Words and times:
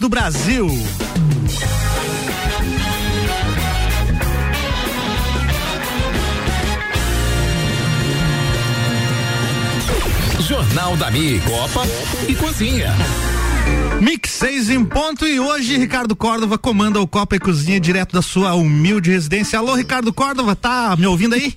Do 0.00 0.08
Brasil. 0.08 0.68
Jornal 10.40 10.96
da 10.96 11.10
Mi, 11.10 11.40
Copa 11.40 11.82
e 12.28 12.34
Cozinha. 12.34 12.94
Mix 14.00 14.30
6 14.32 14.70
em 14.70 14.84
ponto 14.84 15.26
e 15.26 15.40
hoje 15.40 15.78
Ricardo 15.78 16.14
Córdova 16.14 16.58
comanda 16.58 17.00
o 17.00 17.06
Copa 17.06 17.36
e 17.36 17.38
Cozinha 17.38 17.80
direto 17.80 18.12
da 18.12 18.22
sua 18.22 18.54
humilde 18.54 19.10
residência. 19.10 19.58
Alô, 19.58 19.74
Ricardo 19.74 20.12
Córdova, 20.12 20.54
tá 20.54 20.94
me 20.96 21.06
ouvindo 21.06 21.34
aí? 21.34 21.54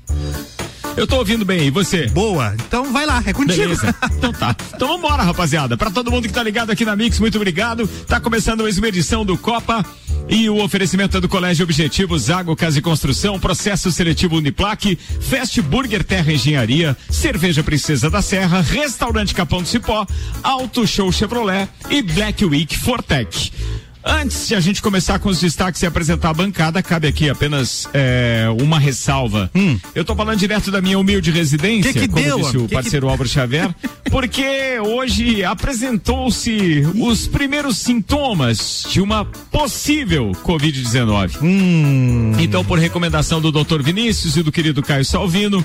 Eu 1.00 1.08
tô 1.08 1.16
ouvindo 1.16 1.46
bem, 1.46 1.68
e 1.68 1.72
você? 1.72 2.08
Boa, 2.08 2.54
então 2.56 2.92
vai 2.92 3.06
lá, 3.06 3.24
é 3.26 3.32
contigo. 3.32 3.62
Beleza. 3.62 3.96
Então 4.18 4.34
tá. 4.34 4.54
Então 4.76 4.90
vambora, 4.90 5.24
rapaziada. 5.24 5.78
Pra 5.78 5.90
todo 5.90 6.12
mundo 6.12 6.28
que 6.28 6.34
tá 6.34 6.44
ligado 6.44 6.72
aqui 6.72 6.84
na 6.84 6.94
Mix, 6.94 7.22
muito 7.22 7.38
obrigado. 7.38 7.88
Tá 8.06 8.20
começando 8.20 8.64
mais 8.64 8.78
uma 8.78 8.90
edição 8.90 9.24
do 9.24 9.38
Copa. 9.38 9.86
E 10.28 10.50
o 10.50 10.62
oferecimento 10.62 11.16
é 11.16 11.22
do 11.22 11.30
Colégio 11.30 11.64
Objetivo, 11.64 12.20
Zago 12.20 12.54
Casa 12.54 12.80
e 12.80 12.82
Construção, 12.82 13.40
Processo 13.40 13.90
Seletivo 13.94 14.36
Uniplaque, 14.36 15.00
Fast 15.22 15.62
Burger 15.62 16.04
Terra 16.04 16.34
Engenharia, 16.34 16.98
Cerveja 17.10 17.64
Princesa 17.64 18.10
da 18.10 18.22
Serra, 18.22 18.60
Restaurante 18.60 19.34
Capão 19.34 19.62
do 19.62 19.70
Cipó, 19.70 20.06
Auto 20.44 20.86
Show 20.86 21.10
Chevrolet 21.14 21.70
e 21.90 22.02
Black 22.02 22.44
Week 22.44 22.78
Fortec. 22.78 23.54
Antes 24.04 24.48
de 24.48 24.56
a 24.56 24.60
gente 24.62 24.82
começar 24.82 25.20
com 25.20 25.28
os 25.30 25.40
destaques 25.42 25.82
e 25.82 25.86
apresentar 25.86 26.30
a 26.30 26.34
bancada, 26.34 26.82
cabe 26.82 27.08
aqui 27.08 27.30
apenas 27.30 27.88
é, 27.94 28.46
uma 28.62 28.80
ressalva. 28.80 29.52
Hum. 29.54 29.78
Eu 29.94 30.06
tô 30.06 30.16
falando 30.16 30.40
direto 30.40 30.72
da 30.72 30.82
minha 30.82 30.98
humilde 30.98 31.32
residência, 31.32 31.92
Que 31.92 32.00
que 32.02 32.08
como 32.08 32.24
deu, 32.24 32.38
disse 32.40 32.58
o 32.58 32.62
que 32.62 32.68
que- 32.70 32.74
parceiro 32.76 33.10
Álvaro 33.10 33.28
Xavier, 33.28 33.70
porque 34.10 34.80
hoje 34.80 35.44
apresentou-se 35.44 36.88
os 36.96 37.28
primeiros 37.28 37.78
sintomas 37.78 38.86
de 38.90 39.02
uma 39.02 39.26
possível 39.26 40.32
Covid-19. 40.46 41.38
Hum. 41.42 42.32
Então, 42.40 42.64
por 42.64 42.80
recomendação 42.80 43.42
do 43.42 43.52
Dr. 43.52 43.82
Vinícius 43.82 44.38
e 44.38 44.44
do 44.44 44.52
querido 44.52 44.82
Caio 44.82 45.04
Salvino, 45.04 45.64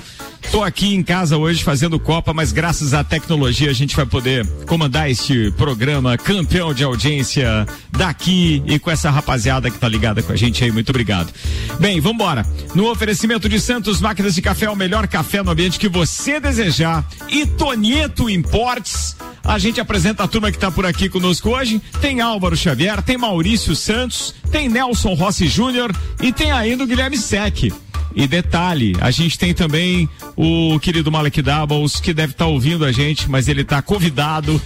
tô 0.50 0.62
aqui 0.62 0.92
em 0.92 1.02
casa 1.04 1.36
hoje 1.36 1.62
fazendo 1.62 2.00
Copa, 2.00 2.34
mas 2.34 2.50
graças 2.50 2.94
à 2.94 3.04
tecnologia 3.04 3.70
a 3.70 3.74
gente 3.74 3.94
vai 3.94 4.06
poder 4.06 4.44
comandar 4.66 5.08
este 5.08 5.52
programa 5.52 6.18
campeão 6.18 6.74
de 6.74 6.82
audiência 6.82 7.64
daqui 7.92 8.24
e 8.34 8.78
com 8.78 8.90
essa 8.90 9.10
rapaziada 9.10 9.70
que 9.70 9.78
tá 9.78 9.88
ligada 9.88 10.22
com 10.22 10.32
a 10.32 10.36
gente 10.36 10.62
aí. 10.64 10.70
Muito 10.70 10.90
obrigado. 10.90 11.32
Bem, 11.78 12.00
vambora. 12.00 12.46
No 12.74 12.90
oferecimento 12.90 13.48
de 13.48 13.60
Santos 13.60 14.00
Máquinas 14.00 14.34
de 14.34 14.42
Café, 14.42 14.68
o 14.68 14.76
melhor 14.76 15.06
café 15.06 15.42
no 15.42 15.50
ambiente 15.50 15.78
que 15.78 15.88
você 15.88 16.40
desejar. 16.40 17.06
E 17.28 17.46
Tonieto 17.46 18.28
Importes. 18.28 19.16
A 19.42 19.58
gente 19.58 19.80
apresenta 19.80 20.24
a 20.24 20.28
turma 20.28 20.50
que 20.50 20.58
tá 20.58 20.70
por 20.70 20.86
aqui 20.86 21.08
conosco 21.08 21.50
hoje. 21.50 21.80
Tem 22.00 22.20
Álvaro 22.20 22.56
Xavier, 22.56 23.02
tem 23.02 23.18
Maurício 23.18 23.76
Santos, 23.76 24.34
tem 24.50 24.68
Nelson 24.68 25.14
Rossi 25.14 25.46
Júnior 25.46 25.94
e 26.20 26.32
tem 26.32 26.50
ainda 26.50 26.84
o 26.84 26.86
Guilherme 26.86 27.18
Sec. 27.18 27.70
E 28.16 28.28
detalhe, 28.28 28.96
a 29.00 29.10
gente 29.10 29.36
tem 29.38 29.52
também 29.52 30.08
o 30.36 30.78
querido 30.78 31.10
Malek 31.10 31.42
Doubles, 31.42 32.00
que 32.00 32.14
deve 32.14 32.32
estar 32.32 32.46
ouvindo 32.46 32.84
a 32.84 32.92
gente, 32.92 33.28
mas 33.28 33.48
ele 33.48 33.62
está 33.62 33.82
convidado. 33.82 34.60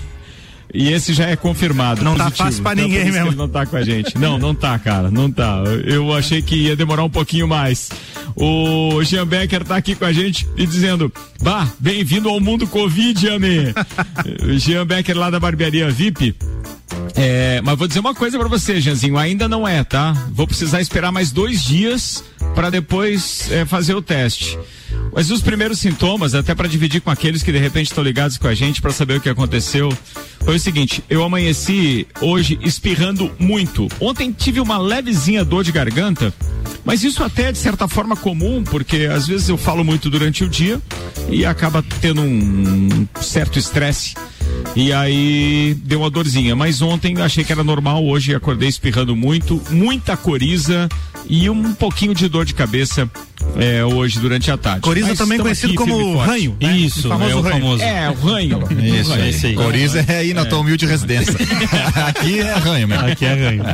E 0.72 0.92
esse 0.92 1.12
já 1.14 1.26
é 1.26 1.36
confirmado. 1.36 2.02
Não 2.04 2.14
tá 2.14 2.24
positivo. 2.24 2.44
fácil 2.46 2.62
pra 2.62 2.72
Então, 2.72 2.84
ninguém 2.84 3.04
que 3.06 3.10
mesmo. 3.12 3.32
Não 3.32 3.48
tá 3.48 3.64
com 3.66 3.76
a 3.76 3.82
gente. 3.82 4.18
Não, 4.18 4.38
não 4.38 4.54
tá, 4.54 4.78
cara. 4.78 5.10
Não 5.10 5.30
tá. 5.30 5.62
Eu 5.84 6.12
achei 6.12 6.42
que 6.42 6.54
ia 6.56 6.76
demorar 6.76 7.04
um 7.04 7.10
pouquinho 7.10 7.48
mais. 7.48 7.88
O 8.36 9.02
Jean 9.02 9.26
Becker 9.26 9.64
tá 9.64 9.76
aqui 9.76 9.94
com 9.94 10.04
a 10.04 10.12
gente 10.12 10.46
e 10.56 10.66
dizendo: 10.66 11.12
Bah, 11.42 11.66
bem-vindo 11.78 12.28
ao 12.28 12.38
mundo 12.38 12.66
Covid, 12.66 13.28
Ame. 13.28 13.74
O 14.44 14.52
Jean 14.60 14.86
Becker 14.86 15.16
lá 15.16 15.30
da 15.30 15.40
barbearia 15.40 15.90
VIP. 15.90 16.34
É, 17.14 17.60
mas 17.64 17.76
vou 17.78 17.88
dizer 17.88 18.00
uma 18.00 18.14
coisa 18.14 18.38
pra 18.38 18.48
você, 18.48 18.80
Janzinho, 18.80 19.18
ainda 19.18 19.48
não 19.48 19.66
é, 19.66 19.82
tá? 19.82 20.12
Vou 20.30 20.46
precisar 20.46 20.80
esperar 20.80 21.10
mais 21.10 21.32
dois 21.32 21.62
dias 21.64 22.22
para 22.58 22.70
depois 22.70 23.48
é, 23.52 23.64
fazer 23.64 23.94
o 23.94 24.02
teste. 24.02 24.58
Mas 25.14 25.30
os 25.30 25.40
primeiros 25.40 25.78
sintomas, 25.78 26.34
até 26.34 26.56
para 26.56 26.66
dividir 26.66 27.00
com 27.00 27.08
aqueles 27.08 27.40
que 27.40 27.52
de 27.52 27.58
repente 27.58 27.86
estão 27.86 28.02
ligados 28.02 28.36
com 28.36 28.48
a 28.48 28.54
gente 28.54 28.82
para 28.82 28.90
saber 28.90 29.18
o 29.18 29.20
que 29.20 29.28
aconteceu, 29.28 29.96
foi 30.40 30.56
o 30.56 30.58
seguinte: 30.58 31.00
eu 31.08 31.22
amanheci 31.22 32.08
hoje 32.20 32.58
espirrando 32.60 33.30
muito. 33.38 33.86
Ontem 34.00 34.32
tive 34.36 34.58
uma 34.58 34.76
levezinha 34.76 35.44
dor 35.44 35.62
de 35.62 35.70
garganta, 35.70 36.34
mas 36.84 37.04
isso 37.04 37.22
até 37.22 37.50
é 37.50 37.52
de 37.52 37.58
certa 37.58 37.86
forma 37.86 38.16
comum, 38.16 38.64
porque 38.64 39.08
às 39.08 39.28
vezes 39.28 39.48
eu 39.48 39.56
falo 39.56 39.84
muito 39.84 40.10
durante 40.10 40.42
o 40.42 40.48
dia 40.48 40.82
e 41.30 41.46
acaba 41.46 41.80
tendo 42.00 42.22
um 42.22 43.06
certo 43.20 43.56
estresse. 43.56 44.14
E 44.76 44.92
aí 44.92 45.74
deu 45.84 46.00
uma 46.00 46.10
dorzinha. 46.10 46.54
Mas 46.54 46.80
ontem 46.82 47.20
achei 47.20 47.44
que 47.44 47.52
era 47.52 47.64
normal, 47.64 48.04
hoje 48.04 48.34
acordei 48.34 48.68
espirrando 48.68 49.16
muito, 49.16 49.60
muita 49.70 50.16
coriza 50.16 50.88
e 51.28 51.50
um 51.50 51.74
pouquinho 51.74 52.14
de 52.14 52.28
dor 52.28 52.44
de 52.44 52.54
cabeça 52.54 53.10
é, 53.56 53.84
hoje 53.84 54.18
durante 54.20 54.50
a 54.50 54.56
tarde. 54.56 54.80
Coriza 54.80 55.08
Mas 55.08 55.18
também 55.18 55.38
conhecido 55.38 55.74
como 55.74 56.16
ranho. 56.18 56.56
né? 56.60 56.76
Isso, 56.76 57.08
O 57.08 57.10
famoso 57.10 57.30
é 57.30 57.34
o 57.36 57.40
ranho. 57.40 57.54
famoso. 57.54 57.82
É, 57.82 58.10
o 58.10 58.14
ranho. 58.14 58.64
Isso, 59.00 59.12
é 59.14 59.28
esse 59.28 59.46
aí. 59.48 59.54
Coriza 59.54 60.04
é 60.08 60.18
aí 60.18 60.34
na 60.34 60.44
tua 60.44 60.58
humilde 60.58 60.86
residência. 60.86 61.34
Aqui 62.06 62.40
é 62.40 62.54
ranho 62.54 62.88
mesmo. 62.88 63.06
Aqui 63.06 63.24
é 63.24 63.34
ranho. 63.34 63.64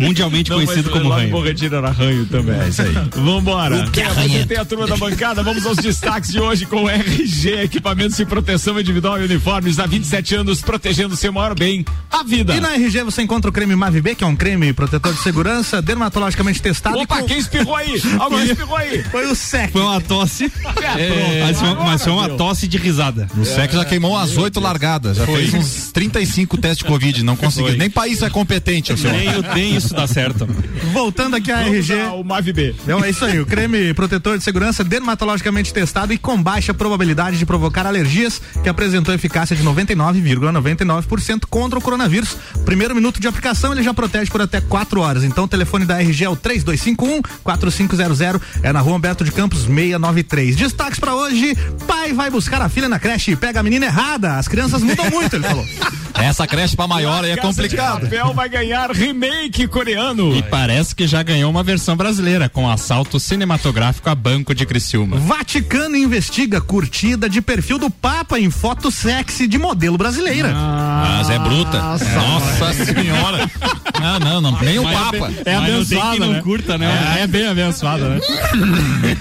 Mundialmente 0.00 0.50
Não, 0.50 0.56
conhecido 0.56 0.90
como 0.90 1.08
ranho. 1.08 1.30
Bom 1.30 1.40
Retiro 1.42 1.76
era 1.76 1.90
ranho 1.90 2.26
também. 2.26 2.58
É 2.60 2.68
isso 2.68 2.82
aí. 2.82 2.92
Vambora. 3.14 3.88
Quem 3.92 4.04
apresentei 4.04 4.56
a 4.56 4.64
turma 4.64 4.86
da 4.86 4.96
bancada, 4.96 5.42
vamos 5.42 5.64
aos 5.66 5.76
destaques 5.78 6.30
de 6.32 6.40
hoje 6.40 6.66
com 6.66 6.84
o 6.84 6.88
RG, 6.90 7.62
equipamentos 7.62 8.16
de 8.16 8.24
proteção 8.24 8.78
individual 8.78 9.20
e 9.20 9.24
uniformes 9.24 9.78
há 9.78 9.86
27 9.86 10.34
anos, 10.36 10.60
protegendo 10.60 11.16
seu 11.16 11.32
maior 11.32 11.54
bem, 11.56 11.84
a 12.10 12.22
vida. 12.24 12.54
E 12.56 12.60
na 12.60 12.74
RG 12.74 13.02
você 13.04 13.22
encontra 13.22 13.48
o 13.50 13.52
creme 13.52 13.76
Mavib, 13.76 14.14
que 14.16 14.24
é 14.24 14.26
um 14.26 14.34
creme 14.36 14.72
protetor 14.72 15.12
de 15.12 15.22
segurança, 15.22 15.80
dermatologicamente 15.80 16.60
testado. 16.60 16.98
Opa, 16.98 17.18
com- 17.20 17.26
quem 17.26 17.38
espirrou 17.38 17.76
aí? 17.76 17.94
Alguém 18.24 18.44
espirrou 18.44 18.76
aí? 18.76 19.02
Foi 19.04 19.26
o 19.26 19.34
SEC. 19.34 19.72
Foi 19.72 19.82
uma 19.82 20.00
tosse. 20.00 20.52
É, 20.96 21.44
mas, 21.46 21.58
foi, 21.58 21.68
agora 21.68 21.84
mas 21.90 22.02
foi 22.02 22.12
uma 22.12 22.28
tosse 22.30 22.68
de 22.68 22.78
risada. 22.78 23.28
O 23.36 23.44
SEC 23.44 23.72
já 23.72 23.84
queimou 23.84 24.12
umas 24.12 24.36
oito 24.36 24.60
largadas. 24.60 25.16
Já 25.16 25.26
fez 25.26 25.52
uns 25.54 25.92
35 25.92 26.56
testes 26.58 26.78
de 26.78 26.84
Covid. 26.84 27.22
Não 27.22 27.36
conseguiu. 27.36 27.68
Foi. 27.68 27.76
Nem 27.76 27.90
país 27.90 28.22
é 28.22 28.30
competente, 28.30 28.92
o 28.92 28.98
seu. 28.98 29.10
Nem, 29.10 29.28
nem 29.54 29.76
isso 29.76 29.94
dá 29.94 30.06
certo. 30.06 30.46
Voltando 30.92 31.36
aqui 31.36 31.50
à 31.50 31.62
Vamos 31.62 31.90
RG. 31.90 32.00
ao 32.00 32.24
Mavi 32.24 32.52
B. 32.52 32.74
Então 32.82 33.04
é 33.04 33.10
isso 33.10 33.24
aí, 33.24 33.40
o 33.40 33.46
creme 33.46 33.92
protetor 33.94 34.38
de 34.38 34.44
segurança 34.44 34.82
dermatologicamente 34.84 35.72
testado 35.72 36.12
e 36.12 36.18
com 36.18 36.40
baixa 36.42 36.72
probabilidade 36.74 37.38
de 37.38 37.46
provocar 37.46 37.86
alergias, 37.86 38.40
que 38.62 38.68
apresentou 38.68 39.14
eficácia 39.14 39.54
de 39.56 39.62
99,99% 39.62 41.42
contra 41.48 41.78
o 41.78 41.82
coronavírus. 41.82 42.36
Primeiro 42.64 42.94
minuto 42.94 43.20
de 43.20 43.28
aplicação, 43.28 43.72
ele 43.72 43.82
já 43.82 43.92
protege 43.92 44.30
por 44.30 44.42
até 44.42 44.60
4 44.60 45.00
horas. 45.00 45.24
Então 45.24 45.44
o 45.44 45.48
telefone 45.48 45.84
da 45.84 46.00
RG 46.00 46.24
é 46.24 46.28
o 46.28 46.36
3251 46.36 47.22
4500, 47.42 48.13
é 48.20 48.72
na 48.72 48.80
Rua 48.80 48.96
Humberto 48.96 49.24
de 49.24 49.32
Campos 49.32 49.60
693. 49.60 50.56
Destaques 50.56 50.98
pra 50.98 51.14
hoje: 51.14 51.56
pai 51.86 52.12
vai 52.12 52.30
buscar 52.30 52.60
a 52.62 52.68
filha 52.68 52.88
na 52.88 52.98
creche 52.98 53.32
e 53.32 53.36
pega 53.36 53.60
a 53.60 53.62
menina 53.62 53.86
errada. 53.86 54.36
As 54.36 54.48
crianças 54.48 54.82
mudam 54.82 55.10
muito, 55.10 55.36
ele 55.36 55.44
falou. 55.44 55.64
Essa 56.14 56.46
creche 56.46 56.76
pra 56.76 56.86
maior 56.86 57.24
aí 57.24 57.32
é 57.32 57.36
complicado. 57.36 58.02
Papel 58.02 58.32
vai 58.32 58.48
ganhar 58.48 58.90
remake 58.90 59.66
coreano. 59.66 60.36
E 60.36 60.42
parece 60.42 60.94
que 60.94 61.06
já 61.06 61.22
ganhou 61.22 61.50
uma 61.50 61.62
versão 61.62 61.96
brasileira, 61.96 62.48
com 62.48 62.68
assalto 62.70 63.18
cinematográfico 63.18 64.08
a 64.08 64.14
Banco 64.14 64.54
de 64.54 64.64
Criciúma. 64.64 65.16
Vaticano 65.16 65.96
investiga 65.96 66.60
curtida 66.60 67.28
de 67.28 67.42
perfil 67.42 67.78
do 67.78 67.90
Papa 67.90 68.38
em 68.38 68.50
foto 68.50 68.90
sexy 68.90 69.46
de 69.46 69.58
modelo 69.58 69.98
brasileira. 69.98 70.52
Mas 70.54 71.30
é 71.30 71.38
bruta. 71.38 71.80
Nossa 71.80 72.72
senhora. 72.84 73.50
Ah, 73.94 74.18
não, 74.18 74.40
não. 74.40 74.60
Nem 74.60 74.78
o 74.78 74.82
Papa. 74.84 75.32
É 75.44 75.54
abençoada, 75.54 76.18
não 76.18 76.32
né? 76.32 76.40
curta, 76.42 76.78
né? 76.78 77.18
É, 77.20 77.26
bem 77.26 77.46
abençoada, 77.46 78.08
né? 78.08 78.20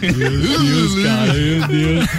meu 0.02 0.60
Deus, 0.64 1.04
cara, 1.04 1.34
meu 1.34 1.68
Deus. 1.68 2.10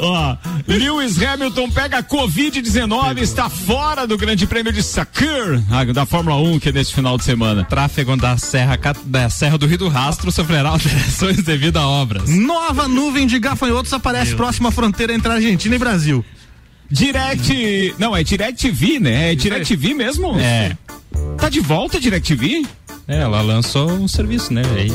Ó, 0.00 0.36
Lewis 0.66 1.22
Hamilton 1.22 1.70
pega 1.70 2.02
Covid-19, 2.02 3.18
está 3.18 3.48
fora 3.48 4.06
do 4.06 4.17
Grande 4.18 4.48
Prêmio 4.48 4.72
de 4.72 4.82
Sakir, 4.82 5.62
ah, 5.70 5.84
da 5.84 6.04
Fórmula 6.04 6.36
1, 6.36 6.58
que 6.58 6.70
é 6.70 6.72
nesse 6.72 6.92
final 6.92 7.16
de 7.16 7.22
semana. 7.22 7.64
Tráfego 7.64 8.16
da 8.16 8.36
Serra, 8.36 8.76
da 9.04 9.30
Serra 9.30 9.56
do 9.56 9.64
Rio 9.64 9.78
do 9.78 9.88
Rastro 9.88 10.32
sofrerá 10.32 10.70
alterações 10.70 11.42
devido 11.44 11.76
a 11.76 11.86
obras. 11.86 12.28
Nova 12.28 12.88
nuvem 12.88 13.28
de 13.28 13.38
gafanhotos 13.38 13.92
aparece 13.92 14.34
próxima 14.34 14.70
à 14.70 14.72
fronteira 14.72 15.14
entre 15.14 15.30
Argentina 15.30 15.76
e 15.76 15.78
Brasil. 15.78 16.24
Direct. 16.90 17.94
Não, 17.98 18.16
é 18.16 18.24
DirecTV, 18.24 18.98
né? 18.98 19.32
É 19.32 19.34
DirecTV 19.36 19.94
mesmo? 19.94 20.38
É. 20.38 20.76
Tá 21.38 21.48
de 21.48 21.60
volta 21.60 21.98
a 21.98 22.00
DirecTV? 22.00 22.66
É, 23.06 23.20
ela 23.20 23.40
lançou 23.40 23.90
um 23.90 24.08
serviço, 24.08 24.52
né? 24.52 24.62
Aí, 24.76 24.92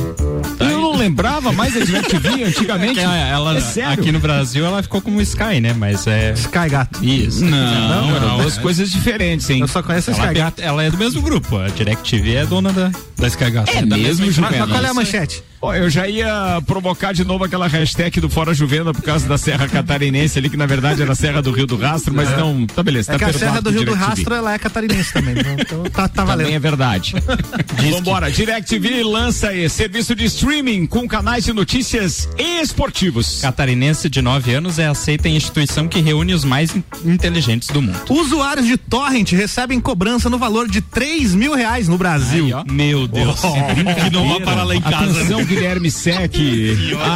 Eu 0.70 0.73
não 0.94 1.00
lembrava 1.00 1.52
mais 1.52 1.74
da 1.74 1.80
DirecTV 1.82 2.44
antigamente. 2.44 3.00
ela, 3.00 3.18
ela- 3.18 3.58
é 3.58 3.62
sério? 3.62 3.94
aqui 3.94 4.12
no 4.12 4.20
Brasil 4.20 4.66
ela 4.66 4.82
ficou 4.82 5.02
como 5.02 5.20
Sky, 5.22 5.60
né? 5.60 5.74
Mas 5.74 6.08
é. 6.08 6.34
Sky 6.34 6.70
Gato. 6.70 7.04
Isso. 7.04 7.44
Não, 7.44 8.16
eram 8.16 8.38
duas 8.38 8.58
coisas 8.58 8.90
diferentes, 8.92 9.50
hein? 9.50 9.62
Eu 9.62 9.68
só 9.68 9.82
conheço 9.84 10.12
a 10.12 10.14
Ela, 10.14 10.24
Sky 10.26 10.40
Gato. 10.40 10.62
ela 10.62 10.84
é 10.84 10.90
do 10.92 10.98
mesmo 10.98 11.22
grupo. 11.22 11.58
A 11.58 11.68
DirecTV 11.70 12.36
é 12.36 12.46
dona 12.46 12.72
da, 12.72 12.92
da 13.18 13.28
Sky 13.28 13.52
Gato. 13.52 13.72
É 13.76 13.82
mesmo, 13.82 14.26
Mas, 14.26 14.36
Juliana? 14.36 14.58
mas 14.66 14.70
qual 14.72 14.86
é 14.86 14.90
a 14.90 14.94
manchete? 14.94 15.44
Eu 15.78 15.90
já 15.90 16.06
ia 16.10 16.62
provocar 16.68 17.14
de 17.14 17.24
novo 17.24 17.46
aquela 17.46 17.68
hashtag 17.68 18.20
do 18.20 18.30
Fora 18.30 18.54
Juvena 18.54 18.94
por 18.94 19.02
causa 19.02 19.26
da 19.30 19.38
Serra 19.38 19.66
Catarinense 19.70 20.38
ali, 20.38 20.50
que 20.50 20.58
na 20.58 20.66
verdade 20.66 21.02
era 21.02 21.14
a 21.14 21.16
Serra 21.16 21.42
do 21.42 21.52
Rio 21.52 21.66
do 21.66 21.78
Rastro, 21.78 22.14
mas 22.14 22.30
não, 22.38 22.68
tá 22.68 22.84
beleza. 22.84 23.14
É 23.14 23.18
tá 23.18 23.20
que 23.26 23.32
a 23.32 23.40
Serra 23.40 23.62
do 23.62 23.70
Rio 23.70 23.86
do. 23.86 23.94
Rastro, 23.94 24.34
ela 24.36 24.54
é 24.54 24.60
catarinense 24.60 25.14
também. 25.14 25.36
Então 25.58 25.84
tá, 25.84 26.10
tá 26.10 26.26
valendo. 26.26 26.48
Também 26.48 26.56
é 26.56 26.60
verdade. 26.60 27.16
Vambora, 27.92 28.30
DirecTV 28.30 29.04
lança 29.04 29.50
aí 29.50 29.70
serviço 29.70 30.14
de 30.14 30.26
streaming 30.26 30.83
com 30.88 31.08
canais 31.08 31.44
de 31.46 31.54
notícias 31.54 32.28
esportivos. 32.38 33.40
Catarinense 33.42 34.10
de 34.10 34.22
9 34.22 34.54
anos 34.54 34.80
é 34.80 34.88
aceita 34.88 35.28
em 35.30 35.36
instituição 35.36 35.88
que 35.88 36.00
reúne 36.02 36.34
os 36.34 36.44
mais 36.44 36.76
in- 36.76 36.84
inteligentes 37.06 37.68
do 37.70 37.82
mundo. 37.82 38.00
Usuários 38.10 38.66
de 38.68 38.78
Torrent 38.78 39.32
recebem 39.32 39.80
cobrança 39.80 40.30
no 40.30 40.38
valor 40.38 40.68
de 40.70 40.82
3 40.82 41.34
mil 41.36 41.54
reais 41.56 41.88
no 41.88 41.98
Brasil. 41.98 42.58
Aí. 42.58 42.64
Meu 42.72 43.08
Deus. 43.08 43.40
que 43.42 44.10
não 44.12 44.28
vai 44.30 44.40
parar 44.42 44.64
lá 44.64 44.76
em 44.76 44.82
casa. 44.82 45.20
Atenção, 45.22 45.44
Guilherme 45.46 45.90
Sec. 45.92 46.34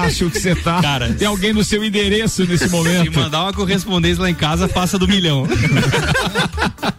Acho 0.06 0.30
que 0.30 0.40
você 0.40 0.56
tá. 0.56 0.82
Cara, 0.82 1.14
Tem 1.14 1.28
alguém 1.28 1.54
no 1.54 1.64
seu 1.64 1.84
endereço 1.84 2.46
nesse 2.46 2.66
Se 2.66 2.70
momento. 2.70 3.18
mandar 3.20 3.44
uma 3.44 3.54
correspondência 3.54 4.22
lá 4.22 4.30
em 4.30 4.36
casa, 4.36 4.68
passa 4.68 4.98
do 4.98 5.08
milhão. 5.08 5.48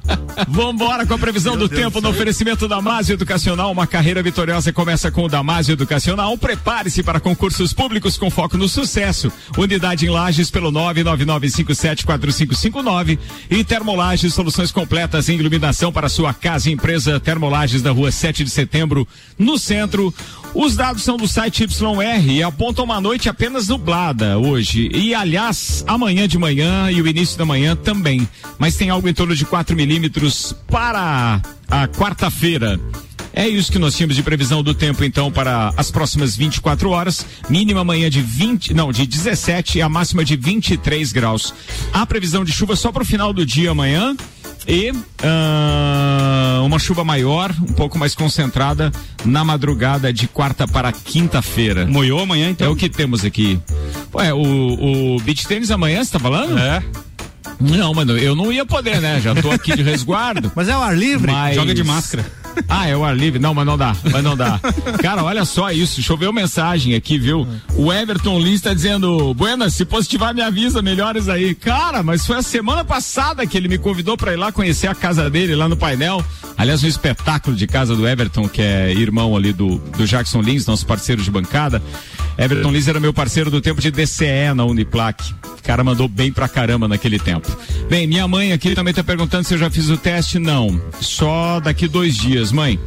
Vambora 0.49 1.07
com 1.07 1.15
a 1.15 1.19
previsão 1.19 1.57
do 1.57 1.69
tempo 1.69 2.01
no 2.01 2.09
oferecimento 2.09 2.67
da 2.67 2.79
Damásio 2.79 3.15
Educacional. 3.15 3.73
Uma 3.73 3.89
carreira 3.89 4.23
vitoriosa 4.23 4.73
começa 4.73 5.11
com 5.11 5.25
o 5.25 5.29
Damásio 5.29 5.73
Educacional. 5.73 6.39
Prepare-se 6.39 7.03
para 7.03 7.19
concursos 7.19 7.73
públicos 7.73 8.17
com 8.17 8.31
foco 8.31 8.57
no 8.57 8.69
sucesso. 8.69 9.33
Unidade 9.57 10.07
em 10.07 10.11
Lages 10.11 10.49
pelo 10.49 10.71
999574559 10.71 13.19
e 13.51 13.65
Termolages, 13.65 14.33
soluções 14.33 14.71
completas 14.71 15.29
em 15.29 15.37
iluminação 15.37 15.93
para 15.93 16.09
sua 16.09 16.33
casa 16.33 16.71
e 16.71 16.73
empresa 16.73 17.19
Termolages 17.19 17.83
da 17.83 17.91
rua 17.91 18.13
7 18.13 18.45
de 18.45 18.51
setembro, 18.51 19.09
no 19.37 19.59
centro. 19.59 20.15
Os 20.55 20.75
dados 20.75 21.03
são 21.03 21.17
do 21.17 21.29
site 21.29 21.65
YR 21.65 22.31
e 22.31 22.43
apontam 22.43 22.85
uma 22.85 23.01
noite 23.01 23.29
apenas 23.29 23.69
nublada 23.69 24.39
hoje. 24.39 24.91
E, 24.93 25.15
aliás, 25.15 25.85
amanhã 25.87 26.27
de 26.27 26.39
manhã 26.39 26.91
e 26.91 27.01
o 27.01 27.07
início 27.07 27.39
da 27.39 27.45
manhã 27.45 27.77
também. 27.77 28.27
Mas 28.59 28.77
tem 28.77 28.91
algo 28.91 29.09
em 29.09 29.15
torno 29.15 29.37
de 29.37 29.45
4 29.45 29.77
milímetros 29.77 30.55
para 30.69 31.41
a 31.71 31.89
quarta-feira. 31.89 32.81
É 33.33 33.47
isso 33.47 33.71
que 33.71 33.79
nós 33.79 33.95
tínhamos 33.95 34.17
de 34.17 34.23
previsão 34.23 34.65
do 34.65 34.75
tempo, 34.75 35.05
então, 35.05 35.31
para 35.31 35.73
as 35.77 35.93
próximas 35.93 36.35
24 36.35 36.91
horas. 36.91 37.25
Mínima 37.49 37.83
amanhã 37.83 38.11
de 38.11 38.21
20, 38.21 38.75
não, 38.75 38.91
de 38.91 39.07
17 39.07 39.79
e 39.79 39.83
a 39.83 39.89
máxima 39.89 40.25
de 40.25 40.35
23 40.35 41.13
graus. 41.13 41.55
A 41.93 42.05
previsão 42.05 42.45
de 42.45 42.53
chuva 42.53 42.75
só 42.75 42.91
para 42.91 43.03
o 43.03 43.07
final 43.07 43.33
do 43.33 43.47
dia 43.47 43.71
amanhã. 43.71 44.17
E 44.67 44.93
ah, 45.23 46.61
uma 46.65 46.79
chuva 46.79 47.05
maior, 47.05 47.51
um 47.63 47.73
pouco 47.73 47.99
mais 47.99 48.15
concentrada 48.15 48.93
na 49.25 49.45
madrugada 49.45 50.13
de 50.13 50.27
quarta 50.29 50.67
para 50.69 50.93
quinta-feira. 50.93 51.87
Moiou 51.87 52.21
amanhã, 52.21 52.49
É 52.49 52.51
então? 52.51 52.73
o 52.73 52.77
que 52.77 52.89
temos 52.89 53.25
aqui. 53.25 53.59
Ué, 54.15 54.33
o, 54.33 55.17
o 55.17 55.21
beach 55.21 55.47
tênis 55.47 55.71
amanhã, 55.71 56.03
você 56.05 56.13
tá 56.13 56.19
falando? 56.19 56.59
É. 56.59 56.83
Não, 57.61 57.93
mano, 57.95 58.17
eu 58.19 58.37
não 58.37 58.53
ia 58.53 58.65
poder, 58.65 59.01
né? 59.01 59.21
Já 59.21 59.35
tô 59.35 59.51
aqui 59.51 59.75
de 59.75 59.83
resguardo. 59.83 60.53
Mas 60.55 60.69
é 60.69 60.77
o 60.77 60.81
ar 60.81 60.97
livre? 60.97 61.33
Mas- 61.33 61.55
Joga 61.57 61.75
de 61.75 61.83
máscara. 61.83 62.25
Ah, 62.69 62.89
é 62.89 62.97
o 62.97 63.05
ar 63.05 63.17
livre? 63.17 63.39
Não, 63.39 63.55
mas 63.55 63.67
não 63.67 63.79
dá, 63.79 63.97
mas 64.11 64.23
não 64.23 64.37
dá. 64.37 64.61
Cara, 65.01 65.25
olha 65.25 65.45
só 65.45 65.71
isso, 65.71 66.03
choveu 66.03 66.33
mensagem 66.33 66.95
aqui, 66.95 67.19
viu? 67.19 67.47
O 67.75 67.93
Everton 67.93 68.39
Lins 68.39 68.61
tá 68.61 68.75
dizendo, 68.75 69.33
Buenas, 69.35 69.75
se 69.75 69.85
positivar 69.85 70.35
me 70.35 70.43
avisa, 70.43 70.83
melhores 70.83 71.29
aí. 71.29 71.55
Cara, 71.55 72.03
mas 72.03 72.27
foi 72.27 72.37
a 72.37 72.43
semana 72.43 72.85
passada 72.85 73.47
que 73.47 73.57
ele 73.57 73.69
me 73.69 73.79
convidou 73.79 74.17
pra 74.17 74.33
ir 74.33 74.37
lá 74.37 74.53
conhecer 74.53 74.87
a 74.87 74.95
casa 74.95 75.31
dele, 75.31 75.55
lá 75.55 75.69
no 75.69 75.77
painel. 75.77 76.25
Aliás, 76.57 76.83
um 76.83 76.89
espetáculo 76.89 77.57
de 77.57 77.67
casa 77.67 77.95
do 77.95 78.07
Everton, 78.07 78.49
que 78.49 78.61
é 78.61 78.93
irmão 78.93 79.37
ali 79.37 79.53
do, 79.53 79.79
do 79.97 80.07
Jackson 80.07 80.41
Lins, 80.43 80.67
nosso 80.67 80.85
parceiro 80.85 81.23
de 81.23 81.31
bancada. 81.31 81.83
Everton 82.39 82.71
Lins 82.71 82.87
era 82.87 83.01
meu 83.01 83.13
parceiro 83.13 83.51
do 83.51 83.61
tempo 83.61 83.81
de 83.81 83.91
DCE 83.91 84.55
na 84.55 84.65
Uniplac. 84.65 85.35
O 85.59 85.63
cara 85.63 85.83
mandou 85.83 86.07
bem 86.09 86.33
pra 86.33 86.49
caramba 86.49 86.87
naquele 86.87 87.19
tempo. 87.19 87.49
Bem, 87.91 88.07
minha 88.07 88.29
mãe 88.29 88.53
aqui 88.53 88.75
também 88.75 88.95
tá 88.95 89.03
perguntando 89.03 89.45
se 89.45 89.55
eu 89.55 89.59
já 89.59 89.69
fiz 89.69 89.89
o 89.91 89.97
teste. 89.97 90.39
Não. 90.39 90.81
Só 91.01 91.59
daqui 91.61 91.89
dois 91.89 92.17
dias, 92.17 92.53
mãe. 92.53 92.79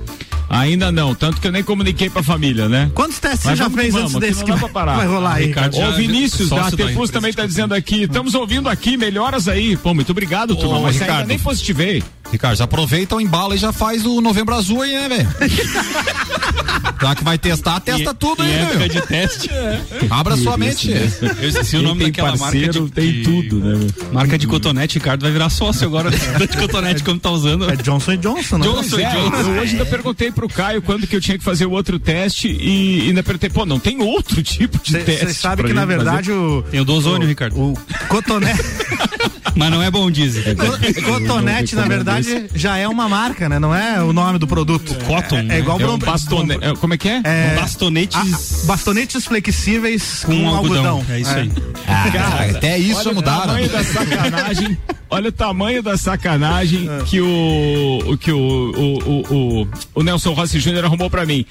Ainda 0.50 0.92
não, 0.92 1.16
tanto 1.16 1.40
que 1.40 1.48
eu 1.48 1.52
nem 1.52 1.64
comuniquei 1.64 2.10
pra 2.10 2.22
família, 2.22 2.68
né? 2.68 2.92
Quantos 2.94 3.20
testes 3.20 3.46
Mas 3.46 3.58
você 3.58 3.64
já 3.64 3.70
vamos 3.70 3.76
que 3.78 3.82
fez 3.84 3.94
vamos, 3.94 4.16
antes 4.16 4.28
desse 4.30 4.40
não 4.46 4.54
que 4.56 4.60
pra 4.60 4.70
parar. 4.70 4.98
vai 4.98 5.08
rolar 5.08 5.34
aí? 5.36 5.46
Ricardo, 5.46 5.78
Ô 5.80 5.92
Vinícius 5.94 6.50
da 6.50 6.68
empresa 6.68 7.14
também 7.14 7.32
tá 7.32 7.46
dizendo 7.46 7.74
aqui, 7.74 8.04
estamos 8.04 8.36
ouvindo 8.36 8.68
aqui, 8.68 8.98
melhoras 8.98 9.48
aí. 9.48 9.78
Pô, 9.78 9.94
muito 9.94 10.10
obrigado, 10.12 10.54
turma, 10.58 10.82
mas 10.82 10.96
ainda 10.96 11.06
Ricardo. 11.06 11.28
nem 11.28 11.40
positivei. 11.40 12.04
Ricardo, 12.30 12.58
já 12.58 12.66
aproveita 12.66 13.16
o 13.16 13.22
embala 13.22 13.56
e 13.56 13.58
já 13.58 13.72
faz 13.72 14.06
o 14.06 14.20
novembro 14.20 14.54
azul 14.54 14.82
aí, 14.82 14.92
né, 14.92 15.08
velho? 15.10 15.30
Já 17.02 17.16
que 17.16 17.24
vai 17.24 17.36
testar, 17.36 17.80
testa 17.80 18.14
tudo 18.14 18.44
aí, 18.44 18.52
época 18.52 18.78
meu. 18.78 18.88
de 18.88 19.02
teste. 19.02 19.41
Abra 20.10 20.38
sua 20.38 20.58
mente. 20.58 20.92
Eu 20.92 21.50
esqueci 21.50 21.78
o 21.78 21.82
nome 21.82 22.04
tem 22.04 22.12
daquela 22.12 22.38
marca 22.38 22.70
de, 22.70 22.92
tem 22.92 23.24
tudo, 23.24 23.60
né? 23.60 23.88
Marca 24.12 24.38
de 24.38 24.48
cotonete, 24.48 25.00
Ricardo 25.00 25.22
vai 25.22 25.32
virar 25.32 25.50
sócio 25.50 25.86
agora. 25.88 26.10
de 26.12 26.58
cotonete 26.58 27.04
como 27.04 27.20
tá 27.20 27.32
usando. 27.32 27.70
É 27.70 27.76
Johnson 27.76 28.16
Johnson, 28.18 28.58
né? 28.58 28.66
Johnson. 28.66 29.00
É, 29.00 29.10
Johnson. 29.10 29.38
eu 29.38 29.62
hoje 29.62 29.72
ainda 29.74 29.86
perguntei 29.86 30.32
pro 30.32 30.48
Caio 30.48 30.82
quando 30.82 31.08
que 31.08 31.16
eu 31.16 31.22
tinha 31.22 31.38
que 31.38 31.44
fazer 31.44 31.66
o 31.66 31.72
outro 31.72 32.00
teste 32.00 32.48
e 32.48 33.08
ainda 33.08 33.24
perguntei, 33.24 33.50
pô, 33.50 33.66
não 33.66 33.80
tem 33.80 34.02
outro 34.02 34.42
tipo 34.44 34.80
de 34.84 35.00
teste. 35.00 35.28
Você 35.28 35.34
sabe 35.34 35.64
que 35.64 35.74
na 35.74 35.86
verdade 35.86 36.32
o. 36.32 36.64
Tem 36.64 36.80
o 36.80 36.86
do 36.86 36.94
ozônio, 36.94 37.28
Ricardo. 37.28 37.60
O 37.60 37.74
cotonete, 38.08 38.62
Mas 39.56 39.70
não 39.72 39.82
é 39.82 39.92
bom, 39.92 40.10
dizem. 40.10 40.44
co- 40.56 41.12
cotonete, 41.20 41.76
na 41.76 41.86
verdade, 41.86 42.46
já 42.56 42.78
é 42.78 42.88
uma 42.88 43.08
marca, 43.10 43.48
né? 43.50 43.60
Não 43.60 43.74
é 43.76 44.02
o 44.02 44.14
nome 44.14 44.38
do 44.40 44.48
produto. 44.48 44.94
Cotton, 45.06 45.38
É, 45.40 45.44
né? 45.44 45.56
é 45.56 45.60
igual 45.60 45.80
É 45.80 45.88
um 45.88 45.98
bastone... 45.98 46.58
é, 46.62 46.74
Como 46.76 46.94
é 46.94 46.98
que 46.98 47.10
é? 47.10 47.22
É, 47.24 47.56
Bastonetes 47.56 48.64
a- 48.64 48.66
bastonetes 48.68 49.26
flexíveis 49.26 50.24
com, 50.26 50.34
com 50.42 50.48
algodão. 50.50 50.86
algodão. 50.88 51.06
É 51.16 51.20
isso 51.20 51.32
aí. 51.32 51.52
Ah, 51.88 52.58
até 52.58 52.78
isso 52.78 53.00
Olha 53.02 53.12
o 53.12 53.16
mudaram. 53.16 53.42
tamanho 53.48 53.70
da 53.70 53.84
sacanagem. 53.84 54.78
Olha 55.10 55.28
o 55.28 55.32
tamanho 55.32 55.84
da 55.84 55.98
sacanagem 55.98 56.88
que 57.06 57.20
o, 57.20 58.00
o 58.08 58.18
que 58.18 58.32
o, 58.32 58.38
o, 58.40 59.10
o, 59.10 59.62
o, 59.64 59.68
o 59.96 60.04
Nelson 60.04 60.32
Rossi 60.32 60.58
Júnior 60.58 60.86
arrumou 60.86 61.10
pra 61.10 61.26
mim. 61.26 61.46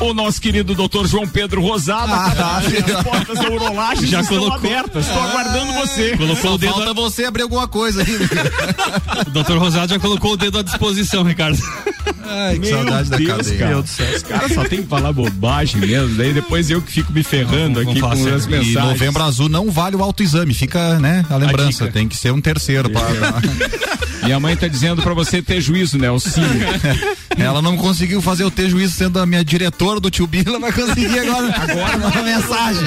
O 0.00 0.14
nosso 0.14 0.40
querido 0.40 0.74
doutor 0.76 1.08
João 1.08 1.26
Pedro 1.26 1.60
Rosado, 1.60 2.12
Ah, 2.12 2.30
tá. 2.30 2.58
as 2.58 3.02
portas 3.02 3.36
da 3.38 3.50
urolagem 3.50 4.06
Já 4.06 4.20
estão 4.20 4.38
colocou. 4.38 4.58
abertas. 4.70 5.06
Estou 5.08 5.22
aguardando 5.22 5.72
você. 5.72 6.16
Colocou 6.16 6.36
Só 6.50 6.54
o 6.54 6.58
dedo. 6.58 6.72
falta 6.72 6.94
você 6.94 7.24
abrir 7.24 7.39
alguma 7.42 7.66
coisa 7.68 8.02
aí. 8.02 8.08
O 9.26 9.30
doutor 9.30 9.58
Rosado 9.58 9.92
já 9.92 10.00
colocou 10.00 10.32
o 10.32 10.36
dedo 10.36 10.58
à 10.58 10.62
disposição, 10.62 11.22
Ricardo. 11.22 11.58
Ai, 12.30 12.54
que 12.54 12.60
Meu 12.60 12.70
saudade 12.76 13.10
da 13.10 13.16
Deus, 13.16 13.30
cadeia. 13.36 13.58
cara. 13.58 13.70
Meu 13.72 13.82
Deus. 13.82 14.16
Os 14.16 14.22
caras 14.22 14.52
só 14.52 14.64
tem 14.64 14.82
que 14.82 14.88
falar 14.88 15.12
bobagem 15.12 15.80
mesmo. 15.80 16.16
Daí 16.16 16.32
depois 16.32 16.70
eu 16.70 16.80
que 16.80 16.92
fico 16.92 17.12
me 17.12 17.22
ferrando 17.22 17.82
Não, 17.82 17.90
aqui 17.90 18.00
com 18.00 18.06
as 18.08 18.46
mensagens. 18.46 18.68
E 18.68 18.74
novembro 18.74 19.22
azul 19.22 19.48
não 19.48 19.70
vale 19.70 19.96
o 19.96 20.02
autoexame, 20.02 20.54
fica, 20.54 20.98
né, 20.98 21.24
a 21.30 21.36
lembrança, 21.36 21.84
dica. 21.84 21.92
tem 21.92 22.06
que 22.08 22.16
ser 22.16 22.32
um 22.32 22.40
terceiro 22.40 22.88
pra, 22.90 23.02
Minha 24.22 24.38
mãe 24.38 24.54
tá 24.54 24.68
dizendo 24.68 25.00
pra 25.02 25.14
você 25.14 25.40
ter 25.40 25.60
juízo, 25.62 25.96
Nelson. 25.96 26.40
Ela 27.38 27.62
não 27.62 27.74
conseguiu 27.76 28.20
fazer 28.20 28.42
eu 28.42 28.50
ter 28.50 28.68
juízo 28.68 28.92
sendo 28.94 29.18
a 29.18 29.24
minha 29.24 29.42
diretora 29.42 29.98
do 29.98 30.10
tio 30.10 30.26
Bila, 30.26 30.58
vai 30.58 30.70
conseguir 30.70 31.18
agora. 31.20 31.46
Agora 31.56 31.96
uma 31.96 32.22
mensagem. 32.22 32.82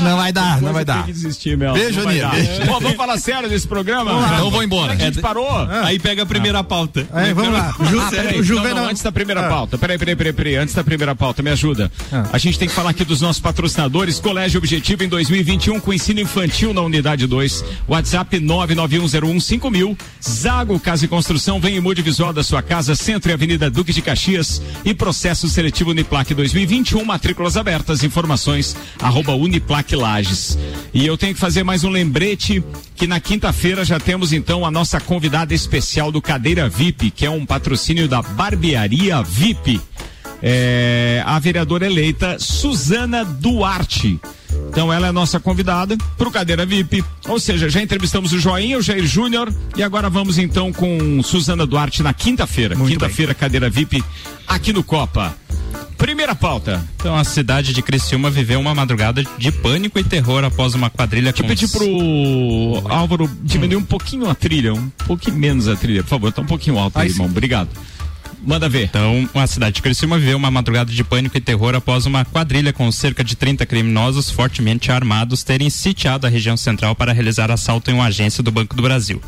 não 0.00 0.16
vai 0.16 0.32
dar, 0.32 0.62
não 0.62 0.72
vai 0.72 0.84
dar. 0.84 1.04
desistir. 1.04 1.56
Beijo, 1.58 2.00
Aninha. 2.00 2.30
Pô, 2.66 2.80
vamos 2.80 2.96
falar 2.96 3.18
sério 3.18 3.48
desse 3.50 3.68
programa? 3.68 4.12
Então 4.12 4.38
eu 4.46 4.50
vou 4.50 4.62
embora. 4.62 4.92
A 4.94 4.96
gente 4.96 5.20
parou? 5.20 5.46
Aí 5.84 5.98
pega 5.98 6.22
a 6.22 6.26
primeira 6.26 6.64
pauta. 6.64 7.06
Aí, 7.12 7.34
vamos 7.34 7.52
lá. 7.52 7.74
Ju, 7.90 8.00
Ah, 8.00 8.38
o 8.38 8.42
não, 8.74 8.82
não, 8.84 8.90
antes 8.90 9.02
da 9.02 9.12
primeira 9.12 9.46
Ah. 9.46 9.48
pauta. 9.48 9.78
Peraí, 9.78 9.98
peraí, 9.98 10.16
peraí, 10.16 10.32
peraí. 10.32 10.56
Antes 10.56 10.74
da 10.74 10.82
primeira 10.84 11.14
pauta, 11.14 11.42
me 11.42 11.50
ajuda. 11.50 11.90
A 12.32 12.38
gente 12.38 12.58
tem 12.58 12.68
que 12.68 12.74
falar 12.74 12.90
aqui 12.90 13.04
dos 13.04 13.20
nossos 13.20 13.40
patrocinadores. 13.40 14.18
Colégio 14.18 14.58
Objetivo 14.58 15.04
em 15.04 15.08
2021 15.08 15.80
com 15.80 15.92
ensino 15.92 16.20
infantil 16.20 16.72
na 16.74 16.80
unidade 16.82 17.26
2. 17.26 17.64
WhatsApp 17.88 18.38
991015000. 18.40 19.96
Zago 20.22 20.78
Casa 20.78 21.04
e 21.04 21.08
Construção. 21.08 21.60
Vem 21.60 21.76
e 21.76 21.80
mude 21.80 22.02
visual 22.02 22.32
da 22.32 22.42
sua 22.42 22.62
casa. 22.62 22.94
Centro 22.94 23.30
e 23.30 23.34
Avenida 23.34 23.70
Duque 23.70 23.92
de 23.92 24.02
Caxias. 24.02 24.60
E 24.84 24.94
processo 24.94 25.48
seletivo 25.48 25.90
Uniplac 25.90 26.32
2021. 26.34 27.04
Matrículas 27.04 27.56
abertas. 27.56 28.02
Informações 28.02 28.76
arroba 29.00 29.32
Uniplac 29.34 29.94
Lages. 29.94 30.58
E 30.92 31.06
eu 31.06 31.16
tenho 31.16 31.34
que 31.34 31.40
fazer 31.40 31.62
mais 31.62 31.84
um 31.84 31.90
lembrete 31.90 32.62
que 32.96 33.06
na 33.06 33.18
quinta-feira 33.20 33.84
já 33.84 33.98
temos 33.98 34.32
então 34.32 34.64
a 34.64 34.70
nossa 34.70 35.00
convidada 35.00 35.52
especial 35.54 36.12
do 36.12 36.22
Cadeira 36.22 36.68
VIP, 36.68 37.10
que 37.10 37.26
é 37.26 37.30
um 37.30 37.44
patrocínio 37.44 38.06
da 38.06 38.22
Barbearia 38.52 39.22
VIP. 39.22 39.80
É, 40.42 41.22
a 41.24 41.38
vereadora 41.38 41.86
eleita 41.86 42.36
Suzana 42.38 43.24
Duarte. 43.24 44.20
Então 44.68 44.92
ela 44.92 45.06
é 45.06 45.12
nossa 45.12 45.40
convidada 45.40 45.96
para 46.18 46.28
o 46.28 46.30
Cadeira 46.30 46.66
VIP. 46.66 47.02
Ou 47.28 47.40
seja, 47.40 47.70
já 47.70 47.80
entrevistamos 47.80 48.32
o 48.32 48.38
Joinha, 48.38 48.76
o 48.76 48.82
Jair 48.82 49.06
Júnior 49.06 49.52
e 49.74 49.82
agora 49.82 50.10
vamos 50.10 50.36
então 50.36 50.70
com 50.70 51.22
Suzana 51.22 51.64
Duarte 51.64 52.02
na 52.02 52.12
quinta-feira. 52.12 52.76
Quinta-feira, 52.76 53.32
Cadeira 53.32 53.70
VIP 53.70 54.04
aqui 54.46 54.70
no 54.70 54.84
Copa. 54.84 55.34
Primeira 55.96 56.34
pauta. 56.34 56.84
Então 56.96 57.16
a 57.16 57.24
cidade 57.24 57.72
de 57.72 57.80
Criciúma 57.80 58.28
viveu 58.28 58.60
uma 58.60 58.74
madrugada 58.74 59.24
de 59.38 59.52
pânico 59.52 59.98
e 59.98 60.04
terror 60.04 60.44
após 60.44 60.74
uma 60.74 60.90
quadrilha 60.90 61.32
Deixa 61.32 61.42
eu 61.42 61.48
com 61.48 61.54
pedir 61.54 61.68
pro 61.70 62.92
Álvaro 62.92 63.30
diminuir 63.42 63.76
um 63.76 63.84
pouquinho 63.84 64.28
a 64.28 64.34
trilha, 64.34 64.74
um 64.74 64.90
pouquinho 65.06 65.38
menos 65.38 65.68
a 65.68 65.76
trilha, 65.76 66.02
por 66.02 66.10
favor. 66.10 66.32
Tá 66.32 66.42
um 66.42 66.46
pouquinho 66.46 66.78
alto 66.78 66.98
aí, 66.98 67.08
irmão. 67.08 67.26
Obrigado. 67.26 67.70
Manda 68.44 68.68
ver. 68.68 68.84
Então, 68.84 69.28
a 69.34 69.46
cidade 69.46 69.76
de 69.76 69.82
Criciúma 69.82 70.18
viveu 70.18 70.36
uma 70.36 70.50
madrugada 70.50 70.90
de 70.90 71.04
pânico 71.04 71.36
e 71.36 71.40
terror 71.40 71.76
após 71.76 72.06
uma 72.06 72.24
quadrilha 72.24 72.72
com 72.72 72.90
cerca 72.90 73.22
de 73.22 73.36
30 73.36 73.64
criminosos 73.64 74.30
fortemente 74.30 74.90
armados 74.90 75.44
terem 75.44 75.70
sitiado 75.70 76.26
a 76.26 76.30
região 76.30 76.56
central 76.56 76.96
para 76.96 77.12
realizar 77.12 77.52
assalto 77.52 77.90
em 77.90 77.94
uma 77.94 78.06
agência 78.06 78.42
do 78.42 78.50
Banco 78.50 78.74
do 78.74 78.82
Brasil. 78.82 79.22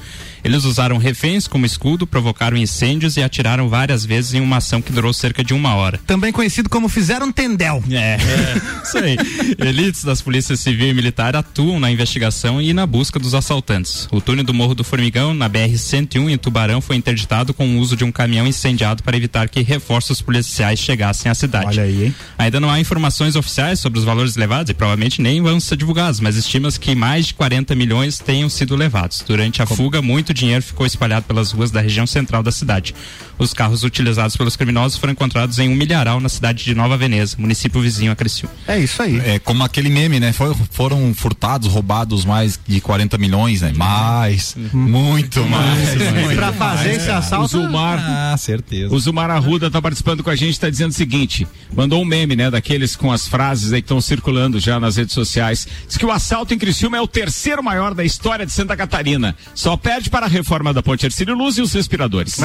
Eles 0.44 0.64
usaram 0.64 0.98
reféns 0.98 1.48
como 1.48 1.64
escudo, 1.64 2.06
provocaram 2.06 2.56
incêndios 2.56 3.16
e 3.16 3.22
atiraram 3.22 3.66
várias 3.66 4.04
vezes 4.04 4.34
em 4.34 4.40
uma 4.40 4.58
ação 4.58 4.82
que 4.82 4.92
durou 4.92 5.12
cerca 5.12 5.42
de 5.42 5.54
uma 5.54 5.74
hora. 5.74 5.98
Também 6.06 6.32
conhecido 6.32 6.68
como 6.68 6.86
fizeram 6.86 7.32
tendel. 7.32 7.82
É, 7.90 8.18
isso 8.84 8.98
aí. 8.98 9.16
Elites 9.58 10.04
das 10.04 10.20
polícias 10.20 10.60
civil 10.60 10.88
e 10.88 10.92
militar 10.92 11.34
atuam 11.34 11.80
na 11.80 11.90
investigação 11.90 12.60
e 12.60 12.74
na 12.74 12.86
busca 12.86 13.18
dos 13.18 13.34
assaltantes. 13.34 14.06
O 14.12 14.20
túnel 14.20 14.44
do 14.44 14.52
Morro 14.52 14.74
do 14.74 14.84
Formigão, 14.84 15.32
na 15.32 15.48
BR-101 15.48 16.30
em 16.30 16.36
Tubarão, 16.36 16.82
foi 16.82 16.96
interditado 16.96 17.54
com 17.54 17.66
o 17.66 17.78
uso 17.78 17.96
de 17.96 18.04
um 18.04 18.12
caminhão 18.12 18.46
incendiado 18.46 19.02
para 19.02 19.16
evitar 19.16 19.48
que 19.48 19.62
reforços 19.62 20.20
policiais 20.20 20.78
chegassem 20.78 21.30
à 21.30 21.34
cidade. 21.34 21.68
Olha 21.68 21.84
aí, 21.84 22.04
hein? 22.04 22.14
Ainda 22.36 22.60
não 22.60 22.70
há 22.70 22.78
informações 22.78 23.34
oficiais 23.34 23.80
sobre 23.80 23.98
os 23.98 24.04
valores 24.04 24.36
levados 24.36 24.68
e 24.68 24.74
provavelmente 24.74 25.22
nem 25.22 25.40
vão 25.40 25.58
ser 25.58 25.76
divulgados, 25.76 26.20
mas 26.20 26.36
estima-se 26.36 26.78
que 26.78 26.94
mais 26.94 27.28
de 27.28 27.34
40 27.34 27.74
milhões 27.74 28.18
tenham 28.18 28.50
sido 28.50 28.76
levados. 28.76 29.24
Durante 29.26 29.62
a 29.62 29.66
fuga, 29.66 30.02
muito 30.02 30.33
dinheiro 30.34 30.62
ficou 30.62 30.84
espalhado 30.84 31.24
pelas 31.26 31.50
ruas 31.52 31.70
da 31.70 31.80
região 31.80 32.06
central 32.06 32.42
da 32.42 32.52
cidade. 32.52 32.94
Os 33.38 33.52
carros 33.52 33.82
utilizados 33.82 34.36
pelos 34.36 34.54
criminosos 34.54 34.96
foram 34.98 35.12
encontrados 35.12 35.58
em 35.58 35.68
um 35.68 35.74
milharal 35.74 36.20
na 36.20 36.28
cidade 36.28 36.62
de 36.64 36.74
Nova 36.74 36.96
Veneza, 36.96 37.36
município 37.38 37.80
vizinho 37.80 38.12
a 38.12 38.16
Criciúma. 38.16 38.54
É 38.68 38.78
isso 38.78 39.02
aí. 39.02 39.18
É 39.24 39.38
como 39.40 39.64
aquele 39.64 39.88
meme, 39.88 40.20
né? 40.20 40.32
Foi- 40.32 40.54
foram 40.70 41.12
furtados, 41.14 41.68
roubados 41.68 42.24
mais 42.24 42.60
de 42.66 42.80
40 42.80 43.18
milhões, 43.18 43.62
né? 43.62 43.72
Mais, 43.74 44.54
muito 44.72 45.44
mais. 45.46 45.96
muito 46.14 46.36
pra 46.36 46.52
fazer 46.52 46.84
mais, 46.84 46.96
esse 46.98 47.06
cara. 47.06 47.18
assalto. 47.18 47.44
O 47.58 47.62
Zumar. 47.62 47.98
Ah, 48.00 48.36
certeza. 48.38 48.94
O 48.94 48.98
Zumar 49.00 49.30
Arruda 49.30 49.70
tá 49.70 49.80
participando 49.82 50.22
com 50.22 50.30
a 50.30 50.36
gente, 50.36 50.58
tá 50.60 50.70
dizendo 50.70 50.90
o 50.90 50.94
seguinte: 50.94 51.46
mandou 51.74 52.00
um 52.00 52.04
meme, 52.04 52.36
né, 52.36 52.50
daqueles 52.50 52.94
com 52.94 53.10
as 53.10 53.26
frases 53.26 53.72
aí 53.72 53.80
que 53.82 53.86
estão 53.86 54.00
circulando 54.00 54.60
já 54.60 54.78
nas 54.78 54.96
redes 54.96 55.14
sociais. 55.14 55.66
Diz 55.88 55.96
que 55.96 56.06
o 56.06 56.10
assalto 56.12 56.54
em 56.54 56.58
Criciúma 56.58 56.96
é 56.96 57.00
o 57.00 57.06
terceiro 57.08 57.62
maior 57.62 57.94
da 57.94 58.04
história 58.04 58.46
de 58.46 58.52
Santa 58.52 58.76
Catarina. 58.76 59.34
Só 59.54 59.76
perde 59.76 60.08
para 60.08 60.23
a 60.24 60.28
reforma 60.28 60.72
da 60.72 60.82
Ponte 60.82 61.04
Ercílio 61.06 61.34
Luz 61.34 61.58
e 61.58 61.62
os 61.62 61.72
respiradores. 61.72 62.38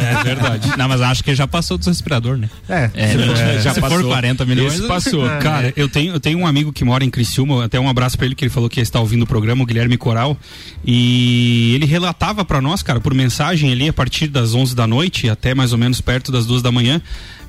É 0.00 0.22
verdade. 0.24 0.72
Não, 0.76 0.88
mas 0.88 1.00
acho 1.00 1.22
que 1.22 1.34
já 1.34 1.46
passou 1.46 1.78
do 1.78 1.86
respirador, 1.86 2.36
né? 2.36 2.50
É. 2.68 2.90
É, 2.94 3.60
já 3.60 3.72
se 3.74 3.80
for 3.80 3.88
passou. 3.88 4.08
40 4.08 4.44
milhões, 4.46 4.74
Esse 4.74 4.86
passou. 4.86 5.28
Cara, 5.40 5.72
eu 5.76 5.88
tenho, 5.88 6.12
eu 6.12 6.20
tenho 6.20 6.38
um 6.38 6.46
amigo 6.46 6.72
que 6.72 6.84
mora 6.84 7.04
em 7.04 7.10
Criciúma, 7.10 7.64
até 7.64 7.78
um 7.78 7.88
abraço 7.88 8.16
pra 8.16 8.26
ele 8.26 8.34
que 8.34 8.44
ele 8.44 8.50
falou 8.50 8.68
que 8.68 8.80
está 8.80 9.00
ouvindo 9.00 9.22
o 9.22 9.26
programa, 9.26 9.62
o 9.62 9.66
Guilherme 9.66 9.96
Coral, 9.96 10.36
e 10.84 11.72
ele 11.74 11.86
relatava 11.86 12.44
pra 12.44 12.60
nós, 12.60 12.82
cara, 12.82 13.00
por 13.00 13.14
mensagem 13.14 13.70
ali 13.72 13.88
a 13.88 13.92
partir 13.92 14.26
das 14.28 14.54
11 14.54 14.74
da 14.74 14.86
noite 14.86 15.28
até 15.28 15.54
mais 15.54 15.72
ou 15.72 15.78
menos 15.78 16.00
perto 16.00 16.32
das 16.32 16.46
duas 16.46 16.62
da 16.62 16.72
manhã, 16.72 17.00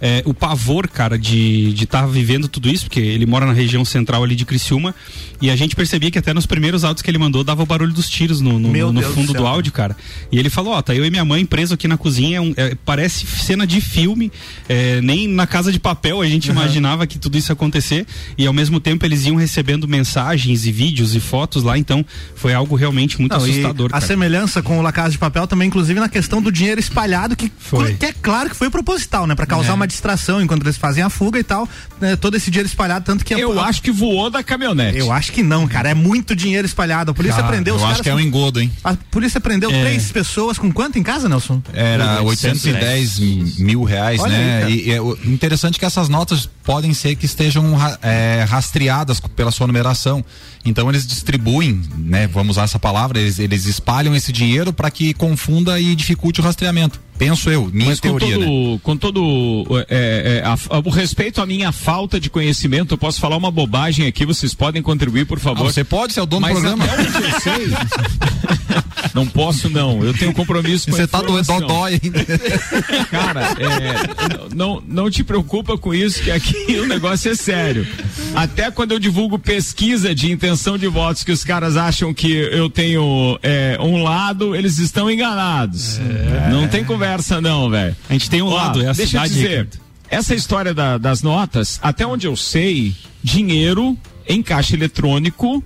é, 0.02 0.24
o 0.26 0.34
pavor, 0.34 0.88
cara, 0.88 1.18
de 1.18 1.74
estar 1.82 2.06
vivendo 2.08 2.48
tudo 2.48 2.68
isso, 2.70 2.86
porque 2.86 3.00
ele 3.00 3.26
mora 3.26 3.46
na 3.46 3.54
região 3.54 3.86
central 3.86 4.24
ali 4.24 4.36
de 4.36 4.46
Criciúma, 4.46 4.96
e 5.40 5.50
a 5.50 5.56
gente 5.56 5.76
percebia 5.76 6.10
que 6.10 6.18
até 6.18 6.34
nos 6.34 6.46
primeiros 6.46 6.84
áudios 6.84 7.02
que 7.02 7.10
ele 7.12 7.18
mandou 7.18 7.44
dava 7.44 7.62
o 7.64 7.66
barulho 7.66 7.94
dos 7.94 8.10
tiros 8.10 8.42
no, 8.42 8.60
no, 8.60 8.70
no 8.92 9.00
Deus 9.00 9.14
fundo 9.14 9.28
do 9.34 9.40
do, 9.42 9.48
áudio, 9.48 9.72
cara. 9.72 9.96
E 10.32 10.38
ele 10.40 10.50
falou, 10.50 10.74
ó, 10.74 10.82
tá 10.82 10.94
eu 10.96 11.06
e 11.06 11.10
minha 11.12 11.24
mãe 11.26 11.46
preso 11.46 11.74
aqui 11.74 11.88
na 11.88 11.98
cozinha, 11.98 12.38
é 12.38 12.42
um- 12.42 12.54
é, 12.58 12.76
parece 12.86 13.26
cena 13.26 13.66
de 13.66 13.80
filme, 13.80 14.32
é, 14.68 15.00
nem 15.02 15.28
na 15.28 15.46
casa 15.48 15.72
de 15.72 15.80
papel 15.80 16.22
a 16.22 16.28
gente 16.28 16.50
imaginava 16.50 17.06
que 17.08 17.18
tudo 17.20 17.38
isso 17.38 17.52
ia 17.52 17.54
acontecer, 17.54 18.06
e 18.38 18.46
ao 18.48 18.54
mesmo 18.54 18.80
tempo 18.80 19.06
eles 19.06 19.26
iam 19.26 19.36
recebendo 19.36 19.88
mensagens 19.88 20.66
e 20.66 20.72
vídeos 20.72 21.16
e 21.16 21.20
fotos 21.20 21.64
lá, 21.64 21.78
então 21.78 22.06
foi 22.36 22.54
algo 22.54 22.76
realmente 22.76 23.20
muito 23.20 23.32
Não, 23.36 23.44
assustador, 23.44 23.88
a 23.88 23.90
cara. 23.94 24.06
semelhança 24.06 24.62
com 24.62 24.80
o 24.80 24.82
La 24.82 24.92
Casa 24.92 25.12
de 25.12 25.18
Papel 25.18 25.46
também, 25.48 25.68
inclusive 25.68 26.00
na 26.00 26.10
questão 26.10 26.42
do 26.42 26.52
dinheiro 26.52 26.80
espalhado, 26.80 27.36
que, 27.36 27.52
Foi. 27.58 27.94
que 27.96 28.06
é 28.08 28.14
claro 28.14 28.50
que 28.50 28.56
foi 28.56 28.70
proposital, 28.70 29.26
né? 29.28 29.36
Pra 29.36 29.46
causar 29.46 29.74
uma 29.74 29.88
distração 29.92 30.42
enquanto 30.42 30.64
eles 30.64 30.78
fazem 30.78 31.04
a 31.04 31.10
fuga 31.10 31.38
e 31.40 31.44
tal, 31.44 31.68
né, 32.00 32.16
todo 32.16 32.36
esse 32.36 32.50
dinheiro 32.50 32.68
espalhado, 32.68 33.06
tanto 33.06 33.24
que... 33.24 33.34
Eu 33.34 33.60
a, 33.60 33.68
acho 33.68 33.82
que 33.82 33.92
voou 33.92 34.30
da 34.30 34.44
caminhonete. 34.44 34.98
Eu 34.98 35.12
acho 35.12 35.32
que 35.32 35.44
não, 35.44 35.68
cara, 35.68 35.90
é 35.90 35.94
muito 35.94 36.36
dinheiro 36.36 36.66
espalhado. 36.66 37.12
A 37.12 37.14
polícia 37.14 37.38
Cara, 37.38 37.48
prendeu 37.50 37.76
os 37.76 37.82
eu 37.82 37.88
caras... 37.88 38.00
acho 38.00 38.04
que 38.04 38.10
é 38.10 38.14
um 38.14 38.18
com- 38.18 38.24
engodo, 38.24 38.60
hein? 38.62 38.72
A 38.84 38.96
polícia 38.96 39.40
prendeu 39.40 39.70
É. 39.72 39.82
três 39.82 40.12
pessoas 40.12 40.58
com 40.58 40.72
quanto 40.72 40.98
em 40.98 41.04
casa, 41.04 41.30
Nelson? 41.30 41.62
Era 41.74 42.22
810 42.22 43.20
mil 43.60 43.84
reais, 43.84 44.20
Olha 44.20 44.36
aí, 44.36 44.40
né? 44.44 44.60
cara. 44.62 44.72
e, 44.72 44.92
é 44.92 45.02
o 45.02 45.18
interessante 45.26 45.78
que 45.78 45.86
essas 45.86 46.10
notas 46.10 46.50
podem 46.64 46.94
ser 46.94 47.16
que 47.16 47.26
estejam 47.26 47.76
é, 48.02 48.46
rastreadas 48.48 49.20
pela 49.20 49.52
sua 49.52 49.68
numeração. 49.68 50.24
Então 50.64 50.90
eles 50.90 51.06
distribuem, 51.08 51.82
né? 51.98 52.28
Vamos 52.28 52.52
usar 52.58 52.64
essa 52.64 52.80
palavra, 52.80 53.20
eles, 53.20 53.40
eles 53.40 53.66
espalham 53.66 54.16
esse 54.16 54.32
dinheiro 54.32 54.72
para 54.72 54.90
que 54.92 55.14
confunda 55.14 55.80
e 55.80 55.96
dificulte 55.96 56.40
o 56.40 56.44
rastreamento. 56.44 57.00
Penso 57.22 57.52
eu, 57.52 57.70
minha 57.72 57.90
Mas 57.90 58.00
com 58.00 58.08
teoria, 58.18 58.36
né? 58.36 58.46
todo, 58.46 58.80
com 58.80 58.98
todo 58.98 59.86
é, 59.88 60.42
é, 60.44 60.48
a- 60.48 60.54
a- 60.78 60.80
o 60.84 60.90
respeito 60.90 61.40
à 61.40 61.46
minha 61.46 61.72
falta 61.72 62.20
de 62.20 62.32
conhecimento, 62.32 62.96
eu 62.96 62.98
posso 62.98 63.20
falar 63.20 63.38
uma 63.38 63.52
bobagem 63.52 64.08
aqui, 64.08 64.26
vocês 64.26 64.56
podem 64.56 64.82
contribuir, 64.82 65.26
por 65.28 65.38
Ah, 65.38 65.42
favor. 65.42 65.72
você 65.72 65.84
pode 65.84 66.14
ser 66.14 66.22
o 66.22 66.26
dono 66.26 66.42
Mas 66.42 66.56
do 66.56 66.62
programa. 66.62 66.84
até 66.84 67.00
onde 67.04 67.24
eu 67.32 67.40
sei. 67.40 67.68
não 69.14 69.28
posso, 69.28 69.70
não. 69.70 70.04
Eu 70.04 70.16
tenho 70.16 70.34
compromisso 70.34 70.88
com 70.90 70.96
Você 70.98 71.06
tá 71.06 71.22
doendo 71.22 71.46
dodói 71.46 72.00
ainda. 72.04 72.26
Cara, 73.12 73.42
é, 73.60 74.56
não, 74.56 74.82
não 74.88 75.08
te 75.12 75.24
preocupa 75.24 75.78
com 75.78 75.94
isso, 75.94 76.24
que 76.24 76.32
aqui 76.32 76.56
o 76.82 76.88
negócio 76.88 77.32
é 77.32 77.36
sério. 77.36 77.86
Até 78.34 78.72
quando 78.72 78.94
eu 78.94 79.00
divulgo 79.00 79.38
pesquisa 79.38 80.16
de 80.16 80.32
intenção 80.32 80.76
de 80.76 80.88
votos 80.88 81.24
que 81.24 81.32
os 81.32 81.44
caras 81.44 81.78
acham 81.78 82.14
que 82.16 82.32
eu 82.32 82.68
tenho 82.68 83.38
é, 83.44 83.78
um 83.80 84.02
lado, 84.02 84.56
eles 84.56 84.80
estão 84.80 85.10
enganados. 85.12 86.00
Não 86.50 86.68
tem 86.68 86.84
conversa, 86.84 87.11
não, 87.42 87.70
velho. 87.70 87.96
A 88.10 88.14
gente 88.14 88.30
tem 88.30 88.42
um 88.42 88.48
Ó, 88.48 88.56
lado, 88.56 88.82
é 88.82 88.88
a 88.88 88.94
deixa 88.94 89.02
eu 89.18 89.22
cidade, 89.22 89.34
dizer, 89.34 89.50
Ricardo. 89.50 89.80
essa 90.10 90.36
história 90.36 90.74
da- 90.74 90.98
das 90.98 91.22
notas, 91.22 91.80
até 91.82 92.06
onde 92.06 92.28
eu 92.28 92.36
sei, 92.36 92.96
dinheiro 93.24 93.98
em 94.28 94.42
caixa 94.42 94.76
eletrônico, 94.76 95.64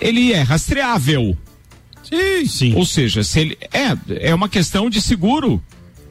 ele 0.00 0.32
é 0.32 0.42
rastreável. 0.42 1.36
Sim, 2.02 2.46
sim, 2.46 2.74
Ou 2.74 2.86
seja, 2.86 3.22
se 3.22 3.40
ele 3.40 3.58
é 3.72 4.28
é 4.30 4.34
uma 4.34 4.48
questão 4.48 4.88
de 4.88 5.00
seguro, 5.00 5.62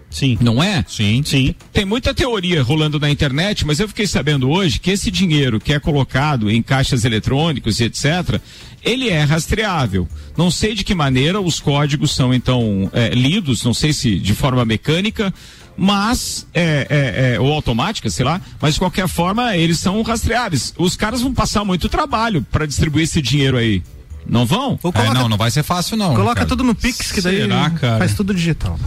sim. 0.10 0.38
não 0.42 0.62
é? 0.62 0.84
Sim. 0.88 1.22
Sim. 1.26 1.56
Tem 1.72 1.86
muita 1.86 2.14
teoria 2.14 2.62
rolando 2.64 3.00
na 3.00 3.10
internet, 3.10 3.66
mas 3.66 3.80
eu 3.80 3.88
fiquei 3.88 4.08
sabendo 4.08 4.50
hoje 4.50 4.80
que 4.80 4.92
esse 4.92 5.12
dinheiro 5.12 5.60
que 5.60 5.74
é 5.74 5.80
colocado 5.80 6.50
em 6.50 6.62
caixas 6.62 7.06
eletrônicos 7.06 7.80
e 7.80 7.86
etc., 7.86 8.40
ele 8.84 9.10
é 9.10 9.24
rastreável. 9.24 10.08
Não 10.38 10.50
sei 10.50 10.74
de 10.74 10.84
que 10.84 10.96
maneira 10.96 11.42
os 11.42 11.60
códigos 11.60 12.16
são 12.16 12.34
então 12.34 12.90
é, 12.94 13.10
lidos, 13.10 13.64
não 13.64 13.74
sei 13.74 13.92
se 13.92 14.18
de 14.20 14.34
forma 14.34 14.64
mecânica, 14.64 15.34
mas 15.76 16.48
é, 16.54 16.88
é, 16.90 17.36
é, 17.36 17.40
ou 17.40 17.52
automática, 17.54 18.10
sei 18.10 18.26
lá, 18.26 18.42
mas 18.60 18.74
de 18.74 18.80
qualquer 18.80 19.08
forma 19.08 19.56
eles 19.56 19.78
são 19.78 20.02
rastreáveis. 20.02 20.74
Os 20.78 20.96
caras 20.96 21.22
vão 21.22 21.34
passar 21.34 21.64
muito 21.64 21.88
trabalho 21.88 22.46
para 22.52 22.66
distribuir 22.66 23.04
esse 23.04 23.22
dinheiro 23.22 23.58
aí. 23.58 23.84
Não 24.26 24.46
vão? 24.46 24.78
Ou 24.84 24.90
É, 24.90 24.94
coloca, 24.94 25.14
não, 25.14 25.30
não 25.30 25.38
vai 25.38 25.52
ser 25.52 25.64
fácil 25.64 25.96
não. 25.96 26.10
coloca 26.10 26.30
Ricardo. 26.32 26.50
tudo 26.50 26.64
no 26.64 26.76
Pix, 26.76 27.12
que 27.12 27.22
daí 27.22 27.38
Será, 27.38 27.70
cara? 27.70 28.00
faz 28.00 28.14
tudo 28.14 28.34
digital. 28.34 28.78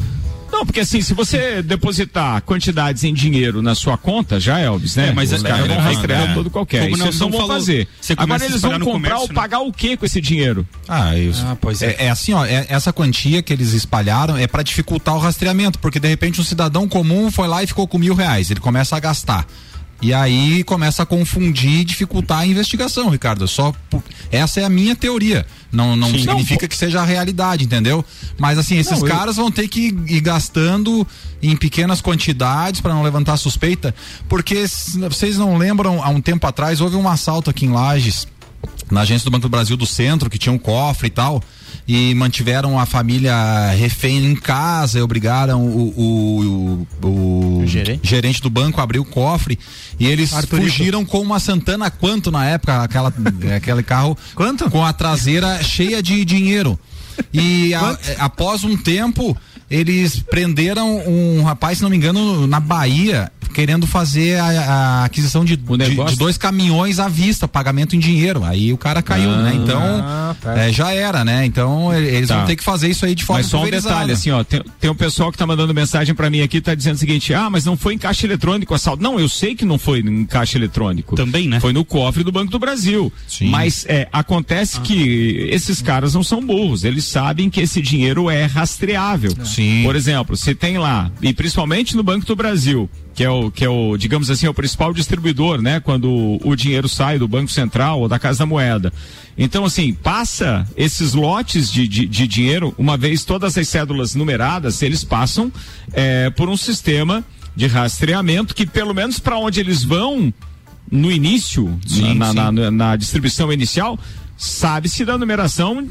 Não, 0.61 0.67
porque 0.67 0.81
assim, 0.81 1.01
se 1.01 1.15
você 1.15 1.63
depositar 1.63 2.43
quantidades 2.43 3.03
em 3.03 3.15
dinheiro 3.15 3.63
na 3.63 3.75
sua 3.75 3.97
conta, 3.97 4.39
já 4.39 4.59
Elvis, 4.59 4.95
né? 4.95 5.09
É, 5.09 5.13
mas 5.15 5.33
os 5.33 5.43
é- 5.43 5.49
caras 5.49 5.65
é, 5.65 5.69
vão 5.69 5.79
rastrear 5.79 6.31
é. 6.31 6.35
todo 6.35 6.51
qualquer. 6.51 6.83
Como 6.83 6.97
Isso 6.97 7.05
eles 7.05 7.19
não 7.19 7.31
vão 7.31 7.41
falou, 7.41 7.57
fazer. 7.57 7.89
Agora 8.15 8.45
eles 8.45 8.61
vão 8.61 8.73
comprar 8.73 8.93
comércio, 8.93 9.21
ou 9.23 9.29
né? 9.29 9.35
pagar 9.35 9.61
o 9.61 9.73
que 9.73 9.97
com 9.97 10.05
esse 10.05 10.21
dinheiro? 10.21 10.69
Ah, 10.87 11.17
isso. 11.17 11.43
Ah, 11.47 11.57
pois 11.59 11.81
é. 11.81 11.97
É, 11.99 12.05
é 12.05 12.11
assim, 12.11 12.35
ó, 12.35 12.45
é- 12.45 12.67
essa 12.69 12.93
quantia 12.93 13.41
que 13.41 13.55
eles 13.55 13.73
espalharam 13.73 14.37
é 14.37 14.47
para 14.47 14.63
dificultar 14.63 15.17
o 15.17 15.19
rastreamento, 15.19 15.79
porque 15.79 15.99
de 15.99 16.09
repente 16.09 16.39
um 16.43 16.45
cidadão 16.45 16.87
comum 16.87 17.31
foi 17.31 17.49
lá 17.49 17.63
e 17.63 17.67
ficou 17.67 17.89
com 17.89 17.97
mil 17.97 18.15
reais, 18.15 18.51
ele 18.51 18.61
começa 18.61 18.95
a 18.95 19.01
gastar. 19.01 19.47
E 20.03 20.15
aí 20.15 20.65
começa 20.65 21.03
a 21.03 21.07
confundir 21.07 21.81
e 21.81 21.85
dificultar 21.85 22.39
a 22.41 22.47
investigação, 22.47 23.11
Ricardo. 23.11 23.47
Só 23.47 23.73
por- 23.91 24.03
essa 24.33 24.59
é 24.61 24.65
a 24.65 24.69
minha 24.71 24.97
teoria. 24.97 25.45
Não, 25.71 25.95
não 25.95 26.11
Sim. 26.11 26.21
significa 26.21 26.67
que 26.67 26.75
seja 26.77 27.03
a 27.03 27.05
realidade, 27.05 27.65
entendeu? 27.65 28.03
Mas 28.39 28.59
assim, 28.59 28.79
esses 28.79 28.99
Não, 28.99 29.07
eu- 29.07 29.15
caras 29.15 29.37
vão 29.37 29.51
ter 29.51 29.69
que 29.69 29.95
ir 30.09 30.21
gastando 30.21 31.07
em 31.43 31.55
pequenas 31.55 32.01
quantidades 32.01 32.81
para 32.81 32.95
não 32.95 33.03
levantar 33.03 33.37
suspeita, 33.37 33.95
porque 34.29 34.65
vocês 35.11 35.37
não 35.37 35.57
lembram 35.59 36.03
há 36.03 36.09
um 36.09 36.21
tempo 36.21 36.47
atrás 36.47 36.81
houve 36.81 36.97
um 36.97 37.07
assalto 37.09 37.51
aqui 37.51 37.67
em 37.67 37.71
Lages 37.71 38.27
na 38.91 39.03
agência 39.03 39.25
do 39.25 39.31
Banco 39.31 39.43
do 39.43 39.49
Brasil 39.51 39.77
do 39.77 39.87
Centro, 39.87 40.29
que 40.31 40.39
tinha 40.39 40.53
um 40.53 40.59
cofre 40.59 41.07
e 41.09 41.11
tal, 41.11 41.43
e 41.93 42.15
mantiveram 42.15 42.79
a 42.79 42.87
família 42.87 43.35
refém 43.77 44.25
em 44.25 44.37
casa 44.37 45.01
e 45.01 45.03
obrigaram 45.03 45.67
o, 45.67 46.87
o, 47.03 47.07
o, 47.09 47.59
o 47.63 47.67
gerente? 47.67 48.41
do 48.41 48.49
banco 48.49 48.81
a 48.81 48.85
abrir 48.85 49.01
o 49.01 49.05
cofre 49.05 49.59
e 49.99 50.07
eles 50.07 50.33
Arthurito. 50.33 50.69
fugiram 50.71 51.05
com 51.05 51.19
uma 51.21 51.41
Santana 51.41 51.91
quanto 51.91 52.31
na 52.31 52.47
época, 52.47 52.81
aquela, 52.85 53.13
aquele 53.57 53.83
carro 53.83 54.17
Quanto? 54.37 54.71
com 54.71 54.85
a 54.85 54.93
traseira 54.93 55.61
cheia 55.65 56.01
de 56.01 56.25
dinheiro. 56.25 56.79
E 57.35 57.75
a- 57.75 57.99
após 58.21 58.63
um 58.63 58.77
tempo 58.77 59.37
eles 59.71 60.19
prenderam 60.19 60.99
um 61.07 61.43
rapaz, 61.43 61.79
se 61.79 61.83
não 61.83 61.91
me 61.91 61.97
engano, 61.97 62.47
na 62.47 62.59
Bahia, 62.59 63.31
querendo 63.51 63.87
fazer 63.87 64.39
a, 64.39 64.47
a 64.47 65.05
aquisição 65.05 65.45
de, 65.45 65.57
de, 65.57 66.05
de, 66.07 66.17
dois 66.17 66.39
caminhões 66.39 66.99
à 66.99 67.09
vista, 67.09 67.47
pagamento 67.47 67.95
em 67.95 67.99
dinheiro. 67.99 68.45
Aí 68.45 68.73
o 68.73 68.79
cara 68.79 69.03
caiu, 69.03 69.31
ah, 69.31 69.43
né? 69.43 69.53
Então, 69.55 69.81
tá. 70.41 70.59
é, 70.59 70.73
já 70.73 70.93
era, 70.93 71.25
né? 71.25 71.45
Então, 71.45 71.93
eles 71.95 72.29
tá. 72.29 72.39
vão 72.39 72.47
ter 72.47 72.57
que 72.57 72.65
fazer 72.65 72.89
isso 72.89 73.05
aí 73.05 73.15
de 73.15 73.25
forma 73.25 73.43
Mas 73.43 73.51
só 73.51 73.63
um 73.63 73.71
detalhe, 73.71 74.13
assim, 74.13 74.31
ó, 74.31 74.43
tem, 74.43 74.63
tem 74.81 74.91
um 74.91 74.95
pessoal 74.95 75.31
que 75.31 75.39
tá 75.39 75.47
mandando 75.47 75.75
mensagem 75.75 76.15
para 76.15 76.31
mim 76.31 76.41
aqui, 76.41 76.61
tá 76.61 76.75
dizendo 76.75 76.97
o 76.97 76.99
seguinte, 76.99 77.35
ah, 77.35 77.51
mas 77.51 77.65
não 77.65 77.77
foi 77.77 77.95
em 77.95 77.99
caixa 77.99 78.27
eletrônico 78.27 78.75
assalto. 78.75 79.03
Não, 79.03 79.19
eu 79.21 79.29
sei 79.29 79.55
que 79.55 79.65
não 79.65 79.79
foi 79.79 80.01
em 80.01 80.25
caixa 80.25 80.57
eletrônico. 80.57 81.17
Também, 81.17 81.49
né? 81.49 81.61
Foi 81.61 81.73
no 81.73 81.85
cofre 81.85 82.25
do 82.25 82.33
Banco 82.33 82.51
do 82.51 82.59
Brasil. 82.59 83.13
Sim. 83.29 83.51
Mas 83.51 83.85
é, 83.89 84.09
acontece 84.13 84.79
ah. 84.79 84.81
que 84.81 85.49
esses 85.51 85.83
caras 85.83 86.15
não 86.15 86.23
são 86.23 86.45
burros, 86.45 86.85
eles 86.85 87.05
sabem 87.05 87.51
que 87.51 87.61
esse 87.61 87.83
dinheiro 87.83 88.31
é 88.31 88.45
rastreável. 88.45 89.33
Sim. 89.45 89.60
Por 89.85 89.97
exemplo, 89.97 90.37
se 90.37 90.55
tem 90.55 90.79
lá, 90.79 91.11
e 91.21 91.33
principalmente 91.33 91.97
no 91.97 92.03
Banco 92.03 92.25
do 92.25 92.37
Brasil, 92.37 92.89
que 93.15 93.25
é 93.25 93.31
o 93.31 93.51
que 93.51 93.65
é 93.65 93.69
o, 93.69 93.97
digamos 93.97 94.31
assim, 94.31 94.47
é 94.47 94.51
o 94.51 94.55
principal 94.55 94.93
distribuidor, 94.93 95.61
né, 95.61 95.81
quando 95.81 96.39
o 96.43 96.57
dinheiro 96.57 96.89
sai 96.89 97.19
do 97.19 97.29
Banco 97.29 97.51
Central 97.51 98.01
ou 98.01 98.09
da 98.09 98.19
Casa 98.19 98.41
da 98.41 98.47
Moeda. 98.47 98.93
Então, 99.37 99.65
assim, 99.65 99.93
passa 99.93 100.67
esses 100.77 101.15
lotes 101.15 101.71
de, 101.71 101.87
de, 101.89 102.07
de 102.07 102.27
dinheiro, 102.27 102.75
uma 102.79 102.97
vez 102.97 103.25
todas 103.25 103.57
as 103.57 103.69
cédulas 103.69 104.15
numeradas, 104.15 104.83
eles 104.83 105.05
passam 105.05 105.53
é, 105.93 106.31
por 106.31 106.49
um 106.49 106.57
sistema 106.57 107.25
de 107.55 107.67
rastreamento 107.67 108.55
que, 108.55 108.67
pelo 108.67 108.95
menos 108.95 109.19
para 109.19 109.39
onde 109.39 109.61
eles 109.61 109.83
vão 109.83 110.33
no 110.91 111.11
início, 111.11 111.79
sim, 111.87 112.15
na, 112.15 112.31
sim. 112.31 112.35
Na, 112.37 112.53
na, 112.53 112.71
na, 112.71 112.97
distribuição 112.97 113.53
inicial, 113.53 113.99
sabe-se 114.37 115.05
da 115.05 115.17
numeração 115.17 115.89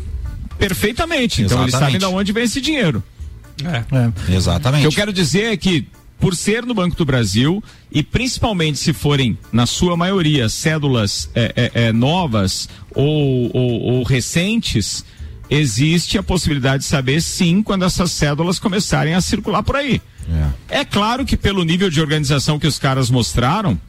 perfeitamente. 0.57 1.41
Exatamente. 1.41 1.45
Então, 1.45 1.61
eles 1.63 1.75
sabem 1.75 1.97
de 1.97 2.05
onde 2.05 2.31
vem 2.31 2.43
esse 2.43 2.59
dinheiro. 2.59 3.03
É. 3.63 4.31
é. 4.31 4.35
Exatamente. 4.35 4.85
O 4.85 4.89
que 4.89 4.95
eu 4.95 4.97
quero 4.97 5.13
dizer 5.13 5.53
é 5.53 5.57
que 5.57 5.87
por 6.19 6.35
ser 6.35 6.65
no 6.65 6.73
Banco 6.73 6.95
do 6.95 7.05
Brasil 7.05 7.63
e 7.91 8.03
principalmente 8.03 8.77
se 8.77 8.91
forem, 8.91 9.37
na 9.51 9.65
sua 9.65 9.95
maioria, 9.95 10.49
cédulas 10.49 11.29
é, 11.33 11.53
é, 11.55 11.71
é, 11.85 11.93
novas 11.93 12.67
ou, 12.93 13.49
ou, 13.53 13.81
ou, 13.81 14.03
recentes, 14.03 15.05
existe 15.49 16.17
a 16.17 16.23
possibilidade 16.23 16.83
de 16.83 16.89
saber 16.89 17.21
sim 17.21 17.63
quando 17.63 17.85
essas 17.85 18.11
cédulas 18.11 18.59
começarem 18.59 19.13
a 19.13 19.21
circular 19.21 19.63
por 19.63 19.77
aí. 19.77 20.01
É. 20.69 20.81
é 20.81 20.85
claro 20.85 21.25
que 21.25 21.37
pelo 21.37 21.63
nível 21.63 21.89
de 21.89 21.99
organização 22.01 22.59
que 22.59 22.67
os 22.67 22.77
caras 22.77 23.09
mostraram, 23.09 23.79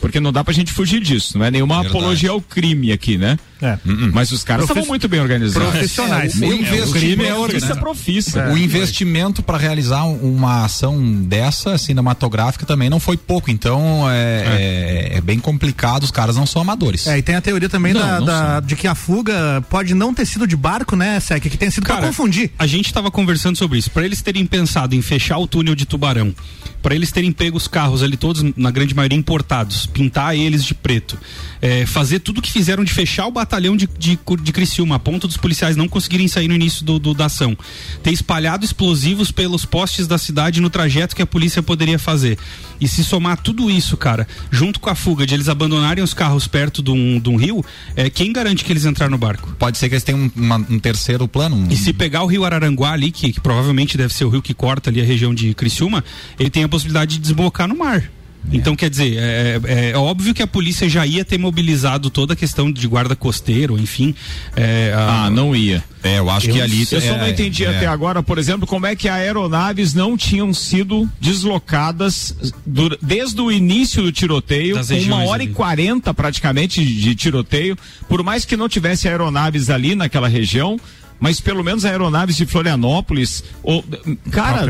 porque 0.00 0.20
não 0.20 0.32
dá 0.32 0.44
pra 0.44 0.52
gente 0.52 0.72
fugir 0.72 1.00
disso, 1.00 1.38
não 1.38 1.46
é 1.46 1.50
nenhuma 1.50 1.76
Verdade. 1.76 1.96
apologia 1.96 2.30
ao 2.30 2.40
crime 2.40 2.92
aqui, 2.92 3.16
né? 3.16 3.38
É. 3.60 3.78
Uh-uh. 3.84 4.10
Mas 4.12 4.30
os 4.30 4.44
caras 4.44 4.64
estavam 4.64 4.86
muito 4.86 5.08
bem 5.08 5.20
organizados. 5.20 5.68
Profissionais. 5.70 6.40
É, 6.40 6.46
o, 6.46 6.48
o 6.48 6.54
investimento 6.54 7.22
é 7.22 7.34
organiza 7.34 7.76
profissa. 7.76 8.40
É. 8.40 8.52
O 8.52 8.58
investimento 8.58 9.42
para 9.42 9.58
realizar 9.58 10.04
uma 10.04 10.64
ação 10.64 11.00
dessa 11.22 11.76
cinematográfica 11.78 12.64
também 12.64 12.88
não 12.88 13.00
foi 13.00 13.16
pouco, 13.16 13.50
então 13.50 14.08
é, 14.10 15.12
é. 15.12 15.16
é, 15.16 15.20
bem 15.20 15.38
complicado, 15.38 16.04
os 16.04 16.10
caras 16.10 16.36
não 16.36 16.46
são 16.46 16.62
amadores. 16.62 17.06
É, 17.06 17.18
e 17.18 17.22
tem 17.22 17.34
a 17.34 17.40
teoria 17.40 17.68
também 17.68 17.92
não, 17.92 18.00
da, 18.00 18.18
não 18.18 18.26
da 18.26 18.60
de 18.60 18.76
que 18.76 18.86
a 18.86 18.94
fuga 18.94 19.64
pode 19.68 19.94
não 19.94 20.14
ter 20.14 20.26
sido 20.26 20.46
de 20.46 20.56
barco, 20.56 20.94
né, 20.96 21.18
Sec, 21.20 21.42
que 21.42 21.56
tem 21.56 21.70
sido 21.70 21.86
para 21.86 22.06
confundir. 22.06 22.50
A 22.58 22.66
gente 22.66 22.86
estava 22.86 23.10
conversando 23.10 23.56
sobre 23.56 23.78
isso, 23.78 23.90
para 23.90 24.04
eles 24.04 24.22
terem 24.22 24.46
pensado 24.46 24.94
em 24.94 25.02
fechar 25.02 25.38
o 25.38 25.46
túnel 25.46 25.74
de 25.74 25.86
Tubarão, 25.86 26.34
para 26.82 26.94
eles 26.94 27.10
terem 27.10 27.32
pego 27.32 27.56
os 27.56 27.66
carros 27.66 28.02
ali 28.02 28.16
todos, 28.16 28.44
na 28.56 28.70
grande 28.70 28.94
maioria 28.94 29.18
importados, 29.18 29.86
pintar 29.86 30.36
eles 30.36 30.64
de 30.64 30.74
preto, 30.74 31.18
é, 31.60 31.86
fazer 31.86 32.20
tudo 32.20 32.42
que 32.42 32.50
fizeram 32.50 32.84
de 32.84 32.92
fechar 32.92 33.26
o 33.26 33.30
batalhão 33.30 33.76
de, 33.76 33.88
de, 33.98 34.18
de 34.42 34.52
Criciúma, 34.52 34.96
a 34.96 34.98
ponto 34.98 35.26
dos 35.26 35.36
policiais 35.36 35.76
não 35.76 35.88
conseguirem 35.88 36.28
sair 36.28 36.48
no 36.48 36.54
início 36.54 36.84
do, 36.84 36.98
do, 36.98 37.14
da 37.14 37.26
ação, 37.26 37.56
ter 38.02 38.12
espalhado 38.12 38.64
explosivos 38.64 39.30
pelos 39.30 39.64
postes 39.64 40.06
da 40.06 40.18
cidade 40.18 40.60
no 40.60 40.70
trajeto 40.70 41.14
que 41.14 41.22
a 41.22 41.26
polícia 41.26 41.62
poderia 41.62 41.98
fazer. 41.98 42.38
E 42.80 42.86
se 42.86 43.02
somar 43.02 43.38
tudo 43.38 43.70
isso, 43.70 43.96
cara, 43.96 44.26
junto 44.50 44.78
com 44.78 44.88
a 44.88 44.94
fuga 44.94 45.26
de 45.26 45.34
eles 45.34 45.48
abandonarem 45.48 46.02
os 46.02 46.14
carros 46.14 46.46
perto 46.46 46.82
de 46.82 46.90
um, 46.90 47.18
de 47.18 47.28
um 47.28 47.36
rio, 47.36 47.64
é, 47.96 48.08
quem 48.08 48.32
garante 48.32 48.64
que 48.64 48.72
eles 48.72 48.84
entraram 48.84 49.10
no 49.10 49.18
barco? 49.18 49.54
Pode 49.58 49.78
ser 49.78 49.88
que 49.88 49.94
eles 49.94 50.04
tenham 50.04 50.20
um, 50.20 50.30
uma, 50.36 50.56
um 50.56 50.78
terceiro 50.78 51.26
plano. 51.26 51.56
Um... 51.56 51.68
E 51.70 51.76
se 51.76 51.92
pegar 51.92 52.22
o 52.22 52.26
rio 52.26 52.44
Araranguá 52.44 52.92
ali, 52.92 53.10
que, 53.10 53.32
que 53.32 53.40
provavelmente 53.40 53.96
deve 53.96 54.14
ser 54.14 54.24
o 54.24 54.28
rio 54.28 54.42
que 54.42 54.54
corta 54.54 54.90
ali 54.90 55.00
a 55.00 55.04
região 55.04 55.34
de 55.34 55.54
Criciúma, 55.54 56.04
ele 56.38 56.50
tem 56.50 56.62
a 56.62 56.68
possibilidade 56.68 57.14
de 57.14 57.18
desbocar 57.18 57.66
no 57.66 57.76
mar. 57.76 58.10
Então, 58.50 58.74
quer 58.74 58.88
dizer, 58.88 59.16
é, 59.18 59.60
é, 59.64 59.90
é, 59.90 59.96
óbvio 59.96 60.32
que 60.32 60.42
a 60.42 60.46
polícia 60.46 60.88
já 60.88 61.06
ia 61.06 61.24
ter 61.24 61.38
mobilizado 61.38 62.08
toda 62.08 62.32
a 62.32 62.36
questão 62.36 62.72
de 62.72 62.86
guarda 62.86 63.14
costeiro, 63.14 63.78
enfim. 63.78 64.14
É, 64.56 64.92
a... 64.96 65.24
Ah, 65.24 65.30
não 65.30 65.54
ia. 65.54 65.84
É, 66.02 66.18
eu 66.18 66.30
acho 66.30 66.48
eu, 66.48 66.54
que 66.54 66.60
ali. 66.60 66.86
Eu 66.90 67.00
só 67.00 67.16
não 67.16 67.24
é, 67.24 67.30
entendi 67.30 67.64
é. 67.64 67.76
até 67.76 67.86
agora, 67.86 68.22
por 68.22 68.38
exemplo, 68.38 68.66
como 68.66 68.86
é 68.86 68.94
que 68.94 69.08
aeronaves 69.08 69.94
não 69.94 70.16
tinham 70.16 70.54
sido 70.54 71.08
deslocadas 71.20 72.34
do, 72.64 72.96
desde 73.02 73.40
o 73.40 73.50
início 73.50 74.02
do 74.02 74.12
tiroteio, 74.12 74.76
com 74.76 74.94
uma 75.00 75.24
hora 75.24 75.42
ali. 75.42 75.50
e 75.50 75.54
quarenta 75.54 76.14
praticamente 76.14 76.84
de 76.84 77.14
tiroteio, 77.14 77.76
por 78.08 78.22
mais 78.22 78.44
que 78.44 78.56
não 78.56 78.68
tivesse 78.68 79.08
aeronaves 79.08 79.68
ali 79.70 79.94
naquela 79.94 80.28
região 80.28 80.78
mas 81.20 81.40
pelo 81.40 81.62
menos 81.64 81.84
aeronaves 81.84 82.36
de 82.36 82.46
Florianópolis, 82.46 83.42
ou, 83.62 83.84
cara, 84.30 84.66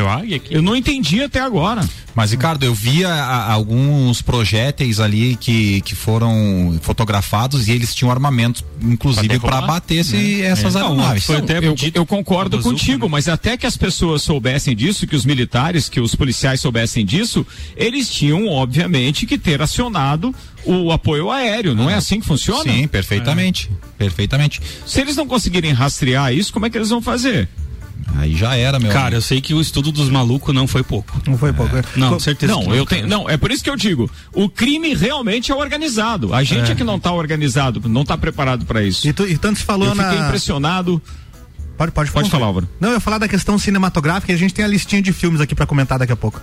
eu 0.51 0.63
não 0.63 0.75
entendi 0.75 1.23
até 1.23 1.41
agora. 1.41 1.87
Mas 2.15 2.33
Ricardo, 2.33 2.65
eu 2.65 2.75
via 2.75 3.09
a, 3.09 3.53
alguns 3.53 4.21
projéteis 4.21 4.99
ali 4.99 5.37
que, 5.37 5.81
que 5.83 5.95
foram 5.95 6.77
fotografados 6.83 7.69
e 7.69 7.73
eles 7.73 7.95
tinham 7.95 8.11
armamentos, 8.11 8.65
inclusive 8.83 9.39
para 9.39 9.61
bater 9.61 9.99
esse, 9.99 10.43
é. 10.43 10.47
essas 10.47 10.75
é. 10.75 10.81
aeronaves. 10.81 11.29
Não, 11.29 11.37
eu, 11.63 11.77
eu, 11.95 12.07
concordo 12.07 12.61
contigo, 12.61 13.07
né? 13.07 13.13
mas 13.13 13.29
até 13.29 13.57
que 13.57 13.67
as 13.67 13.77
pessoas 13.77 14.23
soubessem 14.23 14.75
disso, 14.75 15.07
que 15.07 15.15
os 15.15 15.25
militares, 15.25 15.89
que 15.89 16.01
os 16.01 16.15
policiais 16.17 16.61
soubessem 16.61 17.07
disso, 17.07 17.47
eles 17.77 18.11
tinham 18.11 18.49
obviamente 18.49 19.25
que 19.25 19.39
ter 19.39 19.63
acionado 19.63 20.35
o 20.65 20.93
apoio 20.93 21.31
aéreo, 21.31 21.75
não 21.75 21.89
é 21.89 21.95
ah, 21.95 21.97
é 21.97 21.99
assim 21.99 22.21
que 22.21 22.27
funciona? 22.27 22.71
Sim, 22.71 22.87
perfeitamente. 22.87 23.71
É. 23.71 23.99
Perfeitamente. 23.99 24.61
Se 24.87 25.01
eles 25.01 25.17
não 25.17 25.27
conseguirem 25.27 25.73
rastrear 25.73 26.33
isso, 26.33 26.53
como 26.53 26.67
é 26.67 26.71
que 26.71 26.77
eles 26.77 26.91
vão 26.91 27.03
fazer? 27.03 27.49
Aí 28.17 28.35
já 28.35 28.57
era, 28.57 28.79
meu. 28.79 28.91
Cara, 28.91 29.07
amigo. 29.07 29.17
eu 29.17 29.23
sei 29.23 29.41
que 29.41 29.53
o 29.53 29.61
estudo 29.61 29.93
dos 29.93 30.09
malucos 30.09 30.55
não 30.55 30.67
foi 30.67 30.83
pouco. 30.83 31.21
Não 31.27 31.37
foi 31.37 31.53
pouco. 31.53 31.77
É. 31.77 31.83
Não, 31.97 32.19
certeza. 32.19 32.53
Não, 32.53 32.75
eu 32.75 32.87
tenho. 32.87 33.07
Não, 33.07 33.29
é 33.29 33.37
por 33.37 33.51
isso 33.51 33.63
que 33.63 33.71
eu 33.71 33.77
digo. 33.77 34.11
O 34.33 34.49
crime 34.49 34.95
realmente 34.95 35.53
é 35.53 35.55
organizado. 35.55 36.33
A 36.35 36.43
gente 36.43 36.71
é, 36.71 36.73
é 36.73 36.75
que 36.75 36.85
não 36.85 36.97
está 36.97 37.13
organizado, 37.13 37.87
não 37.89 38.03
está 38.03 38.17
preparado 38.17 38.65
para 38.65 38.83
isso. 38.83 39.07
E, 39.07 39.13
tu, 39.13 39.27
e 39.27 39.37
tanto 39.37 39.59
se 39.59 39.65
falou 39.65 39.89
eu 39.89 39.95
na. 39.95 40.11
Fiquei 40.11 40.27
impressionado. 40.27 41.03
Pode, 41.77 41.93
pode, 41.93 42.11
pode 42.11 42.29
falar, 42.29 42.47
Álvaro. 42.47 42.69
Não, 42.81 42.89
eu 42.89 42.95
ia 42.95 43.01
falar 43.01 43.19
da 43.19 43.29
questão 43.29 43.57
cinematográfica 43.57 44.33
e 44.33 44.35
a 44.35 44.39
gente 44.39 44.53
tem 44.53 44.65
a 44.65 44.69
listinha 44.69 45.01
de 45.01 45.13
filmes 45.13 45.41
aqui 45.41 45.55
para 45.55 45.65
comentar 45.65 45.97
daqui 45.99 46.13
a 46.13 46.17
pouco. 46.17 46.41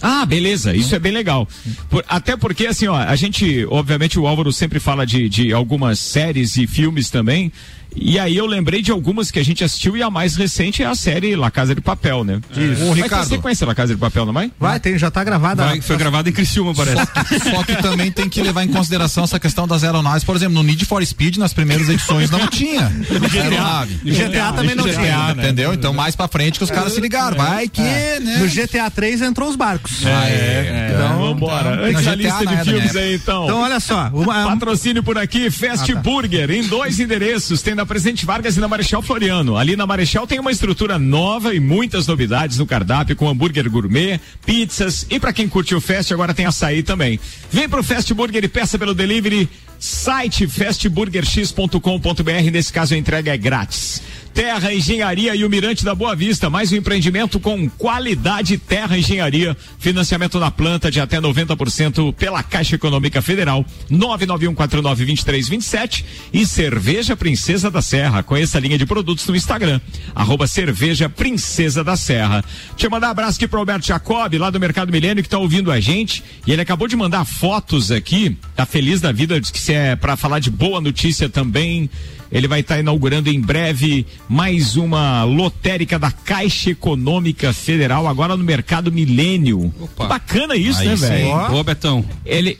Ah, 0.00 0.24
beleza, 0.24 0.74
isso 0.74 0.94
é 0.94 0.98
bem 0.98 1.12
legal. 1.12 1.48
Por, 1.90 2.04
até 2.08 2.36
porque, 2.36 2.66
assim, 2.66 2.86
ó, 2.86 2.96
a 2.96 3.16
gente, 3.16 3.66
obviamente, 3.68 4.18
o 4.18 4.26
Álvaro 4.26 4.52
sempre 4.52 4.78
fala 4.78 5.06
de, 5.06 5.28
de 5.28 5.52
algumas 5.52 5.98
séries 5.98 6.56
e 6.56 6.66
filmes 6.66 7.10
também. 7.10 7.52
E 8.00 8.18
aí 8.18 8.36
eu 8.36 8.46
lembrei 8.46 8.82
de 8.82 8.90
algumas 8.90 9.30
que 9.30 9.38
a 9.38 9.44
gente 9.44 9.62
assistiu 9.64 9.96
e 9.96 10.02
a 10.02 10.10
mais 10.10 10.36
recente 10.36 10.82
é 10.82 10.86
a 10.86 10.94
série 10.94 11.36
La 11.36 11.50
Casa 11.50 11.74
de 11.74 11.80
Papel, 11.80 12.24
né? 12.24 12.40
Isso. 12.50 12.82
O 12.84 12.88
vai 12.88 13.02
Ricardo. 13.02 13.28
ter 13.28 13.36
sequência 13.36 13.66
La 13.66 13.74
Casa 13.74 13.94
de 13.94 14.00
Papel, 14.00 14.26
não 14.26 14.32
vai? 14.32 14.50
Vai, 14.58 14.80
tem, 14.80 14.98
já 14.98 15.10
tá 15.10 15.22
gravada. 15.24 15.64
Vai, 15.64 15.80
foi 15.80 15.96
gravada 15.96 16.28
em 16.28 16.32
Criciúma, 16.32 16.74
parece. 16.74 16.96
Só, 16.96 17.50
só, 17.50 17.62
que 17.62 17.76
também 17.76 18.10
tem 18.10 18.28
que 18.28 18.42
levar 18.42 18.64
em 18.64 18.68
consideração 18.68 19.24
essa 19.24 19.38
questão 19.38 19.66
das 19.66 19.84
aeronaves. 19.84 20.24
Por 20.24 20.36
exemplo, 20.36 20.54
no 20.54 20.62
Need 20.62 20.84
for 20.84 21.04
Speed, 21.04 21.36
nas 21.36 21.52
primeiras 21.52 21.88
edições, 21.88 22.30
não 22.30 22.46
tinha 22.46 22.90
aeronave. 23.34 24.00
No 24.04 24.12
GTA, 24.12 24.28
GTA 24.28 24.52
também 24.52 24.74
não 24.74 24.84
GTA, 24.84 25.00
tinha. 25.00 25.34
Né? 25.34 25.42
Entendeu? 25.42 25.74
Então 25.74 25.92
mais 25.92 26.14
pra 26.14 26.28
frente 26.28 26.58
que 26.58 26.64
os 26.64 26.70
caras 26.70 26.92
se 26.92 27.00
ligaram. 27.00 27.36
Vai 27.36 27.68
que, 27.68 27.82
é. 27.82 28.20
né? 28.20 28.38
No 28.38 28.48
GTA 28.48 28.90
3 28.90 29.22
entrou 29.22 29.48
os 29.48 29.56
barcos. 29.56 30.04
É, 30.04 30.10
é, 30.10 30.92
então, 30.94 31.18
vambora. 31.18 31.88
Então, 31.88 32.00
Antes 32.00 32.14
lista 32.14 32.46
de 32.46 32.64
filmes 32.64 32.96
aí, 32.96 33.14
então. 33.14 33.44
Então, 33.44 33.60
olha 33.60 33.80
só. 33.80 34.10
Uma, 34.12 34.48
Patrocínio 34.48 35.02
por 35.02 35.18
aqui, 35.18 35.50
Fast 35.50 35.90
ah, 35.90 35.94
tá. 35.94 36.00
Burger, 36.00 36.50
em 36.50 36.66
dois 36.66 37.00
endereços. 37.00 37.62
Tem 37.62 37.74
na 37.74 37.86
Presente 37.88 38.26
Vargas 38.26 38.56
e 38.56 38.60
na 38.60 38.68
Marechal 38.68 39.02
Floriano. 39.02 39.56
Ali 39.56 39.74
na 39.74 39.86
Marechal 39.86 40.26
tem 40.26 40.38
uma 40.38 40.52
estrutura 40.52 40.98
nova 40.98 41.54
e 41.54 41.58
muitas 41.58 42.06
novidades 42.06 42.58
no 42.58 42.66
cardápio 42.66 43.16
com 43.16 43.28
hambúrguer 43.28 43.68
gourmet, 43.70 44.20
pizzas 44.44 45.06
e 45.10 45.18
para 45.18 45.32
quem 45.32 45.48
curte 45.48 45.74
o 45.74 45.80
Fest 45.80 46.12
agora 46.12 46.34
tem 46.34 46.46
açaí 46.46 46.82
também. 46.82 47.18
Vem 47.50 47.68
pro 47.68 47.82
Fast 47.82 48.12
Burger 48.12 48.44
e 48.44 48.48
peça 48.48 48.78
pelo 48.78 48.94
delivery 48.94 49.48
site 49.78 50.46
fastburgerx.com.br. 50.46 52.50
Nesse 52.52 52.72
caso 52.72 52.94
a 52.94 52.98
entrega 52.98 53.32
é 53.32 53.36
grátis. 53.36 54.02
Terra 54.38 54.72
Engenharia 54.72 55.34
e 55.34 55.44
o 55.44 55.50
Mirante 55.50 55.84
da 55.84 55.96
Boa 55.96 56.14
Vista, 56.14 56.48
mais 56.48 56.70
um 56.70 56.76
empreendimento 56.76 57.40
com 57.40 57.68
qualidade 57.68 58.56
Terra 58.56 58.96
Engenharia, 58.96 59.56
financiamento 59.80 60.38
na 60.38 60.48
planta 60.48 60.92
de 60.92 61.00
até 61.00 61.20
90% 61.20 62.14
pela 62.14 62.40
Caixa 62.40 62.76
Econômica 62.76 63.20
Federal, 63.20 63.66
991492327 63.90 66.04
e 66.32 66.46
Cerveja 66.46 67.16
Princesa 67.16 67.68
da 67.68 67.82
Serra. 67.82 68.22
Conheça 68.22 68.58
a 68.58 68.60
linha 68.60 68.78
de 68.78 68.86
produtos 68.86 69.26
no 69.26 69.34
Instagram, 69.34 69.80
arroba 70.14 70.46
Cerveja 70.46 71.08
Princesa 71.08 71.82
da 71.82 71.96
Serra. 71.96 72.44
Deixa 72.70 72.86
eu 72.86 72.90
mandar 72.92 73.08
um 73.08 73.10
abraço 73.10 73.38
aqui 73.38 73.48
pro 73.48 73.58
Alberto 73.58 73.88
Jacob, 73.88 74.32
lá 74.34 74.50
do 74.50 74.60
Mercado 74.60 74.92
Milênio, 74.92 75.24
que 75.24 75.28
tá 75.28 75.38
ouvindo 75.38 75.72
a 75.72 75.80
gente, 75.80 76.22
e 76.46 76.52
ele 76.52 76.62
acabou 76.62 76.86
de 76.86 76.94
mandar 76.94 77.24
fotos 77.24 77.90
aqui, 77.90 78.36
tá 78.54 78.64
feliz 78.64 79.00
da 79.00 79.10
vida, 79.10 79.40
diz 79.40 79.50
que 79.50 79.58
se 79.58 79.72
é 79.72 79.96
para 79.96 80.16
falar 80.16 80.38
de 80.38 80.48
boa 80.48 80.80
notícia 80.80 81.28
também, 81.28 81.90
ele 82.30 82.46
vai 82.46 82.60
estar 82.60 82.76
tá 82.76 82.80
inaugurando 82.80 83.30
em 83.30 83.40
breve 83.40 84.06
mais 84.28 84.76
uma 84.76 85.24
lotérica 85.24 85.98
da 85.98 86.10
Caixa 86.10 86.70
Econômica 86.70 87.52
Federal, 87.52 88.06
agora 88.06 88.36
no 88.36 88.44
mercado 88.44 88.92
milênio. 88.92 89.72
Bacana 89.96 90.54
isso, 90.54 90.80
Aí 90.80 90.88
né, 90.88 90.94
velho? 90.96 91.48
Boa, 91.48 91.64
Betão. 91.64 92.04
Ele, 92.24 92.58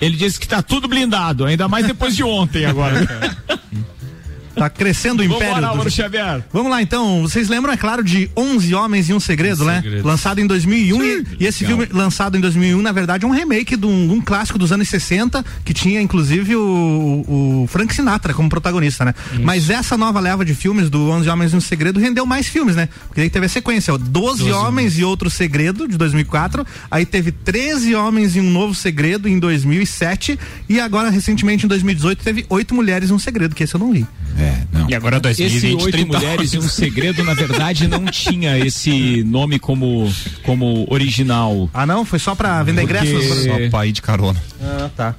ele 0.00 0.16
disse 0.16 0.38
que 0.38 0.46
tá 0.46 0.62
tudo 0.62 0.86
blindado, 0.86 1.44
ainda 1.46 1.66
mais 1.68 1.86
depois 1.86 2.14
de 2.14 2.22
ontem 2.22 2.66
agora. 2.66 3.06
Tá 4.54 4.68
crescendo 4.68 5.20
o 5.22 5.24
Vamos 5.24 5.36
império. 5.36 5.54
lá, 5.54 5.60
do- 5.60 5.66
Álvaro 5.66 5.90
Xavier. 5.90 6.42
Vamos 6.52 6.70
lá 6.70 6.82
então, 6.82 7.22
vocês 7.22 7.48
lembram, 7.48 7.72
é 7.72 7.76
claro, 7.76 8.04
de 8.04 8.30
11 8.36 8.74
Homens 8.74 9.08
e 9.08 9.14
um 9.14 9.20
Segredo, 9.20 9.64
né? 9.64 9.80
Segredo. 9.82 10.06
Lançado 10.06 10.40
em 10.40 10.46
2001 10.46 11.02
e, 11.02 11.26
e 11.40 11.46
esse 11.46 11.64
filme 11.64 11.86
lançado 11.92 12.36
em 12.36 12.40
2001, 12.40 12.80
na 12.82 12.92
verdade, 12.92 13.24
é 13.24 13.28
um 13.28 13.30
remake 13.32 13.76
de 13.76 13.86
um, 13.86 14.12
um 14.12 14.20
clássico 14.20 14.58
dos 14.58 14.70
anos 14.72 14.88
60 14.88 15.44
que 15.64 15.72
tinha 15.72 16.00
inclusive 16.00 16.54
o, 16.56 17.24
o 17.62 17.66
Frank 17.68 17.94
Sinatra 17.94 18.34
como 18.34 18.48
protagonista, 18.48 19.04
né? 19.04 19.14
Mas 19.40 19.70
essa 19.70 19.96
nova 19.96 20.20
leva 20.20 20.44
de 20.44 20.54
filmes 20.54 20.90
do 20.90 21.08
11 21.10 21.28
Homens 21.28 21.52
e 21.52 21.56
um 21.56 21.60
Segredo 21.60 21.98
rendeu 22.00 22.26
mais 22.26 22.46
filmes, 22.46 22.76
né? 22.76 22.88
Porque 23.08 23.20
aí 23.22 23.30
teve 23.30 23.46
a 23.46 23.48
sequência, 23.48 23.94
ó, 23.94 23.98
12, 23.98 24.50
Homens 24.52 24.98
e 24.98 25.04
Outro 25.04 25.30
Segredo 25.30 25.88
de 25.88 25.96
2004, 25.96 26.66
aí 26.90 27.06
teve 27.06 27.32
13 27.32 27.94
Homens 27.94 28.36
e 28.36 28.40
um 28.40 28.50
Novo 28.50 28.74
Segredo 28.74 29.28
em 29.28 29.38
2007 29.38 30.38
e 30.68 30.80
agora 30.80 31.10
recentemente 31.10 31.64
em 31.64 31.68
2018 31.68 32.22
teve 32.22 32.44
Oito 32.48 32.74
Mulheres 32.74 33.10
e 33.10 33.12
um 33.12 33.18
Segredo, 33.18 33.54
que 33.54 33.62
esse 33.64 33.74
eu 33.74 33.80
não 33.80 33.92
vi. 33.92 34.06
É, 34.38 34.62
não. 34.72 34.88
E 34.90 34.94
agora 34.94 35.16
Esse 35.16 35.42
2020, 35.42 35.82
Oito 35.84 35.90
30 35.96 36.18
Mulheres 36.18 36.52
e 36.54 36.58
um 36.58 36.62
Segredo, 36.62 37.22
na 37.24 37.34
verdade, 37.34 37.86
não 37.88 38.04
tinha 38.06 38.58
esse 38.58 39.22
nome 39.24 39.58
como, 39.58 40.12
como 40.42 40.86
original. 40.90 41.68
Ah, 41.74 41.84
não? 41.86 42.04
Foi 42.04 42.18
só 42.18 42.34
pra 42.34 42.62
vender 42.62 42.82
Porque- 42.86 42.96
ingressos? 43.06 43.44
Só 43.44 43.68
pra 43.70 43.86
ir 43.86 43.92
de 43.92 44.02
carona. 44.02 44.42
Ah, 44.60 44.90
tá. 44.96 45.14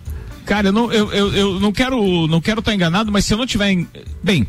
Cara, 0.46 0.68
eu 0.70 0.72
não, 0.74 0.92
eu, 0.92 1.12
eu, 1.14 1.34
eu 1.34 1.60
não 1.60 1.72
quero 1.72 2.28
não 2.28 2.42
quero 2.42 2.60
estar 2.60 2.74
enganado, 2.74 3.12
mas 3.12 3.24
se 3.26 3.34
eu 3.34 3.38
não 3.38 3.46
tiver. 3.46 3.72
em- 3.72 3.88
Bem, 4.22 4.46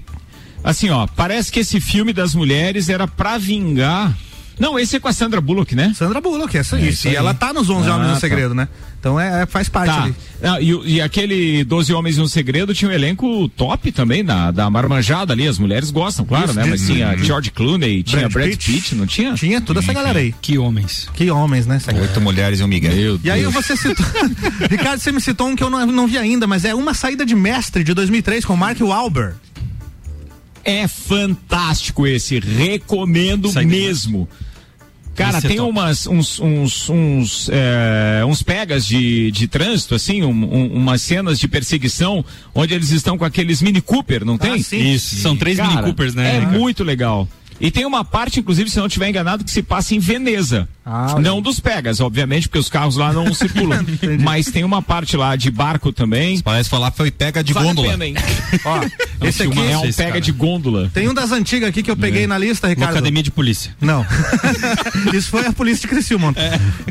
assim, 0.62 0.90
ó, 0.90 1.06
parece 1.06 1.52
que 1.52 1.60
esse 1.60 1.80
filme 1.80 2.12
das 2.12 2.34
mulheres 2.34 2.88
era 2.88 3.06
pra 3.06 3.38
vingar. 3.38 4.16
Não, 4.58 4.78
esse 4.78 4.96
é 4.96 5.00
com 5.00 5.08
a 5.08 5.12
Sandra 5.12 5.40
Bullock, 5.40 5.74
né? 5.74 5.92
Sandra 5.96 6.20
Bullock, 6.20 6.56
essa 6.56 6.76
É 6.76 6.80
isso. 6.82 6.88
isso 6.90 7.06
E 7.08 7.10
aí. 7.10 7.16
ela 7.16 7.34
tá 7.34 7.52
nos 7.52 7.68
11 7.68 7.88
Ah, 7.88 7.94
Homens 7.94 8.08
no 8.08 8.14
tá. 8.14 8.20
Segredo, 8.20 8.54
né? 8.54 8.68
Então 9.00 9.18
é, 9.20 9.42
é- 9.42 9.46
faz 9.46 9.68
parte 9.68 9.88
Tá. 9.92 10.04
ali. 10.04 10.14
Ah, 10.42 10.60
e, 10.60 10.94
e 10.94 11.00
aquele 11.00 11.62
12 11.64 11.92
Homens 11.92 12.16
e 12.16 12.20
um 12.20 12.28
Segredo 12.28 12.72
tinha 12.72 12.90
um 12.90 12.94
elenco 12.94 13.48
top 13.50 13.90
também, 13.92 14.24
da, 14.24 14.50
da 14.50 14.70
marmanjada 14.70 15.32
ali. 15.32 15.46
As 15.46 15.58
mulheres 15.58 15.90
gostam, 15.90 16.24
claro, 16.24 16.46
Isso, 16.46 16.54
né? 16.54 16.62
de- 16.62 16.70
Mas 16.70 16.86
tinha 16.86 17.16
George 17.18 17.50
Clooney, 17.50 18.02
tinha 18.02 18.22
Brad 18.28 18.32
Brad, 18.32 18.50
Pitt. 18.50 18.72
Pitt. 18.72 18.94
não 18.94 19.06
tinha? 19.06 19.34
Tinha 19.34 19.60
toda 19.60 19.80
essa 19.80 19.92
galera 19.92 20.20
aí. 20.20 20.34
Que 20.40 20.56
homens. 20.56 21.08
Que 21.14 21.30
homens, 21.30 21.66
né? 21.66 21.78
Oito 22.00 22.20
mulheres 22.20 22.60
e 22.60 22.62
um 22.62 22.68
Miguel. 22.68 22.94
Meu 22.94 23.20
E 23.24 23.30
aí 23.30 23.40
Deus. 23.42 23.52
você 23.52 23.76
citou. 23.76 24.06
Ricardo, 24.70 25.00
você 25.00 25.12
me 25.12 25.20
citou 25.20 25.48
um 25.48 25.56
que 25.56 25.62
eu 25.62 25.68
não, 25.68 25.84
não 25.86 26.06
vi 26.06 26.16
ainda, 26.16 26.46
mas 26.46 26.64
é 26.64 26.74
uma 26.74 26.94
saída 26.94 27.26
de 27.26 27.34
mestre 27.34 27.84
de 27.84 27.92
2003 27.92 28.44
com 28.44 28.56
Mark 28.56 28.80
Wahlberg. 28.80 29.34
É 30.64 30.88
fantástico 30.88 32.06
esse, 32.06 32.38
recomendo 32.40 33.50
Segue 33.50 33.66
mesmo. 33.66 34.26
Cara, 35.14 35.38
é 35.38 35.40
tem 35.40 35.56
top. 35.56 35.70
umas, 35.70 36.06
uns, 36.06 36.38
uns, 36.40 36.88
uns, 36.90 37.48
é, 37.52 38.24
uns 38.26 38.42
pegas 38.42 38.86
de, 38.86 39.30
de 39.30 39.46
trânsito, 39.48 39.94
assim, 39.94 40.22
um- 40.22 40.30
um- 40.30 40.72
umas 40.74 41.00
cenas 41.02 41.38
de 41.38 41.46
perseguição, 41.48 42.24
onde 42.54 42.74
eles 42.74 42.90
estão 42.90 43.16
com 43.16 43.24
aqueles 43.24 43.62
Mini 43.62 43.80
Cooper, 43.80 44.24
não 44.24 44.36
tem? 44.38 44.60
sim. 44.62 44.92
Isso, 44.94 45.16
são 45.16 45.36
três 45.36 45.56
Cara, 45.56 45.70
Mini 45.70 45.82
Coopers, 45.82 46.14
né? 46.14 46.36
É 46.36 46.40
muito 46.46 46.82
legal. 46.84 47.28
E 47.60 47.70
tem 47.70 47.86
uma 47.86 48.04
parte, 48.04 48.40
inclusive, 48.40 48.68
se 48.68 48.78
não 48.78 48.86
estiver 48.86 49.08
enganado, 49.08 49.44
que 49.44 49.50
se 49.50 49.62
passa 49.62 49.94
em 49.94 49.98
Veneza. 49.98 50.68
Ah, 50.86 51.16
não 51.18 51.40
dos 51.40 51.60
pegas, 51.60 52.00
obviamente, 52.00 52.48
porque 52.48 52.58
os 52.58 52.68
carros 52.68 52.96
lá 52.96 53.12
não 53.12 53.32
circulam. 53.32 53.84
Mas 54.20 54.46
tem 54.46 54.64
uma 54.64 54.82
parte 54.82 55.16
lá 55.16 55.34
de 55.34 55.50
barco 55.50 55.92
também. 55.92 56.40
Parece 56.40 56.68
falar 56.68 56.90
foi 56.90 57.10
pega 57.10 57.42
de 57.42 57.52
Vale 57.52 57.66
a 57.66 57.68
gôndola. 57.70 57.90
pena, 57.92 58.06
hein? 58.06 58.14
Ó, 58.64 58.80
esse 59.26 59.42
aqui 59.44 59.58
É 59.58 59.78
um 59.78 59.84
esse, 59.86 59.96
pega 59.96 60.08
cara. 60.10 60.20
de 60.20 60.32
gôndola. 60.32 60.90
tem 60.92 61.08
um 61.08 61.14
das 61.14 61.32
antigas 61.32 61.68
aqui 61.70 61.82
que 61.82 61.90
eu 61.90 61.96
peguei 61.96 62.26
na 62.26 62.36
lista, 62.36 62.66
Uma 62.66 62.74
Ricardo. 62.74 62.90
academia 62.92 63.22
de 63.22 63.30
polícia. 63.30 63.74
Não. 63.80 64.04
Isso 65.14 65.30
foi 65.30 65.46
a 65.46 65.52
polícia 65.52 65.82
de 65.82 65.88
Criciúma. 65.88 66.34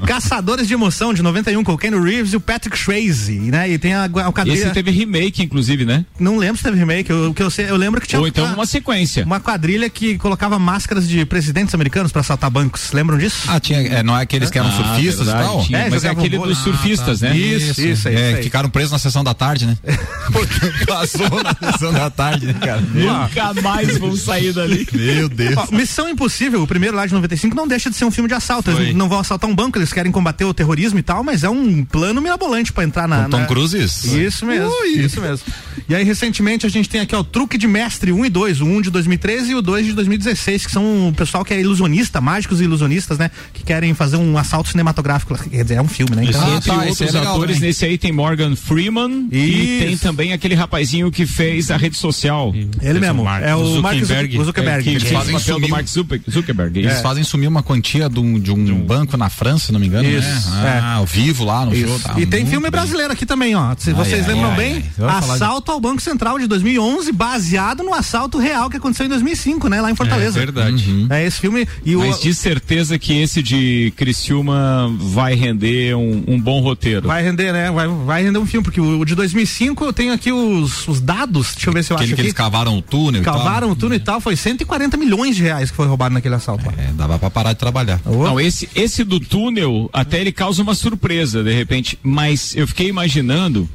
Caçadores 0.05 0.67
de 0.67 0.73
Emoção, 0.73 1.13
de 1.13 1.21
91, 1.21 1.63
com 1.63 1.73
o 1.73 1.77
Ken 1.77 1.91
Reeves 1.91 2.33
e 2.33 2.35
o 2.35 2.41
Patrick 2.41 2.77
Swayze, 2.77 3.39
né? 3.39 3.69
E 3.69 3.77
tem 3.77 3.93
a, 3.93 4.05
a 4.05 4.31
quadrilha... 4.31 4.55
Esse 4.63 4.71
teve 4.71 4.91
remake, 4.91 5.43
inclusive, 5.43 5.85
né? 5.85 6.05
Não 6.19 6.37
lembro 6.37 6.57
se 6.57 6.63
teve 6.63 6.77
remake, 6.77 7.09
eu, 7.09 7.29
o 7.29 7.33
que 7.33 7.43
eu, 7.43 7.49
sei, 7.49 7.69
eu 7.69 7.75
lembro 7.77 8.01
que 8.01 8.07
tinha 8.07 8.19
Ou 8.19 8.27
então 8.27 8.45
uma, 8.45 8.55
uma 8.55 8.65
sequência. 8.65 9.23
uma 9.25 9.39
quadrilha 9.39 9.89
que 9.89 10.17
colocava 10.17 10.57
máscaras 10.57 11.07
de 11.07 11.25
presidentes 11.25 11.73
americanos 11.75 12.11
pra 12.11 12.21
assaltar 12.21 12.49
bancos. 12.49 12.91
Lembram 12.91 13.17
disso? 13.17 13.43
Ah, 13.47 13.59
tinha, 13.59 13.82
é, 13.87 14.03
não 14.03 14.17
é 14.17 14.21
aqueles 14.21 14.49
que 14.49 14.57
eram 14.57 14.69
Ah, 14.69 14.71
surfistas 14.71 15.25
verdade, 15.27 15.43
e 15.43 15.47
tal? 15.51 15.63
tinha, 15.63 15.77
É, 15.79 15.89
mas 15.89 16.03
é 16.03 16.09
aquele 16.09 16.37
dos 16.37 16.57
surfistas, 16.59 17.21
né? 17.21 17.35
Isso, 17.35 17.81
isso 17.81 18.07
aí, 18.07 18.15
É, 18.15 18.27
isso 18.29 18.37
aí. 18.37 18.43
ficaram 18.43 18.69
presos 18.69 18.91
na 18.91 18.99
sessão 18.99 19.23
da 19.23 19.33
tarde, 19.33 19.65
né? 19.65 19.77
Porque 20.31 20.85
passou 20.85 21.29
na 21.43 21.71
sessão 21.71 21.91
da 21.93 22.09
tarde, 22.09 22.47
né, 22.47 22.53
cara? 22.53 22.81
Nunca 22.81 23.61
mais 23.61 23.97
vão 23.97 24.15
sair 24.15 24.53
dali. 24.53 24.87
Meu 24.93 25.29
Deus. 25.29 25.55
Ó, 25.57 25.67
Missão 25.75 26.09
Impossível, 26.09 26.61
o 26.63 26.67
primeiro 26.67 26.95
lá 26.95 27.05
de 27.05 27.13
95, 27.13 27.55
não 27.55 27.67
deixa 27.67 27.89
de 27.89 27.95
ser 27.95 28.05
um 28.05 28.11
filme 28.11 28.27
de 28.27 28.33
assalto. 28.33 28.71
Foi. 28.71 28.81
Eles 28.83 28.95
não 28.95 29.07
vão 29.09 29.19
assaltar 29.19 29.49
um 29.49 29.55
banco, 29.55 29.77
eles 29.77 29.91
querem 29.93 30.11
combater 30.11 30.45
o 30.45 30.53
terrorismo 30.53 30.99
e 30.99 31.03
tal, 31.03 31.23
mas 31.23 31.43
é 31.43 31.49
um 31.49 31.83
plano 31.83 32.21
mirabolante 32.21 32.71
pra 32.73 32.83
entrar 32.83 33.07
na. 33.07 33.23
Com 33.23 33.29
Tom 33.29 33.39
na- 33.39 33.45
Cruise? 33.45 33.77
isso? 33.81 34.17
Isso 34.17 34.45
mesmo, 34.45 34.71
isso 34.85 35.19
mesmo. 35.21 35.45
E 35.89 35.95
aí, 35.95 36.03
recentemente, 36.03 36.65
a 36.65 36.69
gente 36.69 36.87
tem 36.89 37.01
aqui, 37.01 37.15
ó, 37.15 37.19
o 37.19 37.23
Truque 37.23 37.57
de 37.57 37.67
Mestre 37.67 38.11
1 38.11 38.25
e 38.25 38.29
2, 38.29 38.61
o 38.61 38.65
1 38.65 38.81
de 38.81 38.89
2013 38.89 39.51
e 39.51 39.55
o 39.55 39.61
2 39.61 39.85
de 39.87 39.93
2016, 39.93 40.65
que 40.65 40.71
são 40.71 41.09
o 41.09 41.13
pessoal 41.13 41.43
que 41.43 41.53
é 41.53 41.59
ilusionista, 41.59 42.21
mágicos 42.21 42.61
e 42.61 42.63
ilusionistas, 42.63 43.17
né? 43.17 43.29
Que 43.53 43.63
querem 43.63 43.93
fazer 43.93 44.17
um 44.17 44.37
assalto 44.37 44.69
cinematográfico. 44.69 45.37
Quer 45.49 45.63
dizer, 45.63 45.75
é 45.75 45.81
um 45.81 45.87
filme, 45.87 46.15
né? 46.15 46.25
Então, 46.25 46.41
Ah, 46.43 46.55
Entre 46.55 46.69
tá, 46.69 46.77
outros 46.77 47.01
é 47.01 47.05
legal 47.05 47.35
atores, 47.35 47.55
também. 47.55 47.69
nesse 47.69 47.85
aí 47.85 47.97
tem 47.97 48.11
Morgan 48.11 48.55
Freeman 48.55 49.27
e 49.31 49.37
Isso. 49.77 49.85
tem 49.85 49.97
também 49.97 50.33
aquele 50.33 50.55
rapazinho 50.55 51.11
que 51.11 51.25
fez 51.25 51.69
a 51.71 51.77
rede 51.77 51.97
social. 51.97 52.53
ele 52.81 52.99
mesmo. 52.99 53.23
Mark- 53.23 53.43
É 53.43 53.55
o 53.55 53.81
Mark 53.81 53.97
Zuckerberg. 53.99 54.37
Zuckerberg. 54.37 54.45
Zuckerberg. 54.45 54.83
que 54.83 54.89
Ele 54.89 54.99
fez 54.99 55.11
fazem 55.13 55.35
o 55.35 55.39
papel 55.39 55.53
do 55.55 55.59
sumir- 55.61 55.69
Mark 55.71 55.87
Zucker- 55.87 56.21
Zuckerberg. 56.29 56.79
Eles 56.79 56.93
isso. 56.93 57.01
fazem 57.01 57.23
sumir 57.23 57.47
uma 57.47 57.61
quantia 57.63 58.09
de 58.09 58.19
um, 58.19 58.39
de 58.39 58.51
um, 58.51 58.83
banco 58.85 59.15
na 59.17 59.29
França, 59.29 59.67
se 59.67 59.71
não 59.71 59.79
me 59.79 59.87
engano, 59.87 60.07
Isso, 60.09 60.49
né? 60.51 60.79
Ah, 60.83 60.93
ao 60.95 61.05
vivo 61.05 61.43
lá 61.45 61.65
no 61.65 61.73
Isso. 61.73 61.87
show. 61.87 61.99
tá 61.99 62.19
e 62.19 62.25
tem 62.25 62.45
filme 62.45 62.63
bem. 62.63 62.71
brasileiro 62.71 63.11
aqui 63.13 63.25
também, 63.25 63.55
ó. 63.55 63.73
Se 63.77 63.89
Ai, 63.89 63.95
vocês 63.95 64.27
ai, 64.27 64.33
lembram 64.33 64.51
ai, 64.51 64.57
bem, 64.57 64.81
de- 64.81 65.03
assalto 65.03 65.71
ao 65.73 65.79
Banco 65.81 66.01
Central 66.01 66.39
de 66.39 66.47
2011, 66.47 67.11
baseado 67.11 67.83
no 67.83 67.93
assalto 67.93 68.37
real 68.37 68.69
que 68.69 68.77
aconteceu 68.77 69.05
em 69.05 69.09
2005, 69.09 69.67
né? 69.67 69.81
Lá 69.81 69.91
em 69.91 69.95
Fortaleza. 69.95 70.37
É 70.37 70.45
verdade. 70.45 70.89
Uhum. 70.89 71.07
É 71.09 71.25
esse 71.25 71.39
filme 71.39 71.67
e 71.85 71.95
o 71.95 71.99
Mas 71.99 72.21
de 72.21 72.33
certeza 72.33 72.97
que 72.97 73.13
esse 73.21 73.41
de 73.43 73.91
Criciúma 73.95 74.93
vai 74.99 75.35
render 75.35 75.95
um, 75.95 76.23
um 76.27 76.39
bom 76.39 76.61
roteiro. 76.61 77.07
vai 77.07 77.23
render, 77.23 77.51
né? 77.51 77.71
Vai, 77.71 77.87
vai 77.87 78.23
render 78.23 78.37
um 78.39 78.45
filme 78.45 78.63
porque 78.63 78.79
o, 78.79 78.99
o 78.99 79.05
de 79.05 79.15
2005 79.15 79.83
eu 79.83 79.91
tenho 79.93 80.13
aqui 80.13 80.31
os, 80.31 80.87
os 80.87 81.01
dados. 81.01 81.53
Deixa 81.53 81.69
eu 81.69 81.73
ver 81.73 81.83
se 81.83 81.91
eu 81.91 81.97
Aquele 81.97 82.11
acho 82.11 82.15
que 82.15 82.21
eles 82.21 82.31
aqui. 82.31 82.37
cavaram 82.37 82.77
o 82.77 82.81
túnel 82.81 83.21
e 83.21 83.25
tal. 83.25 83.37
Cavaram 83.37 83.71
o 83.71 83.75
túnel 83.75 83.97
e 83.97 83.99
tal, 83.99 84.21
foi 84.21 84.35
140 84.35 84.95
milhões 84.97 85.35
de 85.35 85.43
reais 85.43 85.69
que 85.71 85.75
foi 85.75 85.87
roubado 85.87 86.13
naquele 86.13 86.35
assalto. 86.35 86.63
É, 86.77 86.91
dava 86.93 87.17
pra 87.19 87.29
parar 87.29 87.53
de 87.53 87.59
trabalhar. 87.59 87.99
Ô, 88.05 88.23
Não, 88.23 88.39
esse, 88.39 88.69
esse 88.75 89.03
do 89.03 89.19
túnel, 89.19 89.89
até 89.91 90.21
ele 90.21 90.31
causa 90.31 90.61
uma 90.61 90.75
surpresa, 90.75 91.43
de 91.43 91.53
repente. 91.53 91.97
Mas 92.03 92.55
eu 92.55 92.67
fiquei 92.67 92.87
imaginando 92.87 93.67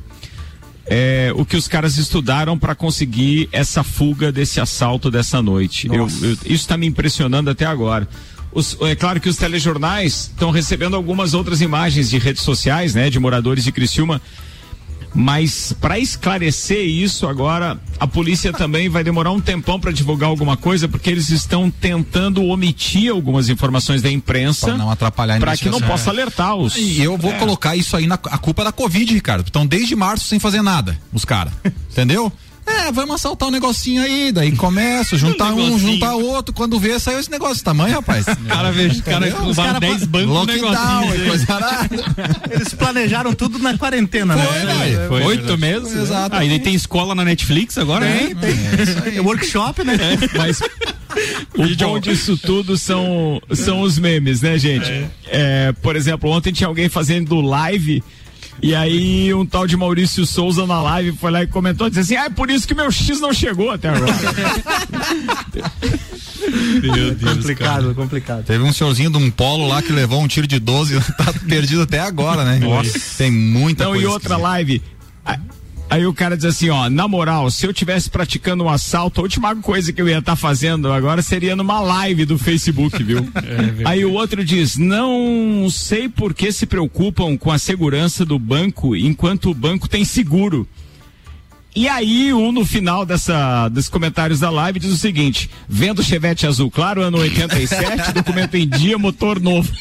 é, 0.89 1.33
o 1.37 1.45
que 1.45 1.57
os 1.57 1.69
caras 1.69 1.99
estudaram 1.99 2.59
para 2.59 2.75
conseguir 2.75 3.49
essa 3.53 3.83
fuga 3.83 4.33
desse 4.33 4.61
assalto 4.61 5.11
dessa 5.11 5.41
noite. 5.43 5.87
Eu, 5.89 6.09
eu- 6.23 6.33
isso 6.33 6.47
está 6.47 6.77
me 6.77 6.87
impressionando 6.87 7.51
até 7.51 7.65
agora. 7.67 8.09
Os- 8.53 8.77
é 8.81 8.95
claro 8.95 9.21
que 9.21 9.29
os 9.29 9.37
telejornais 9.37 10.31
estão 10.33 10.51
recebendo 10.51 10.97
algumas 10.97 11.35
outras 11.35 11.61
imagens 11.61 12.09
de 12.09 12.19
redes 12.19 12.43
sociais, 12.43 12.95
né, 12.95 13.11
de 13.11 13.19
moradores 13.21 13.63
de 13.65 13.71
Criciúma. 13.73 14.21
Mas 15.15 15.73
para 15.81 15.99
esclarecer 15.99 16.85
isso 16.85 17.27
agora, 17.27 17.79
a 17.99 18.07
polícia 18.07 18.53
também 18.53 18.89
vai 18.89 19.03
demorar 19.03 19.31
um 19.31 19.41
tempão 19.41 19.81
para 19.81 19.91
divulgar 19.91 20.29
alguma 20.29 20.57
coisa, 20.57 20.89
porque 20.89 21.11
eles 21.11 21.31
estão 21.31 21.71
tentando 21.71 22.45
omitir 22.45 23.11
algumas 23.11 23.49
informações 23.49 24.03
da 24.03 24.11
imprensa 24.11 24.67
Pra 24.67 24.77
não 24.77 24.91
atrapalhar 24.91 25.37
a 25.37 25.41
para 25.41 25.57
que 25.57 25.69
não 25.69 25.81
possa 25.81 26.11
alertar 26.11 26.55
os. 26.55 26.77
E 26.77 27.03
eu 27.03 27.17
vou 27.17 27.33
colocar 27.35 27.75
isso 27.77 27.97
aí 27.97 28.07
na 28.07 28.15
a 28.15 28.39
culpa 28.39 28.63
é 28.63 28.65
da 28.67 28.73
Covid, 28.73 29.15
Ricardo. 29.15 29.47
Estão 29.47 29.67
desde 29.67 29.95
março 29.97 30.27
sem 30.27 30.39
fazer 30.39 30.63
nada, 30.63 30.99
os 31.13 31.25
caras. 31.25 31.53
Entendeu? 31.91 32.33
É, 32.69 32.93
vamos 32.93 33.15
assaltar 33.17 33.49
um 33.49 33.53
negocinho 33.53 34.03
aí, 34.03 34.31
daí 34.33 34.53
começa, 34.53 35.17
juntar 35.19 35.53
um, 35.53 35.57
negocinho. 35.57 35.93
juntar 35.95 36.15
outro. 36.15 36.55
Quando 36.55 36.79
vê, 36.79 36.99
saiu 36.99 37.19
esse 37.19 37.31
negócio 37.31 37.55
desse 37.55 37.65
tamanho, 37.65 37.95
rapaz. 37.95 38.27
Cara, 38.49 38.71
vejo, 38.73 39.03
cara, 39.03 39.31
cara 39.55 39.81
10 39.81 40.05
bancos 40.05 40.29
Lockdown 40.29 41.15
e 41.15 41.29
coisa. 41.29 41.47
Eles 42.51 42.75
planejaram 42.75 43.33
tudo 43.35 43.59
na 43.59 43.77
quarentena, 43.77 44.37
Foi, 44.37 44.65
né? 44.65 44.75
velho. 44.75 45.09
Foi 45.09 45.23
Oito 45.25 45.57
verdade. 45.57 45.61
meses. 45.61 45.97
Exato. 45.97 46.37
Ah, 46.37 46.45
e 46.45 46.49
daí 46.49 46.59
tem 46.59 46.75
escola 46.75 47.15
na 47.15 47.25
Netflix 47.25 47.79
agora, 47.79 48.07
Tem, 48.07 48.35
né? 48.35 48.41
tem. 48.41 49.17
É 49.17 49.21
workshop, 49.21 49.85
né? 49.85 49.97
Mas 50.37 50.61
o 50.61 51.77
bom 51.77 51.99
disso 51.99 52.37
tudo 52.37 52.77
são, 52.77 53.41
são 53.53 53.81
os 53.81 53.99
memes, 53.99 54.41
né, 54.43 54.59
gente? 54.59 55.07
É, 55.27 55.73
por 55.83 55.97
exemplo, 55.97 56.31
ontem 56.31 56.53
tinha 56.53 56.67
alguém 56.69 56.89
fazendo 56.89 57.41
live. 57.41 58.03
E 58.61 58.75
aí 58.75 59.33
um 59.35 59.47
tal 59.47 59.67
de 59.67 59.77
Maurício 59.77 60.27
Souza 60.27 60.67
na 60.67 60.81
live 60.83 61.17
foi 61.17 61.31
lá 61.31 61.43
e 61.43 61.47
comentou, 61.47 61.89
disse 61.89 62.01
assim, 62.01 62.17
ah, 62.17 62.25
é 62.25 62.31
por 62.31 62.51
isso 62.51 62.67
que 62.67 62.75
meu 62.75 62.91
X 62.91 63.21
não 63.21 63.33
chegou 63.33 63.71
até 63.71 63.89
agora. 63.89 64.13
Meu 66.83 67.15
Deus, 67.15 67.35
complicado, 67.37 67.95
complicado. 67.95 68.45
Teve 68.45 68.63
um 68.65 68.73
senhorzinho 68.73 69.11
de 69.11 69.19
um 69.19 69.31
polo 69.31 69.67
lá 69.69 69.83
que 69.83 69.93
levou 69.93 70.23
um 70.23 70.29
tiro 70.29 70.47
de 70.47 70.59
12 70.59 70.97
e 70.97 71.01
tá 71.13 71.33
perdido 71.47 71.83
até 71.83 72.01
agora, 72.01 72.45
né? 72.45 72.59
Nossa. 72.59 72.99
Tem 73.19 73.31
muita 73.31 73.83
Então, 73.83 73.93
coisa. 73.93 74.05
e 74.05 74.07
outra 74.07 74.29
esquisita. 74.37 74.49
live. 74.49 74.83
Aí 75.91 76.07
o 76.07 76.13
cara 76.13 76.37
diz 76.37 76.45
assim, 76.45 76.69
ó, 76.69 76.91
na 76.91 77.09
moral, 77.09 77.51
se 77.51 77.67
eu 77.67 77.73
tivesse 77.73 78.11
praticando 78.11 78.65
um 78.65 78.69
assalto, 78.69 79.21
a 79.21 79.23
última 79.23 79.57
coisa 79.57 79.93
que 79.93 80.03
eu 80.03 80.09
ia 80.09 80.19
estar 80.19 80.33
tá 80.33 80.37
fazendo 80.37 80.93
agora 80.93 81.23
seria 81.23 81.57
numa 81.57 81.81
live 81.81 82.27
do 82.27 82.39
Facebook, 82.39 83.03
viu? 83.03 83.27
É 83.39 83.89
Aí 83.89 84.05
o 84.05 84.13
outro 84.13 84.45
diz, 84.45 84.77
não 84.77 85.69
sei 85.71 86.09
por 86.09 86.35
que 86.35 86.53
se 86.53 86.67
preocupam 86.67 87.37
com 87.37 87.51
a 87.51 87.59
segurança 87.59 88.25
do 88.25 88.39
banco 88.39 88.95
enquanto 88.95 89.51
o 89.51 89.55
banco 89.55 89.89
tem 89.89 90.05
seguro. 90.05 90.69
E 91.79 91.89
aí, 91.89 92.33
um 92.33 92.51
no 92.51 92.65
final 92.65 93.07
dessa, 93.07 93.69
dos 93.69 93.89
comentários 93.89 94.41
da 94.41 94.51
live 94.51 94.81
diz 94.81 94.91
o 94.91 94.97
seguinte: 94.97 95.49
vendo 95.69 96.03
Chevette 96.03 96.45
azul 96.45 96.69
claro, 96.69 97.03
ano 97.03 97.19
87, 97.19 98.15
documento 98.19 98.57
em 98.57 98.69
dia, 98.69 98.99
motor 98.99 99.39
novo. 99.39 99.73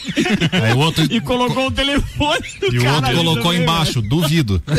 Aí 0.52 0.74
o 0.74 0.78
outro... 0.78 1.04
E 1.10 1.20
colocou 1.20 1.66
o 1.66 1.72
telefone. 1.72 2.46
E 2.72 2.78
o 2.78 2.94
outro 2.94 3.16
colocou 3.16 3.44
também, 3.46 3.64
embaixo, 3.64 4.00
né? 4.00 4.08
duvido. 4.08 4.62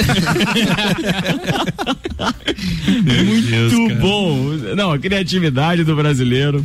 Muito 3.02 3.50
Deus, 3.50 3.98
bom. 3.98 4.52
Não, 4.76 4.92
a 4.92 4.98
criatividade 5.00 5.82
do 5.82 5.96
brasileiro. 5.96 6.64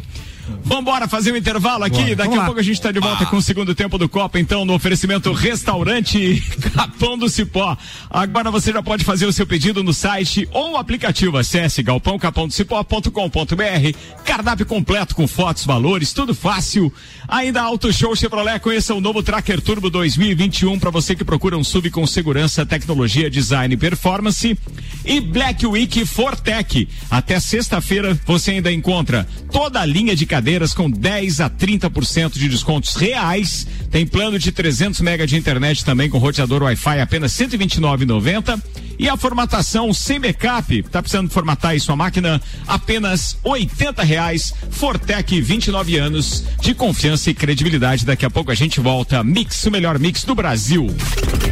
Vambora 0.63 1.07
fazer 1.07 1.31
um 1.31 1.37
intervalo 1.37 1.83
aqui. 1.83 2.01
Bora. 2.01 2.15
Daqui 2.15 2.35
a 2.35 2.45
pouco 2.45 2.59
a 2.59 2.63
gente 2.63 2.75
está 2.75 2.91
de 2.91 2.99
volta 2.99 3.23
ah. 3.23 3.27
com 3.27 3.37
o 3.37 3.41
segundo 3.41 3.73
tempo 3.73 3.97
do 3.97 4.09
Copa, 4.09 4.39
então, 4.39 4.65
no 4.65 4.73
oferecimento 4.73 5.31
Restaurante 5.31 6.41
Capão 6.73 7.17
do 7.17 7.29
Cipó. 7.29 7.77
Agora 8.09 8.51
você 8.51 8.71
já 8.71 8.81
pode 8.81 9.03
fazer 9.03 9.25
o 9.25 9.33
seu 9.33 9.45
pedido 9.45 9.83
no 9.83 9.93
site 9.93 10.47
ou 10.51 10.77
aplicativo. 10.77 11.37
Acesse 11.37 11.83
galpãocapãodocipó.com.br. 11.83 13.97
Cardápio 14.25 14.65
completo 14.65 15.15
com 15.15 15.27
fotos, 15.27 15.65
valores, 15.65 16.13
tudo 16.13 16.33
fácil. 16.33 16.91
Ainda 17.27 17.61
Auto 17.61 17.91
Show 17.93 18.15
Chevrolet, 18.15 18.59
conheça 18.59 18.93
o 18.93 19.01
novo 19.01 19.23
Tracker 19.23 19.61
Turbo 19.61 19.89
2021 19.89 20.79
para 20.79 20.89
você 20.89 21.15
que 21.15 21.23
procura 21.23 21.57
um 21.57 21.63
sub 21.63 21.89
com 21.89 22.05
segurança, 22.05 22.65
tecnologia, 22.65 23.29
design 23.29 23.73
e 23.73 23.77
performance. 23.77 24.57
E 25.05 25.19
Black 25.19 25.65
Week 25.65 26.05
Fortec. 26.05 26.87
Até 27.09 27.39
sexta-feira 27.39 28.17
você 28.25 28.51
ainda 28.51 28.71
encontra 28.71 29.27
toda 29.51 29.79
a 29.79 29.85
linha 29.85 30.15
de 30.15 30.25
cadeiras 30.33 30.73
com 30.73 30.89
10 30.89 31.41
a 31.41 31.47
30% 31.47 32.33
de 32.33 32.49
descontos 32.49 32.95
reais. 32.95 33.67
Tem 33.91 34.03
plano 34.03 34.39
de 34.39 34.51
300 34.51 34.99
mega 35.01 35.27
de 35.27 35.37
internet 35.37 35.85
também 35.85 36.09
com 36.09 36.17
roteador 36.17 36.63
Wi-Fi 36.63 37.01
apenas 37.01 37.33
129,90 37.33 38.59
e 38.97 39.07
a 39.07 39.15
formatação 39.15 39.93
sem 39.93 40.19
backup. 40.19 40.81
Tá 40.89 41.03
precisando 41.03 41.29
formatar 41.29 41.71
aí 41.71 41.79
sua 41.79 41.95
máquina? 41.95 42.41
Apenas 42.67 43.37
80 43.43 44.01
reais. 44.01 44.55
Fortec 44.71 45.39
29 45.39 45.97
anos 45.97 46.43
de 46.59 46.73
confiança 46.73 47.29
e 47.29 47.35
credibilidade. 47.35 48.03
Daqui 48.03 48.25
a 48.25 48.29
pouco 48.31 48.49
a 48.49 48.55
gente 48.55 48.79
volta. 48.79 49.23
Mix, 49.23 49.63
o 49.67 49.69
melhor 49.69 49.99
mix 49.99 50.23
do 50.23 50.33
Brasil. 50.33 50.87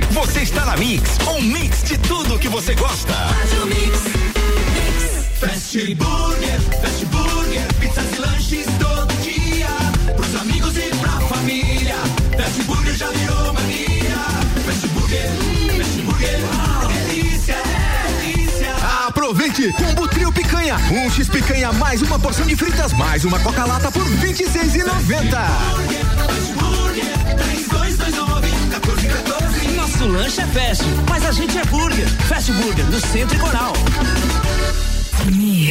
Você 0.10 0.40
está 0.40 0.66
na 0.66 0.76
Mix, 0.76 1.20
um 1.38 1.42
mix 1.44 1.84
de 1.84 2.00
tudo 2.00 2.40
que 2.40 2.50
você 2.50 2.74
gosta. 2.74 3.14
Fast 5.42 5.96
Burger, 5.96 6.62
Fast 6.82 7.06
Burger, 7.06 7.11
pizzas 7.92 8.14
e 8.14 8.22
lanches 8.22 8.66
todo 8.80 9.14
dia. 9.22 9.68
Pros 10.16 10.36
amigos 10.42 10.78
e 10.78 10.90
pra 10.98 11.12
família. 11.28 11.96
Fast 12.38 12.64
Burger 12.64 12.96
já 12.96 13.10
virou 13.10 13.54
mania. 13.54 14.16
Fast 14.66 14.88
Burger, 14.90 15.30
Fast 15.78 16.02
Burger, 16.02 16.40
delícia, 17.08 17.56
delícia. 18.22 18.76
Aproveite! 19.08 19.74
Combo 19.74 20.08
Trio 20.08 20.32
Picanha. 20.32 20.78
Um 20.92 21.10
X 21.10 21.28
Picanha 21.28 21.72
mais 21.74 22.02
uma 22.02 22.18
porção 22.20 22.46
de 22.46 22.56
fritas 22.56 22.94
mais 22.94 23.26
uma 23.26 23.40
Coca-Lata 23.40 23.92
por 23.92 24.04
R$ 24.04 24.34
26,90. 24.34 25.32
Fast 26.28 26.54
Burger, 26.54 27.36
3229 27.38 28.48
1414. 28.48 29.68
Nosso 29.76 30.06
lanche 30.06 30.42
é 30.42 30.48
fast, 30.48 30.84
mas 31.10 31.26
a 31.26 31.32
gente 31.32 31.58
é 31.58 31.66
burger. 31.66 32.08
Fast 32.28 32.52
Burger, 32.54 32.86
no 32.86 33.00
Centro 33.00 33.36
e 33.36 33.40
Coral. 33.40 33.74
Mix. 35.36 35.71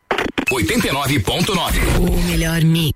89.9. 0.51 1.99
O 1.99 2.21
melhor 2.27 2.63
mix. 2.63 2.95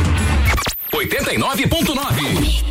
89.9. 1.01 2.63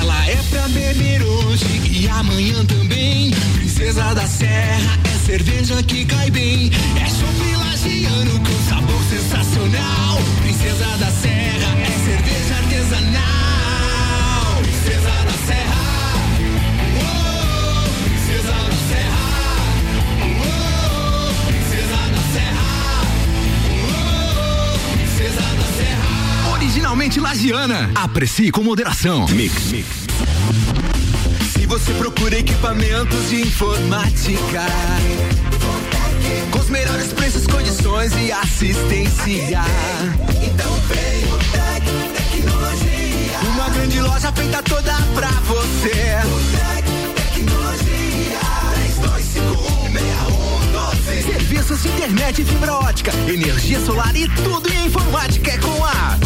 Ela 0.00 0.26
é 0.30 0.36
pra 0.48 0.66
beber 0.68 1.22
hoje 1.22 1.66
e 1.90 2.08
amanhã 2.08 2.64
também. 2.64 3.32
Princesa 3.54 4.14
da 4.14 4.26
Serra 4.26 4.98
é 5.04 5.26
cerveja 5.26 5.82
que 5.82 6.06
cai 6.06 6.30
bem. 6.30 6.70
É 6.96 7.06
chopp 7.06 7.56
lagiano 7.58 8.40
com 8.40 8.68
sabor 8.68 9.02
sensacional. 9.10 10.18
Princesa 10.40 10.96
da 10.96 11.10
Serra 11.10 11.78
é 11.82 12.04
cerveja 12.06 12.54
artesanal. 12.56 13.30
Originalmente 26.60 27.18
lagiana. 27.18 27.90
Aprecie 27.94 28.50
com 28.50 28.62
moderação. 28.62 29.26
Mix. 29.30 29.72
Mix. 29.72 29.86
Se 31.54 31.64
você 31.64 31.90
procura 31.94 32.38
equipamentos 32.38 33.30
de 33.30 33.40
informática, 33.40 34.66
com 36.50 36.58
os 36.58 36.68
melhores 36.68 37.14
preços, 37.14 37.46
condições 37.46 38.12
e 38.14 38.30
assistência, 38.30 39.62
então 40.42 40.74
vem 40.88 41.24
o 41.32 41.38
Tec 41.50 41.82
Tecnologia. 42.14 43.38
Uma 43.54 43.70
grande 43.70 44.00
loja 44.02 44.30
feita 44.30 44.62
toda 44.62 44.92
pra 45.14 45.30
você. 45.30 46.18
O 46.26 46.40
Tec 46.58 46.84
Tecnologia. 47.32 47.80
32516112. 49.86 49.89
Serviços 51.50 51.82
de 51.82 51.88
internet, 51.88 52.44
fibra 52.44 52.74
ótica, 52.74 53.10
energia 53.26 53.80
solar 53.80 54.14
e 54.14 54.28
tudo 54.28 54.72
em 54.72 54.86
informática 54.86 55.50
é 55.50 55.58
com 55.58 55.84
a 55.84 56.16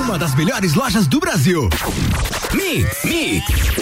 uma 0.00 0.18
das 0.18 0.34
melhores 0.34 0.74
lojas 0.74 1.06
do 1.06 1.20
Brasil. 1.20 1.68
Mix, 2.52 3.04
Mix. 3.04 3.81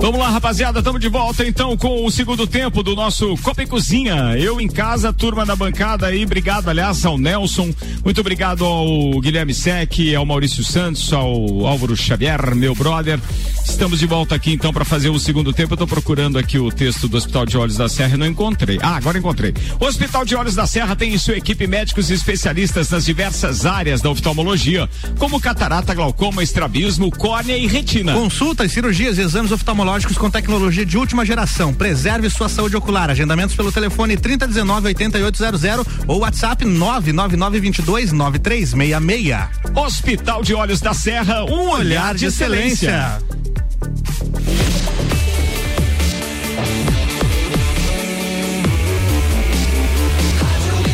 Vamos 0.00 0.18
lá, 0.18 0.30
rapaziada, 0.30 0.78
estamos 0.78 0.98
de 0.98 1.10
volta 1.10 1.46
então 1.46 1.76
com 1.76 2.06
o 2.06 2.10
segundo 2.10 2.46
tempo 2.46 2.82
do 2.82 2.96
nosso 2.96 3.36
Copa 3.42 3.62
e 3.62 3.66
Cozinha. 3.66 4.34
Eu 4.38 4.58
em 4.58 4.66
casa, 4.66 5.12
turma 5.12 5.44
da 5.44 5.54
bancada 5.54 6.06
aí, 6.06 6.24
obrigado, 6.24 6.70
aliás, 6.70 7.04
ao 7.04 7.18
Nelson, 7.18 7.70
muito 8.02 8.18
obrigado 8.18 8.64
ao 8.64 9.20
Guilherme 9.20 9.52
Sec, 9.52 9.92
ao 10.16 10.24
Maurício 10.24 10.64
Santos, 10.64 11.12
ao 11.12 11.66
Álvaro 11.66 11.94
Xavier, 11.94 12.54
meu 12.56 12.74
brother. 12.74 13.20
Estamos 13.62 13.98
de 13.98 14.06
volta 14.06 14.34
aqui 14.34 14.52
então 14.52 14.72
para 14.72 14.86
fazer 14.86 15.10
o 15.10 15.18
segundo 15.18 15.52
tempo. 15.52 15.74
Eu 15.74 15.78
tô 15.78 15.86
procurando 15.86 16.38
aqui 16.38 16.58
o 16.58 16.72
texto 16.72 17.06
do 17.06 17.18
Hospital 17.18 17.44
de 17.44 17.58
Olhos 17.58 17.76
da 17.76 17.88
Serra 17.88 18.14
e 18.14 18.18
não 18.18 18.26
encontrei. 18.26 18.78
Ah, 18.82 18.96
agora 18.96 19.18
encontrei. 19.18 19.52
O 19.78 19.84
Hospital 19.84 20.24
de 20.24 20.34
Olhos 20.34 20.54
da 20.54 20.66
Serra 20.66 20.96
tem 20.96 21.12
em 21.12 21.18
sua 21.18 21.36
equipe 21.36 21.66
médicos 21.66 22.10
e 22.10 22.14
especialistas 22.14 22.88
nas 22.88 23.04
diversas 23.04 23.66
áreas 23.66 24.00
da 24.00 24.08
oftalmologia, 24.08 24.88
como 25.18 25.38
catarata, 25.38 25.94
glaucoma, 25.94 26.42
estrabismo, 26.42 27.10
córnea 27.10 27.56
e 27.56 27.66
retina. 27.66 28.14
Consultas, 28.14 28.72
cirurgias 28.72 29.18
exames 29.18 29.52
oftalmológicos 29.52 29.89
com 29.90 30.30
tecnologia 30.30 30.86
de 30.86 30.96
última 30.96 31.26
geração. 31.26 31.74
Preserve 31.74 32.30
sua 32.30 32.48
saúde 32.48 32.76
ocular. 32.76 33.10
Agendamentos 33.10 33.56
pelo 33.56 33.72
telefone 33.72 34.16
3019 34.16 34.86
8800 34.86 35.86
ou 36.06 36.20
WhatsApp 36.20 36.64
99922 36.64 38.12
9366. 38.12 39.74
Hospital 39.74 40.44
de 40.44 40.54
Olhos 40.54 40.80
da 40.80 40.94
Serra, 40.94 41.44
um 41.44 41.70
olhar 41.70 42.14
de 42.14 42.26
excelência. 42.26 43.18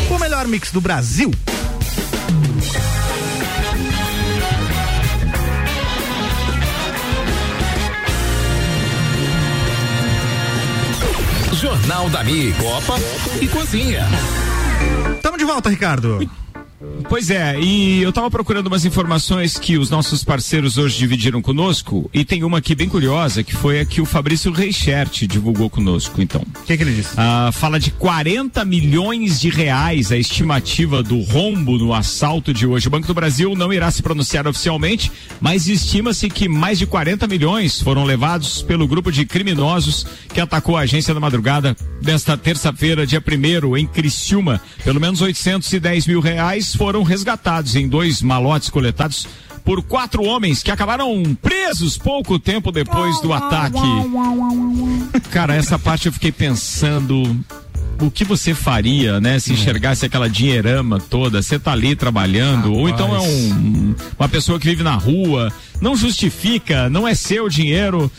O 0.09 0.19
melhor 0.19 0.49
mix 0.49 0.73
do 0.73 0.81
Brasil. 0.81 1.31
Jornal 11.67 12.09
da 12.11 12.23
Mi, 12.23 12.53
Copa 12.53 12.95
e 13.41 13.49
Cozinha. 13.49 14.07
Tamo 15.21 15.37
de 15.37 15.45
volta, 15.45 15.69
Ricardo. 15.69 16.19
Pois 17.09 17.31
é, 17.31 17.59
e 17.59 18.03
eu 18.03 18.13
tava 18.13 18.31
procurando 18.31 18.67
umas 18.67 18.85
informações 18.85 19.59
que 19.59 19.79
os 19.79 19.89
nossos 19.89 20.23
parceiros 20.23 20.77
hoje 20.77 20.99
dividiram 20.99 21.41
conosco, 21.41 22.11
e 22.13 22.25
tem 22.25 22.45
uma 22.45 22.59
aqui 22.59 22.75
bem 22.75 22.89
curiosa, 22.89 23.43
que 23.43 23.55
foi 23.55 23.81
a 23.81 23.85
que 23.85 24.01
o 24.01 24.05
Fabrício 24.05 24.53
Reichert 24.53 25.27
divulgou 25.27 25.71
conosco, 25.71 26.21
então. 26.21 26.43
O 26.43 26.65
que, 26.65 26.77
que 26.77 26.83
ele 26.83 26.95
disse? 26.95 27.15
Ah, 27.17 27.51
fala 27.53 27.81
de 27.81 27.91
40 27.93 28.65
milhões 28.65 29.41
de 29.41 29.49
reais 29.49 30.13
a 30.13 30.17
estimativa 30.17 31.03
do 31.03 31.21
rombo 31.23 31.79
no 31.79 31.95
assalto 31.95 32.53
de 32.53 32.67
hoje. 32.67 32.89
O 32.89 32.91
Banco 32.91 33.07
do 33.07 33.15
Brasil 33.15 33.55
não 33.55 33.73
irá 33.73 33.91
se 33.91 34.03
pronunciar 34.03 34.47
oficialmente, 34.47 35.11
mas 35.41 35.69
estima-se 35.69 36.29
que 36.29 36.49
mais 36.49 36.79
de 36.79 36.87
40 36.87 37.27
milhões 37.27 37.81
foram 37.81 38.05
levados 38.05 38.61
pelo 38.63 38.87
grupo 38.87 39.11
de 39.11 39.25
criminosos 39.25 40.07
que 40.29 40.41
atacou 40.41 40.77
a 40.77 40.81
agência 40.81 41.15
na 41.15 41.21
madrugada 41.21 41.77
desta 42.03 42.37
terça-feira, 42.37 43.07
dia 43.07 43.23
1 43.23 43.77
em 43.77 43.87
Criciúma. 43.87 44.61
Pelo 44.85 45.01
menos 45.01 45.21
810 45.21 46.07
mil 46.07 46.21
reais 46.21 46.66
foram 46.75 47.03
resgatados 47.03 47.77
em 47.77 47.89
dois 47.89 48.23
malotes 48.23 48.71
coletados 48.71 49.27
por 49.65 49.83
quatro 49.83 50.23
homens 50.23 50.63
que 50.63 50.71
acabaram 50.71 51.23
presos 51.43 51.99
pouco 51.99 52.39
tempo 52.39 52.71
depois 52.71 53.21
do 53.21 53.33
ataque. 53.33 53.81
Cara, 55.31 55.57
essa 55.57 55.77
parte 55.77 56.07
eu 56.07 56.13
fiquei 56.13 56.31
pensando. 56.31 57.37
O 58.01 58.11
que 58.11 58.25
você 58.25 58.53
faria, 58.55 59.19
né? 59.21 59.39
Se 59.39 59.55
enxergasse 59.55 60.05
aquela 60.05 60.29
dinheirama 60.29 61.01
toda, 61.01 61.43
você 61.43 61.59
tá 61.59 61.73
ali 61.73 61.97
trabalhando, 61.97 62.75
ou 62.75 62.89
então 62.91 63.15
é 63.17 63.21
um, 63.21 63.95
uma 64.19 64.29
pessoa 64.29 64.61
que 64.61 64.67
vive 64.67 64.83
na 64.83 64.95
rua, 64.95 65.51
não 65.81 65.97
justifica, 65.97 66.91
não 66.91 67.09
é 67.09 67.15
seu 67.15 67.49
dinheiro, 67.49 68.13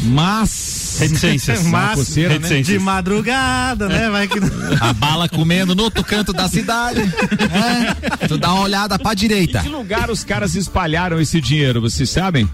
mas. 0.00 0.96
Reticências. 1.00 1.62
Mas, 1.66 1.94
coceira, 1.96 2.28
né? 2.30 2.34
Reticências. 2.36 2.66
de 2.66 2.78
madrugada, 2.78 3.88
né? 3.88 4.08
Vai 4.10 4.28
que. 4.28 4.38
A 4.80 4.92
bala 4.92 5.28
comendo 5.28 5.74
no 5.74 5.82
outro 5.84 6.04
canto 6.04 6.32
da 6.32 6.48
cidade. 6.48 7.00
É, 7.00 8.26
tu 8.28 8.38
dá 8.38 8.52
uma 8.52 8.62
olhada 8.62 8.98
pra 8.98 9.12
Em 9.12 9.16
direita. 9.16 9.60
que 9.60 9.68
lugar 9.68 10.10
os 10.10 10.22
caras 10.24 10.54
espalharam 10.54 11.20
esse 11.20 11.40
dinheiro, 11.40 11.80
vocês 11.80 12.08
sabem? 12.10 12.48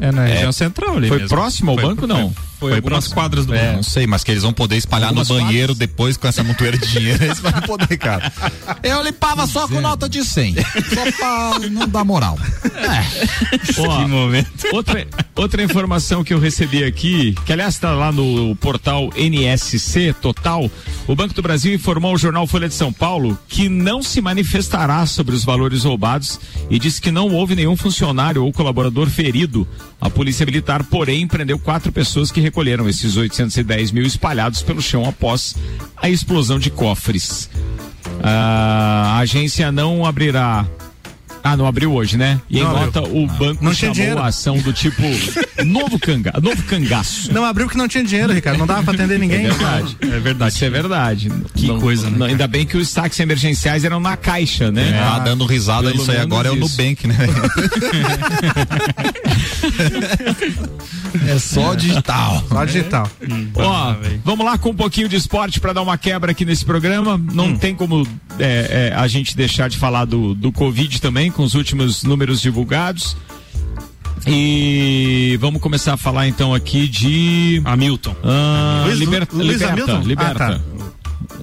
É 0.00 0.12
na 0.12 0.24
região 0.26 0.52
central 0.52 0.96
ali 0.98 1.08
Foi 1.08 1.16
mesmo. 1.18 1.28
próximo 1.30 1.70
ao 1.70 1.76
Foi- 1.78 1.86
banco, 1.86 2.06
não? 2.06 2.30
Foi, 2.32 2.42
algumas 2.60 3.08
quadras 3.08 3.46
do 3.46 3.54
É, 3.54 3.72
não 3.76 3.82
sei, 3.82 4.06
mas 4.06 4.22
que 4.24 4.30
eles 4.30 4.42
vão 4.42 4.52
poder 4.52 4.76
espalhar 4.76 5.08
Algumas 5.08 5.28
no 5.28 5.34
banheiro 5.36 5.68
quadras? 5.74 5.78
depois 5.78 6.16
com 6.16 6.26
essa 6.28 6.42
montoeira 6.42 6.76
de 6.78 6.86
dinheiro. 6.88 7.22
Eles 7.24 7.38
vão 7.40 7.52
poder, 7.52 7.96
cara. 7.96 8.32
Eu 8.82 9.02
limpava 9.02 9.46
só 9.46 9.66
com 9.68 9.80
nota 9.80 10.08
de 10.08 10.24
100. 10.24 10.54
Só 10.54 11.12
pra 11.12 11.68
não 11.70 11.88
dar 11.88 12.04
moral. 12.04 12.38
É. 12.64 13.80
Ó, 13.80 14.02
Que 14.02 14.08
momento. 14.08 14.50
Outra, 14.72 15.06
outra 15.34 15.62
informação 15.62 16.22
que 16.24 16.32
eu 16.34 16.38
recebi 16.38 16.84
aqui, 16.84 17.34
que 17.44 17.52
aliás 17.52 17.74
está 17.74 17.92
lá 17.92 18.10
no 18.12 18.54
portal 18.56 19.10
NSC 19.16 20.12
Total, 20.20 20.70
o 21.06 21.14
Banco 21.14 21.34
do 21.34 21.42
Brasil 21.42 21.74
informou 21.74 22.12
ao 22.12 22.18
jornal 22.18 22.46
Folha 22.46 22.68
de 22.68 22.74
São 22.74 22.92
Paulo 22.92 23.38
que 23.48 23.68
não 23.68 24.02
se 24.02 24.20
manifestará 24.20 25.04
sobre 25.06 25.34
os 25.34 25.44
valores 25.44 25.84
roubados 25.84 26.40
e 26.70 26.78
disse 26.78 27.00
que 27.00 27.10
não 27.10 27.28
houve 27.28 27.54
nenhum 27.54 27.76
funcionário 27.76 28.44
ou 28.44 28.52
colaborador 28.52 29.08
ferido. 29.08 29.66
A 30.00 30.08
Polícia 30.08 30.46
Militar, 30.46 30.84
porém, 30.84 31.26
prendeu 31.26 31.58
quatro 31.58 31.90
pessoas 31.90 32.30
que 32.30 32.40
recolheram 32.48 32.88
esses 32.88 33.16
810 33.16 33.92
mil 33.92 34.04
espalhados 34.04 34.62
pelo 34.62 34.80
chão 34.82 35.06
após 35.08 35.54
a 35.96 36.08
explosão 36.08 36.58
de 36.58 36.70
cofres. 36.70 37.48
Ah, 38.22 39.14
a 39.16 39.18
agência 39.18 39.70
não 39.70 40.04
abrirá. 40.06 40.66
Ah, 41.44 41.56
não 41.56 41.66
abriu 41.66 41.92
hoje, 41.94 42.16
né? 42.16 42.40
E 42.50 42.58
em 42.58 42.64
nota, 42.64 43.00
o 43.00 43.24
banco 43.26 43.62
Não 43.64 43.70
tinha 43.72 43.74
chamou 43.74 43.94
dinheiro. 43.94 44.18
a 44.18 44.26
ação 44.26 44.58
do 44.58 44.72
tipo 44.72 45.00
novo, 45.64 45.96
canga, 45.98 46.32
novo 46.42 46.60
cangaço. 46.64 47.32
Não 47.32 47.44
abriu 47.44 47.66
porque 47.66 47.78
não 47.78 47.86
tinha 47.86 48.02
dinheiro, 48.02 48.32
Ricardo. 48.32 48.58
Não 48.58 48.66
dava 48.66 48.82
pra 48.82 48.92
atender 48.92 49.18
ninguém. 49.20 49.46
É 49.46 49.50
verdade. 49.50 49.96
É 50.02 50.18
verdade. 50.18 50.54
Isso 50.56 50.64
é 50.64 50.70
verdade. 50.70 51.30
Que 51.54 51.68
Não- 51.68 51.80
coisa, 51.80 52.10
né, 52.10 52.16
não- 52.18 52.26
ainda 52.26 52.46
bem 52.48 52.66
que 52.66 52.76
os 52.76 52.88
saques 52.88 53.18
emergenciais 53.20 53.84
eram 53.84 54.00
na 54.00 54.16
caixa, 54.16 54.72
né? 54.72 54.92
Tá 54.98 55.20
dando 55.20 55.46
risada 55.46 55.82
pelo 55.88 55.98
disso 55.98 56.10
aí 56.10 56.18
agora 56.18 56.48
é 56.48 56.50
o 56.50 56.56
isso. 56.56 56.76
Nubank, 56.76 57.06
né? 57.06 57.16
é 61.26 61.38
só 61.38 61.74
digital. 61.74 62.44
Só 62.48 62.64
digital. 62.64 63.10
Ó, 63.54 63.96
vamos 64.24 64.44
lá 64.44 64.58
com 64.58 64.70
um 64.70 64.74
pouquinho 64.74 65.08
de 65.08 65.16
esporte 65.16 65.60
para 65.60 65.72
dar 65.72 65.82
uma 65.82 65.98
quebra 65.98 66.32
aqui 66.32 66.44
nesse 66.44 66.64
programa. 66.64 67.20
Não 67.32 67.56
tem 67.56 67.74
como 67.74 68.06
é, 68.38 68.90
é, 68.92 68.94
a 68.96 69.06
gente 69.08 69.36
deixar 69.36 69.68
de 69.68 69.76
falar 69.76 70.04
do, 70.04 70.34
do 70.34 70.50
Covid 70.52 71.00
também, 71.00 71.30
com 71.30 71.42
os 71.42 71.54
últimos 71.54 72.02
números 72.02 72.40
divulgados. 72.40 73.16
E 74.26 75.38
vamos 75.40 75.60
começar 75.60 75.94
a 75.94 75.96
falar 75.96 76.28
então 76.28 76.54
aqui 76.54 76.88
de. 76.88 77.62
Hamilton. 77.64 78.14
Ah, 78.22 78.82
Luiz- 78.86 78.98
liberta, 78.98 79.36
Luiz 79.36 79.48
liberta, 79.52 79.72
Hamilton? 79.72 80.00
liberta. 80.06 80.44
Ah, 80.44 80.48
tá. 80.58 80.77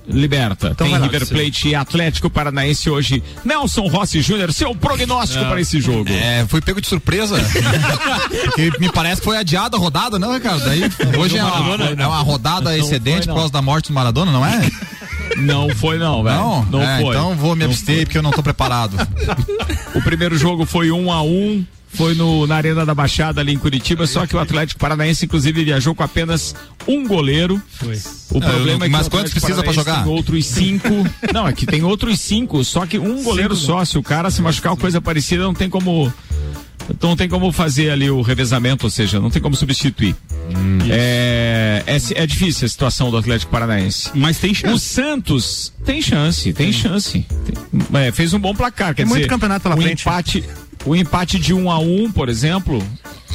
Liberta. 0.07 0.69
Então 0.71 0.87
Tem 0.87 0.97
lá. 0.97 1.05
River 1.05 1.27
Plate 1.27 1.69
e 1.69 1.75
Atlético 1.75 2.29
Paranaense 2.29 2.89
hoje. 2.89 3.23
Nelson 3.43 3.87
Rossi 3.87 4.21
Júnior, 4.21 4.53
seu 4.53 4.75
prognóstico 4.75 5.43
para 5.45 5.59
esse 5.59 5.81
jogo. 5.81 6.09
É, 6.11 6.45
fui 6.47 6.61
pego 6.61 6.79
de 6.79 6.87
surpresa. 6.87 7.35
me 8.79 8.91
parece 8.91 9.21
que 9.21 9.25
foi 9.25 9.37
adiada 9.37 9.77
a 9.77 9.79
rodada, 9.79 10.19
não, 10.19 10.33
Ricardo? 10.33 10.63
Daí, 10.63 10.81
hoje 11.17 11.37
é 11.37 11.43
uma, 11.43 11.85
é 11.85 12.07
uma 12.07 12.21
rodada 12.21 12.77
excedente 12.77 13.25
foi, 13.25 13.33
por 13.33 13.39
causa 13.39 13.53
da 13.53 13.61
morte 13.61 13.87
do 13.87 13.93
Maradona, 13.93 14.31
não 14.31 14.45
é? 14.45 14.69
Não 15.37 15.67
foi 15.69 15.97
não, 15.97 16.23
velho. 16.23 16.35
Não? 16.37 16.65
Não 16.65 16.81
É, 16.81 17.01
foi. 17.01 17.09
Então 17.09 17.35
vou 17.35 17.55
me 17.55 17.65
abster 17.65 18.05
porque 18.05 18.17
eu 18.17 18.21
não 18.21 18.31
tô 18.31 18.43
preparado. 18.43 18.95
O 19.95 20.01
primeiro 20.01 20.37
jogo 20.37 20.65
foi 20.65 20.91
um 20.91 21.09
a 21.11 21.21
um. 21.23 21.65
Foi 21.95 22.13
no, 22.15 22.45
na 22.47 22.55
Arena 22.55 22.85
da 22.85 22.93
Baixada 22.93 23.41
ali 23.41 23.53
em 23.53 23.57
Curitiba, 23.57 24.05
só 24.07 24.25
que 24.25 24.35
o 24.35 24.39
Atlético 24.39 24.79
Paranaense 24.79 25.25
inclusive 25.25 25.63
viajou 25.63 25.93
com 25.95 26.03
apenas 26.03 26.55
um 26.87 27.07
goleiro. 27.07 27.61
Foi. 27.79 27.95
O 28.31 28.37
Ah, 28.37 28.49
problema 28.49 28.85
é 28.85 28.87
que 28.87 28.91
mas 28.91 29.07
quantos 29.07 29.31
precisa 29.31 29.63
pra 29.63 29.71
Paranaense 29.71 29.89
jogar? 29.91 30.03
Tem 30.03 30.13
outros 30.13 30.45
cinco. 30.45 30.89
não, 31.33 31.47
é 31.47 31.53
que 31.53 31.65
tem 31.65 31.83
outros 31.83 32.19
cinco, 32.19 32.63
só 32.63 32.85
que 32.85 32.97
um 32.99 33.23
goleiro 33.23 33.55
só. 33.55 33.83
Se 33.85 33.97
o 33.97 34.03
cara 34.03 34.29
se 34.31 34.41
machucar 34.41 34.71
ou 34.73 34.77
coisa 34.77 34.99
parecida, 35.01 35.43
não 35.43 35.53
tem 35.53 35.69
como. 35.69 36.11
Não 37.01 37.15
tem 37.15 37.27
como 37.27 37.51
fazer 37.51 37.89
ali 37.89 38.09
o 38.09 38.21
revezamento, 38.21 38.85
ou 38.85 38.89
seja, 38.89 39.19
não 39.19 39.29
tem 39.29 39.41
como 39.41 39.55
substituir. 39.55 40.15
é, 40.89 41.83
é, 41.87 42.23
é 42.23 42.27
difícil 42.27 42.65
a 42.65 42.69
situação 42.69 43.09
do 43.11 43.17
Atlético 43.17 43.51
Paranaense. 43.51 44.09
Mas 44.13 44.37
tem 44.39 44.51
O 44.51 44.55
chance. 44.55 44.85
Santos 44.85 45.73
tem 45.83 46.01
chance, 46.01 46.53
tem 46.53 46.71
chance. 46.71 47.25
Tem- 47.45 48.01
é, 48.01 48.11
fez 48.11 48.33
um 48.33 48.39
bom 48.39 48.53
placar, 48.53 48.89
quer 48.89 48.95
Tem 48.97 49.05
dizer, 49.05 49.17
muito 49.19 49.29
campeonato 49.29 49.63
pela 49.63 49.75
o 49.75 49.81
frente. 49.81 50.01
empate, 50.01 50.43
o 50.85 50.95
empate 50.95 51.39
de 51.39 51.53
um 51.53 51.69
a 51.71 51.79
um, 51.79 52.11
por 52.11 52.29
exemplo, 52.29 52.81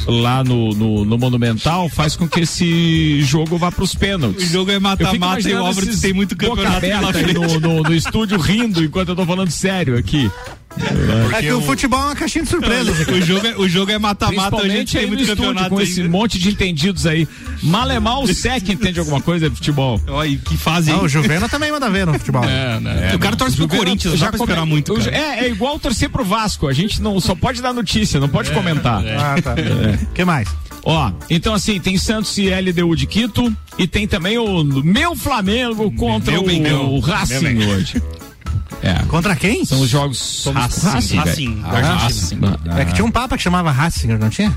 lá 0.07 0.43
no, 0.43 0.69
no, 0.73 1.05
no 1.05 1.17
Monumental, 1.17 1.89
faz 1.89 2.15
com 2.15 2.27
que 2.27 2.41
esse 2.41 3.21
jogo 3.21 3.57
vá 3.57 3.71
para 3.71 3.83
os 3.83 3.93
pênaltis. 3.93 4.49
O 4.49 4.53
jogo 4.53 4.71
é 4.71 4.79
mata-mata 4.79 5.47
e 5.49 5.53
o 5.53 5.69
esses 5.69 5.99
tem 5.99 6.13
muito 6.13 6.35
boca 6.35 6.63
campeonato 6.63 6.77
aberta 6.77 7.17
aí 7.17 7.23
frente. 7.25 7.33
no, 7.39 7.59
no, 7.59 7.83
no 7.83 7.93
estúdio 7.93 8.39
rindo 8.39 8.83
enquanto 8.83 9.09
eu 9.09 9.15
tô 9.15 9.25
falando 9.25 9.51
sério 9.51 9.97
aqui. 9.97 10.29
É 11.37 11.41
que 11.41 11.51
o 11.51 11.61
futebol 11.61 11.99
é 11.99 12.05
uma 12.05 12.15
caixinha 12.15 12.43
de 12.43 12.49
surpresas. 12.49 13.01
aqui. 13.01 13.11
O 13.11 13.21
jogo 13.25 13.47
é, 13.47 13.55
o 13.57 13.67
jogo 13.67 13.91
é 13.91 13.97
mata-mata, 13.99 14.57
a 14.57 14.61
gente 14.61 14.91
Principalmente 14.91 14.97
tem 14.97 15.07
muito 15.07 15.21
estúdio, 15.21 15.43
campeonato 15.45 15.75
com 15.75 15.81
esse 15.81 16.01
ainda. 16.01 16.11
monte 16.11 16.39
de 16.39 16.49
entendidos 16.49 17.05
aí. 17.05 17.27
Malemal 17.61 18.23
o 18.23 18.33
Sec 18.33 18.67
entende 18.69 18.99
alguma 18.99 19.21
coisa 19.21 19.49
de 19.49 19.55
futebol. 19.55 20.01
Olha, 20.07 20.37
que 20.37 20.57
fazem. 20.57 20.93
Ah, 20.93 21.01
o 21.01 21.07
Juvena 21.07 21.47
também 21.49 21.71
manda 21.71 21.89
ver 21.89 22.05
no 22.05 22.13
futebol. 22.17 22.43
o 23.15 23.19
cara 23.19 23.35
torce 23.35 23.55
pro 23.57 23.67
Corinthians, 23.67 24.19
dá 24.19 24.27
pra 24.29 24.39
esperar 24.39 24.65
muito. 24.65 24.93
o- 24.93 24.97
cara. 24.99 25.15
É, 25.15 25.45
é 25.45 25.49
igual 25.49 25.77
torcer 25.79 26.09
pro 26.09 26.23
Vasco. 26.23 26.67
A 26.67 26.73
gente 26.73 27.01
não 27.01 27.19
só 27.19 27.35
pode 27.35 27.61
dar 27.61 27.73
notícia, 27.73 28.19
não 28.19 28.29
pode 28.29 28.51
comentar. 28.51 29.03
Ah, 29.05 29.41
tá. 29.41 29.55
O 30.03 30.13
que 30.13 30.23
mais? 30.25 30.47
Ó, 30.83 31.11
então 31.29 31.53
assim, 31.53 31.79
tem 31.79 31.95
Santos 31.97 32.35
e 32.39 32.49
LDU 32.49 32.95
de 32.95 33.05
Quito 33.05 33.55
e 33.77 33.85
tem 33.85 34.07
também 34.07 34.37
o 34.39 34.63
meu 34.63 35.15
Flamengo 35.15 35.91
contra 35.91 36.31
Meu 36.31 36.41
o, 36.41 36.47
Mengão. 36.47 36.89
o 36.95 36.99
Racing 36.99 37.65
hoje. 37.67 38.01
É. 38.83 38.93
Contra 39.07 39.35
quem? 39.35 39.63
São 39.65 39.79
os 39.81 39.89
jogos 39.89 40.43
Racing. 40.53 40.87
Racing. 40.89 41.17
Racing, 41.17 41.61
Ah. 41.63 41.97
Racing. 41.97 42.39
É 42.77 42.85
que 42.85 42.93
tinha 42.93 43.05
um 43.05 43.11
papa 43.11 43.37
que 43.37 43.43
chamava 43.43 43.71
Ratzinger, 43.71 44.17
não 44.19 44.29
tinha? 44.29 44.55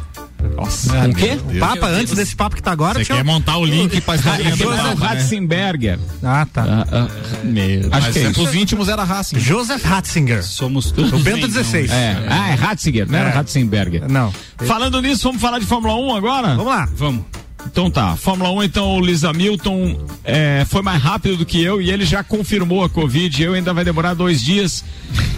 Nossa. 0.57 1.09
O 1.09 1.14
quê? 1.14 1.39
O 1.57 1.59
papa, 1.59 1.87
antes 1.87 2.14
desse 2.14 2.37
papo 2.37 2.55
que 2.55 2.62
tá 2.62 2.70
agora, 2.70 2.99
Você 2.99 3.07
tinha... 3.07 3.16
quer 3.18 3.25
montar 3.25 3.57
o 3.57 3.64
link 3.64 3.99
pra 4.03 4.14
historinha 4.16 4.51
do 4.51 4.57
Joseph 4.57 4.99
né? 4.99 5.07
Ratzenberger. 5.07 5.99
Ah, 6.22 6.47
tá. 6.53 6.64
Ah, 6.66 6.87
ah, 6.93 7.09
Meu. 7.45 7.89
acho 7.93 8.12
que 8.12 8.18
é 8.18 8.22
é, 8.22 8.31
isso. 8.31 8.35
pros 8.43 8.55
íntimos 8.55 8.89
era 8.89 9.05
Racing. 9.05 9.39
Joseph 9.39 9.83
Ratzinger. 9.85 10.43
Somos 10.43 10.91
todos. 10.91 11.12
O 11.12 11.18
Bento 11.18 11.41
bem, 11.43 11.47
16. 11.49 11.91
É. 11.91 12.27
Ah, 12.29 12.51
é 12.51 12.55
Ratzinger, 12.55 13.11
né? 13.11 13.20
É. 13.20 13.29
Ratzenberger. 13.31 14.03
Não. 14.11 14.33
Falando 14.66 15.01
nisso, 15.01 15.22
vamos 15.25 15.41
falar 15.41 15.59
de 15.59 15.66
Fórmula 15.66 15.95
1 15.95 16.14
agora? 16.16 16.49
Vamos 16.49 16.66
lá. 16.66 16.87
Não. 16.87 16.97
Vamos. 16.97 17.25
Então 17.66 17.90
tá, 17.90 18.16
Fórmula 18.16 18.50
1, 18.52 18.62
então 18.64 18.96
o 18.96 19.00
Lewis 19.00 19.24
Hamilton 19.24 19.98
é, 20.22 20.64
foi 20.68 20.80
mais 20.80 21.02
rápido 21.02 21.38
do 21.38 21.46
que 21.46 21.62
eu 21.62 21.82
e 21.82 21.90
ele 21.90 22.04
já 22.04 22.22
confirmou 22.22 22.84
a 22.84 22.88
Covid. 22.88 23.42
Eu 23.42 23.54
ainda 23.54 23.74
vai 23.74 23.84
demorar 23.84 24.14
dois 24.14 24.40
dias 24.40 24.84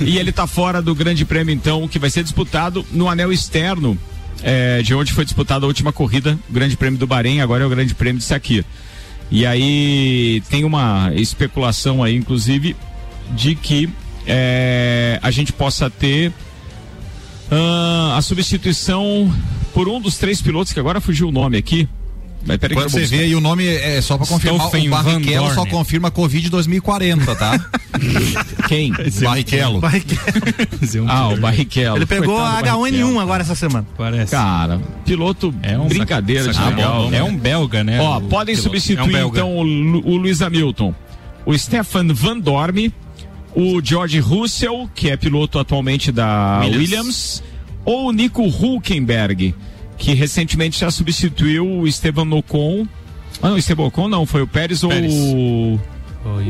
e 0.00 0.18
ele 0.18 0.32
tá 0.32 0.46
fora 0.46 0.82
do 0.82 0.94
Grande 0.94 1.24
Prêmio, 1.24 1.54
então, 1.54 1.88
que 1.88 1.98
vai 1.98 2.10
ser 2.10 2.22
disputado 2.22 2.84
no 2.92 3.08
anel 3.08 3.32
externo 3.32 3.98
é, 4.42 4.82
de 4.82 4.94
onde 4.94 5.12
foi 5.12 5.24
disputada 5.24 5.64
a 5.64 5.68
última 5.68 5.92
corrida, 5.92 6.38
o 6.48 6.52
Grande 6.52 6.76
Prêmio 6.76 6.98
do 6.98 7.06
Bahrein, 7.06 7.40
agora 7.40 7.64
é 7.64 7.66
o 7.66 7.70
Grande 7.70 7.94
Prêmio 7.94 8.18
de 8.18 8.24
Sakir. 8.24 8.64
E 9.30 9.44
aí 9.44 10.42
tem 10.50 10.64
uma 10.64 11.10
especulação 11.14 12.02
aí, 12.02 12.14
inclusive, 12.14 12.76
de 13.34 13.54
que 13.54 13.88
é, 14.26 15.18
a 15.22 15.30
gente 15.30 15.52
possa 15.52 15.90
ter 15.90 16.32
ah, 17.50 18.14
a 18.16 18.22
substituição 18.22 19.32
por 19.74 19.88
um 19.88 20.00
dos 20.00 20.16
três 20.16 20.40
pilotos, 20.40 20.72
que 20.72 20.80
agora 20.80 21.00
fugiu 21.00 21.28
o 21.28 21.32
nome 21.32 21.56
aqui. 21.56 21.88
Mas 22.46 22.56
peraí 22.58 22.76
Quando 22.76 22.90
você 22.90 23.00
vou 23.00 23.08
vê 23.08 23.18
aí 23.24 23.34
o 23.34 23.40
nome, 23.40 23.66
é 23.66 24.00
só 24.00 24.16
pra 24.16 24.26
confirmar, 24.26 24.60
Stoffen 24.60 24.86
o 24.86 24.90
Barrichello 24.90 25.54
só 25.54 25.66
confirma 25.66 26.10
Covid 26.10 26.48
2040, 26.48 27.34
tá? 27.36 27.58
buscar. 27.98 28.44
Quem? 28.68 28.92
Barrichello. 29.22 29.80
Ah, 31.08 31.28
o 31.28 31.36
Barrichello. 31.38 31.96
Ele 31.98 32.06
pegou 32.06 32.36
Coitado 32.36 32.56
a 32.56 32.60
do 32.60 32.66
H1N1 32.78 32.80
Barrichello. 32.82 33.20
agora 33.20 33.42
essa 33.42 33.54
semana. 33.54 33.86
Parece. 33.96 34.30
Cara, 34.32 34.80
piloto 35.04 35.54
É 35.62 35.78
um 35.78 35.86
brincadeira 35.88 36.48
de 36.48 36.54
sac- 36.54 36.68
legal. 36.76 37.12
É 37.12 37.22
um 37.22 37.36
belga, 37.36 37.82
né? 37.82 38.00
Ó, 38.00 38.20
podem 38.20 38.54
piloto. 38.54 38.62
substituir 38.62 39.16
É 39.16 39.24
um 39.24 39.28
então 39.28 39.56
o, 39.56 39.62
Lu- 39.62 40.02
o 40.06 40.16
Luiz 40.16 40.40
Hamilton, 40.42 40.94
o 41.44 41.56
Stefan 41.58 42.06
Van 42.12 42.38
Dorme, 42.38 42.92
o 43.54 43.80
George 43.82 44.20
Russell, 44.20 44.88
que 44.94 45.10
é 45.10 45.16
piloto 45.16 45.58
atualmente 45.58 46.12
da 46.12 46.60
Williams, 46.62 46.80
Williams. 46.80 47.42
ou 47.84 48.08
o 48.08 48.12
Nico 48.12 48.42
Hulkenberg, 48.42 49.54
que 49.98 50.12
recentemente 50.14 50.78
já 50.80 50.90
substituiu 50.90 51.66
o 51.66 51.86
Esteban 51.86 52.28
Ocon. 52.34 52.86
Ah, 53.42 53.50
não, 53.50 53.58
Esteban 53.58 53.84
Ocon 53.84 54.08
não, 54.08 54.24
foi 54.26 54.42
o 54.42 54.46
Pérez, 54.46 54.80
Pérez. 54.82 55.12
ou. 55.14 55.80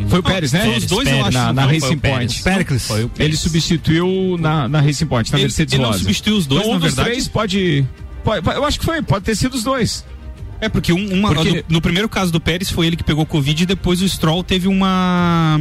Foi 0.08 0.20
o 0.20 0.22
Pérez, 0.22 0.52
né? 0.52 0.60
Foi 0.60 0.76
os 0.78 0.86
dois, 0.86 1.06
eu 1.06 1.12
Pérez, 1.16 1.26
acho, 1.26 1.38
Na, 1.38 1.52
na 1.52 1.66
Racing 1.66 1.98
Pérez. 1.98 2.16
Point. 2.40 2.42
Pericles. 2.42 2.86
Pérez. 2.88 3.10
Ele 3.18 3.36
substituiu 3.36 4.38
na, 4.40 4.66
na 4.68 4.80
Racing 4.80 5.06
Point, 5.06 5.30
na 5.32 5.38
Ele- 5.38 5.44
Mercedes 5.44 5.74
ele 5.74 5.82
Rosa. 5.84 5.98
substituiu 5.98 6.36
os 6.38 6.46
dois, 6.46 6.62
então, 6.62 6.70
um 6.70 6.74
na 6.74 6.80
dos 6.80 6.94
verdade? 6.94 7.10
três 7.10 7.28
pode, 7.28 7.84
pode- 8.24 8.42
pode- 8.42 8.56
Eu 8.56 8.64
acho 8.64 8.78
que 8.78 8.84
foi, 8.86 9.02
pode 9.02 9.24
ter 9.24 9.34
sido 9.36 9.54
os 9.54 9.62
dois. 9.62 10.02
É, 10.62 10.70
porque 10.70 10.90
um, 10.94 11.12
uma, 11.12 11.34
Porque- 11.34 11.56
no, 11.68 11.74
no 11.74 11.80
primeiro 11.82 12.08
caso 12.08 12.32
do 12.32 12.40
Pérez 12.40 12.70
foi 12.70 12.86
ele 12.86 12.96
que 12.96 13.04
pegou 13.04 13.26
Covid 13.26 13.62
e 13.62 13.66
depois 13.66 14.00
o 14.00 14.08
Stroll 14.08 14.42
teve 14.42 14.66
uma. 14.66 15.60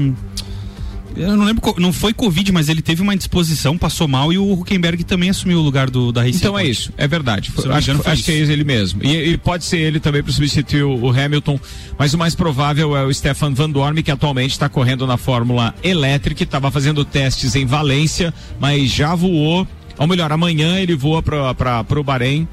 Eu 1.17 1.35
não 1.35 1.45
lembro, 1.45 1.75
não 1.77 1.93
foi 1.93 2.13
Covid, 2.13 2.51
mas 2.51 2.69
ele 2.69 2.81
teve 2.81 3.01
uma 3.01 3.13
indisposição, 3.13 3.77
passou 3.77 4.07
mal 4.07 4.31
e 4.33 4.37
o 4.37 4.53
Huckenberg 4.53 5.03
também 5.03 5.29
assumiu 5.29 5.59
o 5.59 5.61
lugar 5.61 5.89
do, 5.89 6.11
da 6.11 6.21
Racing 6.21 6.37
Então 6.37 6.57
é 6.57 6.65
isso, 6.65 6.91
é 6.97 7.07
verdade. 7.07 7.51
Foi- 7.51 7.71
acho 7.71 7.91
engano, 7.91 8.03
acho 8.05 8.23
que 8.23 8.31
é 8.31 8.35
ele 8.35 8.63
mesmo. 8.63 9.03
E, 9.03 9.31
e 9.31 9.37
pode 9.37 9.63
ser 9.65 9.77
ele 9.77 9.99
também 9.99 10.21
para 10.21 10.31
substituir 10.33 10.83
o, 10.83 10.95
o 11.05 11.09
Hamilton, 11.09 11.59
mas 11.97 12.13
o 12.13 12.17
mais 12.17 12.35
provável 12.35 12.95
é 12.95 13.03
o 13.05 13.13
Stefan 13.13 13.53
Van 13.53 13.69
Dorme, 13.69 14.03
que 14.03 14.11
atualmente 14.11 14.51
está 14.51 14.67
correndo 14.67 15.07
na 15.07 15.17
Fórmula 15.17 15.73
Elétrica, 15.83 16.43
estava 16.43 16.69
fazendo 16.69 17.05
testes 17.05 17.55
em 17.55 17.65
Valência, 17.65 18.33
mas 18.59 18.91
já 18.91 19.15
voou. 19.15 19.67
Ou 19.97 20.07
melhor, 20.07 20.31
amanhã 20.31 20.77
ele 20.79 20.95
voa 20.95 21.23
para 21.23 21.85
o 21.99 22.03
Bahrein. 22.03 22.47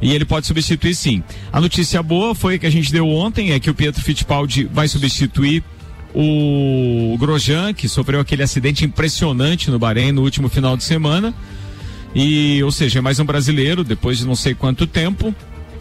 E 0.00 0.12
ele 0.12 0.24
pode 0.24 0.46
substituir 0.46 0.94
sim. 0.94 1.24
A 1.52 1.60
notícia 1.60 2.00
boa 2.04 2.32
foi 2.32 2.56
que 2.56 2.66
a 2.66 2.70
gente 2.70 2.92
deu 2.92 3.08
ontem, 3.08 3.50
é 3.50 3.58
que 3.58 3.68
o 3.68 3.74
Pietro 3.74 4.00
Fittipaldi 4.00 4.64
vai 4.72 4.86
substituir 4.86 5.64
o 6.14 7.16
Grosjean, 7.18 7.72
que 7.74 7.88
sofreu 7.88 8.20
aquele 8.20 8.42
acidente 8.42 8.84
impressionante 8.84 9.70
no 9.70 9.78
Bahrein 9.78 10.12
no 10.12 10.22
último 10.22 10.48
final 10.48 10.76
de 10.76 10.84
semana. 10.84 11.34
E, 12.14 12.62
ou 12.62 12.72
seja, 12.72 12.98
é 12.98 13.02
mais 13.02 13.20
um 13.20 13.24
brasileiro, 13.24 13.84
depois 13.84 14.18
de 14.18 14.26
não 14.26 14.34
sei 14.34 14.54
quanto 14.54 14.86
tempo. 14.86 15.34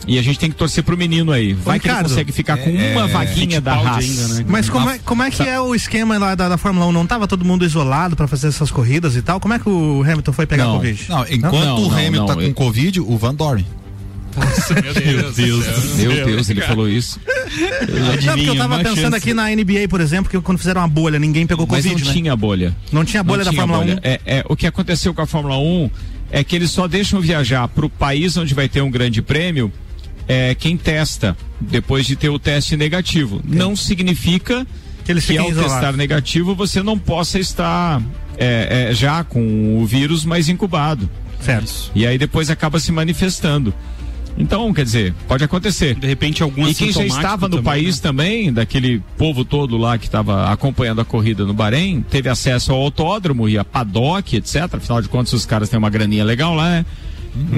E 0.08 0.18
a 0.20 0.22
gente 0.22 0.38
tem 0.40 0.50
que 0.50 0.56
torcer 0.56 0.84
pro 0.84 0.96
menino 0.96 1.32
aí. 1.32 1.54
Vai 1.54 1.80
que 1.80 1.88
ele 1.88 1.94
Ricardo, 1.94 2.10
consegue 2.10 2.32
ficar 2.32 2.58
com 2.58 2.70
é, 2.70 2.92
uma 2.94 3.08
vaguinha 3.08 3.60
da 3.60 3.74
Fittipaldi 3.74 4.08
raça. 4.08 4.22
ainda, 4.22 4.34
né? 4.36 4.46
Mas 4.48 4.70
como 4.70 4.90
é, 4.90 5.00
como 5.00 5.24
é 5.24 5.32
que 5.32 5.42
é 5.44 5.60
o 5.60 5.74
esquema 5.74 6.18
lá 6.18 6.36
da, 6.36 6.48
da 6.48 6.58
Fórmula 6.58 6.86
1? 6.86 6.92
Não 6.92 7.06
tava 7.08 7.28
todo 7.28 7.44
mundo 7.44 7.66
isolado 7.66 8.16
pra 8.16 8.28
fazer 8.28 8.48
essas 8.48 8.70
corridas 8.72 9.16
e 9.16 9.22
tal? 9.22 9.40
Como 9.40 9.54
é 9.54 9.60
que 9.60 9.68
o 9.68 10.04
Hamilton 10.04 10.32
foi 10.34 10.46
pegar 10.46 10.66
Não. 10.66 10.76
Covid? 10.76 11.06
Não, 11.10 11.26
enquanto 11.30 11.54
Não, 11.66 11.84
o 11.88 11.92
Hamilton 11.92 12.18
não, 12.20 12.26
tá 12.28 12.36
com 12.36 12.42
eu- 12.42 12.54
Covid, 12.54 13.02
o 13.02 13.18
Van 13.18 13.36
Dorme. 14.40 14.82
Meu 15.14 15.32
Deus. 15.32 15.66
Meu 15.96 16.26
Deus, 16.26 16.50
ele 16.50 16.62
falou 16.62 16.90
isso. 16.90 17.20
Não, 18.26 18.34
porque 18.36 18.50
eu 18.50 18.56
tava 18.56 18.80
pensando 18.84 19.16
aqui 19.16 19.34
na 19.34 19.50
NBA, 19.50 19.88
por 19.90 20.02
exemplo, 20.02 20.30
que 20.30 20.40
quando 20.42 20.58
fizeram 20.58 20.82
uma 20.82 20.88
bolha, 20.88 21.18
ninguém 21.20 21.46
pegou 21.48 21.66
Mas 21.70 21.84
Covid, 21.84 22.02
não 22.04 22.08
né? 22.08 22.14
tinha 22.14 22.36
bolha. 22.36 22.76
Não 22.92 23.06
tinha 23.06 23.24
bolha 23.24 23.40
Não 23.40 23.46
da 23.46 23.52
tinha 23.52 23.62
Fórmula 23.62 23.80
bolha. 23.84 23.96
1. 23.96 24.00
É, 24.04 24.20
é, 24.26 24.46
o 24.48 24.56
que 24.56 24.68
aconteceu 24.68 25.14
com 25.14 25.22
a 25.22 25.26
Fórmula 25.26 25.58
1 25.58 25.90
é 26.32 26.44
que 26.44 26.56
eles 26.56 26.72
só 26.72 26.88
deixam 26.88 27.20
viajar 27.22 27.68
para 27.68 27.86
o 27.86 27.90
país 27.90 28.36
onde 28.38 28.54
vai 28.54 28.68
ter 28.68 28.82
um 28.82 28.92
grande 28.92 29.22
prêmio 29.22 29.72
é, 30.28 30.54
quem 30.56 30.76
testa 30.78 31.38
depois 31.60 32.06
de 32.06 32.16
ter 32.16 32.30
o 32.30 32.38
teste 32.38 32.76
negativo. 32.76 33.42
Não 33.46 33.76
significa 33.76 34.68
Que 35.06 35.12
eles 35.14 35.26
que 35.26 35.38
ao 35.38 35.50
isolados. 35.50 35.74
testar 35.74 35.94
negativo 35.94 36.54
você 36.54 36.84
não 36.84 37.00
possa 37.00 37.40
estar 37.40 38.02
é, 38.38 38.90
é, 38.90 38.94
já 38.94 39.24
com 39.24 39.82
o 39.82 39.86
vírus 39.86 40.26
mais 40.26 40.50
incubado. 40.50 41.10
Certo. 41.40 41.92
E 41.96 42.06
aí 42.06 42.18
depois 42.18 42.50
acaba 42.50 42.80
se 42.80 42.92
manifestando. 42.92 43.74
Então, 44.38 44.72
quer 44.72 44.84
dizer, 44.84 45.14
pode 45.28 45.44
acontecer. 45.44 45.96
De 45.96 46.06
repente 46.06 46.44
algum 46.44 46.68
E 46.68 46.74
quem 46.74 46.92
já 46.92 47.04
estava 47.04 47.48
no 47.48 47.58
também, 47.58 47.64
país 47.64 47.96
né? 47.96 48.02
também, 48.04 48.54
daquele 48.54 49.02
povo 49.18 49.44
todo 49.44 49.78
lá 49.78 49.98
que 49.98 50.06
estava 50.06 50.52
acompanhando 50.52 51.02
a 51.02 51.06
corrida 51.06 51.44
no 51.44 51.54
Bahrein, 51.54 52.02
teve 52.02 52.30
acesso 52.30 52.72
ao 52.72 52.80
autódromo 52.80 53.50
e 53.50 53.58
a 53.58 53.66
paddock, 53.66 54.36
etc. 54.36 54.76
Afinal 54.76 55.02
de 55.02 55.10
contas, 55.10 55.34
os 55.34 55.46
caras 55.46 55.70
têm 55.70 55.80
uma 55.80 55.90
graninha 55.90 56.24
legal 56.24 56.54
lá, 56.54 56.70
né? 56.70 56.86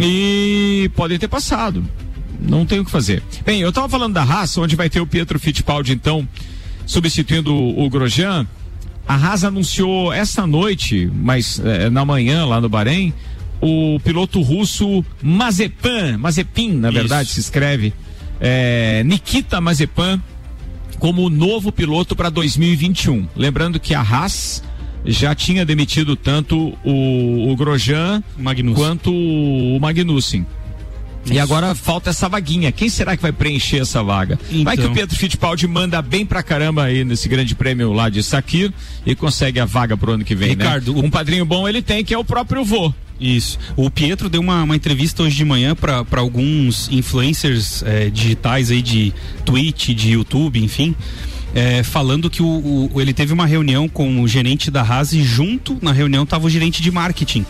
E 0.02 0.90
podem 0.96 1.18
ter 1.20 1.28
passado. 1.28 1.84
Não 2.40 2.66
tem 2.66 2.80
o 2.80 2.86
que 2.86 2.92
fazer. 2.92 3.22
Bem, 3.46 3.60
eu 3.60 3.70
estava 3.70 3.90
falando 3.90 4.14
da 4.14 4.24
raça, 4.24 4.62
onde 4.62 4.76
vai 4.76 4.90
ter 4.90 5.02
o 5.02 5.08
Pietro 5.08 5.38
Fittipaldi, 5.38 5.92
então, 5.92 6.28
substituindo 6.86 7.54
o, 7.54 7.86
o 7.86 7.90
Grosjean. 7.90 8.48
A 9.06 9.16
Haas 9.16 9.44
anunciou 9.44 10.14
esta 10.14 10.46
noite, 10.46 11.12
mas 11.14 11.60
eh, 11.66 11.90
na 11.90 12.06
manhã 12.06 12.46
lá 12.46 12.62
no 12.62 12.70
Bahrein, 12.70 13.12
o 13.62 13.99
piloto 14.03 14.41
russo 14.41 15.03
Mazepan, 15.22 16.18
Mazepin, 16.18 16.72
na 16.74 16.91
verdade 16.91 17.26
Isso. 17.28 17.36
se 17.36 17.39
escreve, 17.41 17.93
eh, 18.39 19.03
Nikita 19.05 19.60
Mazepan, 19.60 20.22
como 20.97 21.24
o 21.24 21.30
novo 21.30 21.72
piloto 21.72 22.16
para 22.16 22.30
2021. 22.30 23.28
Lembrando 23.36 23.80
que 23.80 23.93
a 23.93 24.01
Haas 24.01 24.64
já 25.05 25.34
tinha 25.34 25.66
demitido 25.66 26.16
tanto 26.16 26.78
o, 26.84 27.51
o 27.51 27.55
Grosjean 27.55 28.24
Magnussen. 28.38 28.76
quanto 28.76 29.12
o 29.14 29.80
Magnussen. 29.80 30.45
E 31.32 31.38
agora 31.38 31.76
falta 31.76 32.10
essa 32.10 32.28
vaguinha. 32.28 32.72
Quem 32.72 32.89
será 32.89 33.16
que 33.16 33.22
vai 33.22 33.32
preencher 33.32 33.82
essa 33.82 34.01
vaga? 34.01 34.39
Vai 34.64 34.76
que 34.76 34.84
o 34.84 34.86
Então. 34.86 34.93
Pedro 34.93 35.16
Fittipaldi 35.16 35.68
manda 35.68 36.01
bem 36.01 36.26
pra 36.26 36.41
caramba 36.41 36.86
aí 36.86 37.03
nesse 37.03 37.28
grande 37.28 37.55
prêmio 37.55 37.93
lá 37.93 38.10
de 38.10 38.24
Sakir 38.24 38.72
e 39.05 39.14
consegue 39.14 39.60
a 39.60 39.66
vaga 39.66 39.95
pro 39.95 40.14
ano 40.14 40.24
que 40.24 40.34
vem, 40.34 40.49
Ricardo, 40.49 40.93
né? 40.93 41.01
Um 41.03 41.10
padrinho 41.10 41.45
bom 41.45 41.68
ele 41.68 41.82
tem, 41.82 42.03
que 42.03 42.14
é 42.14 42.18
o 42.18 42.24
próprio 42.24 42.64
vô. 42.64 42.93
Isso. 43.20 43.60
O 43.76 43.90
Pietro 43.92 44.30
deu 44.30 44.40
uma, 44.40 44.64
uma 44.64 44.76
entrevista 44.76 45.24
hoje 45.24 45.36
de 45.36 45.44
manhã 45.44 45.76
para 45.76 46.06
alguns 46.22 46.90
influencers 46.92 47.84
eh, 47.84 48.10
digitais 48.10 48.72
aí 48.72 48.82
de 48.82 49.14
Twitch, 49.46 49.90
de 49.90 50.12
YouTube, 50.12 50.58
enfim. 50.64 50.96
eh, 51.54 51.84
falando 51.84 52.30
que 52.30 52.42
o, 52.42 52.90
o- 52.94 53.02
ele 53.02 53.12
teve 53.14 53.34
uma 53.34 53.46
reunião 53.46 53.90
com 53.90 54.22
o 54.22 54.28
gerente 54.28 54.72
da 54.72 54.82
Haas 54.84 55.12
e 55.14 55.22
junto 55.24 55.78
na 55.82 55.92
reunião 55.92 56.24
estava 56.24 56.46
o 56.48 56.50
gerente 56.50 56.82
de 56.82 56.92
marketing 56.92 57.46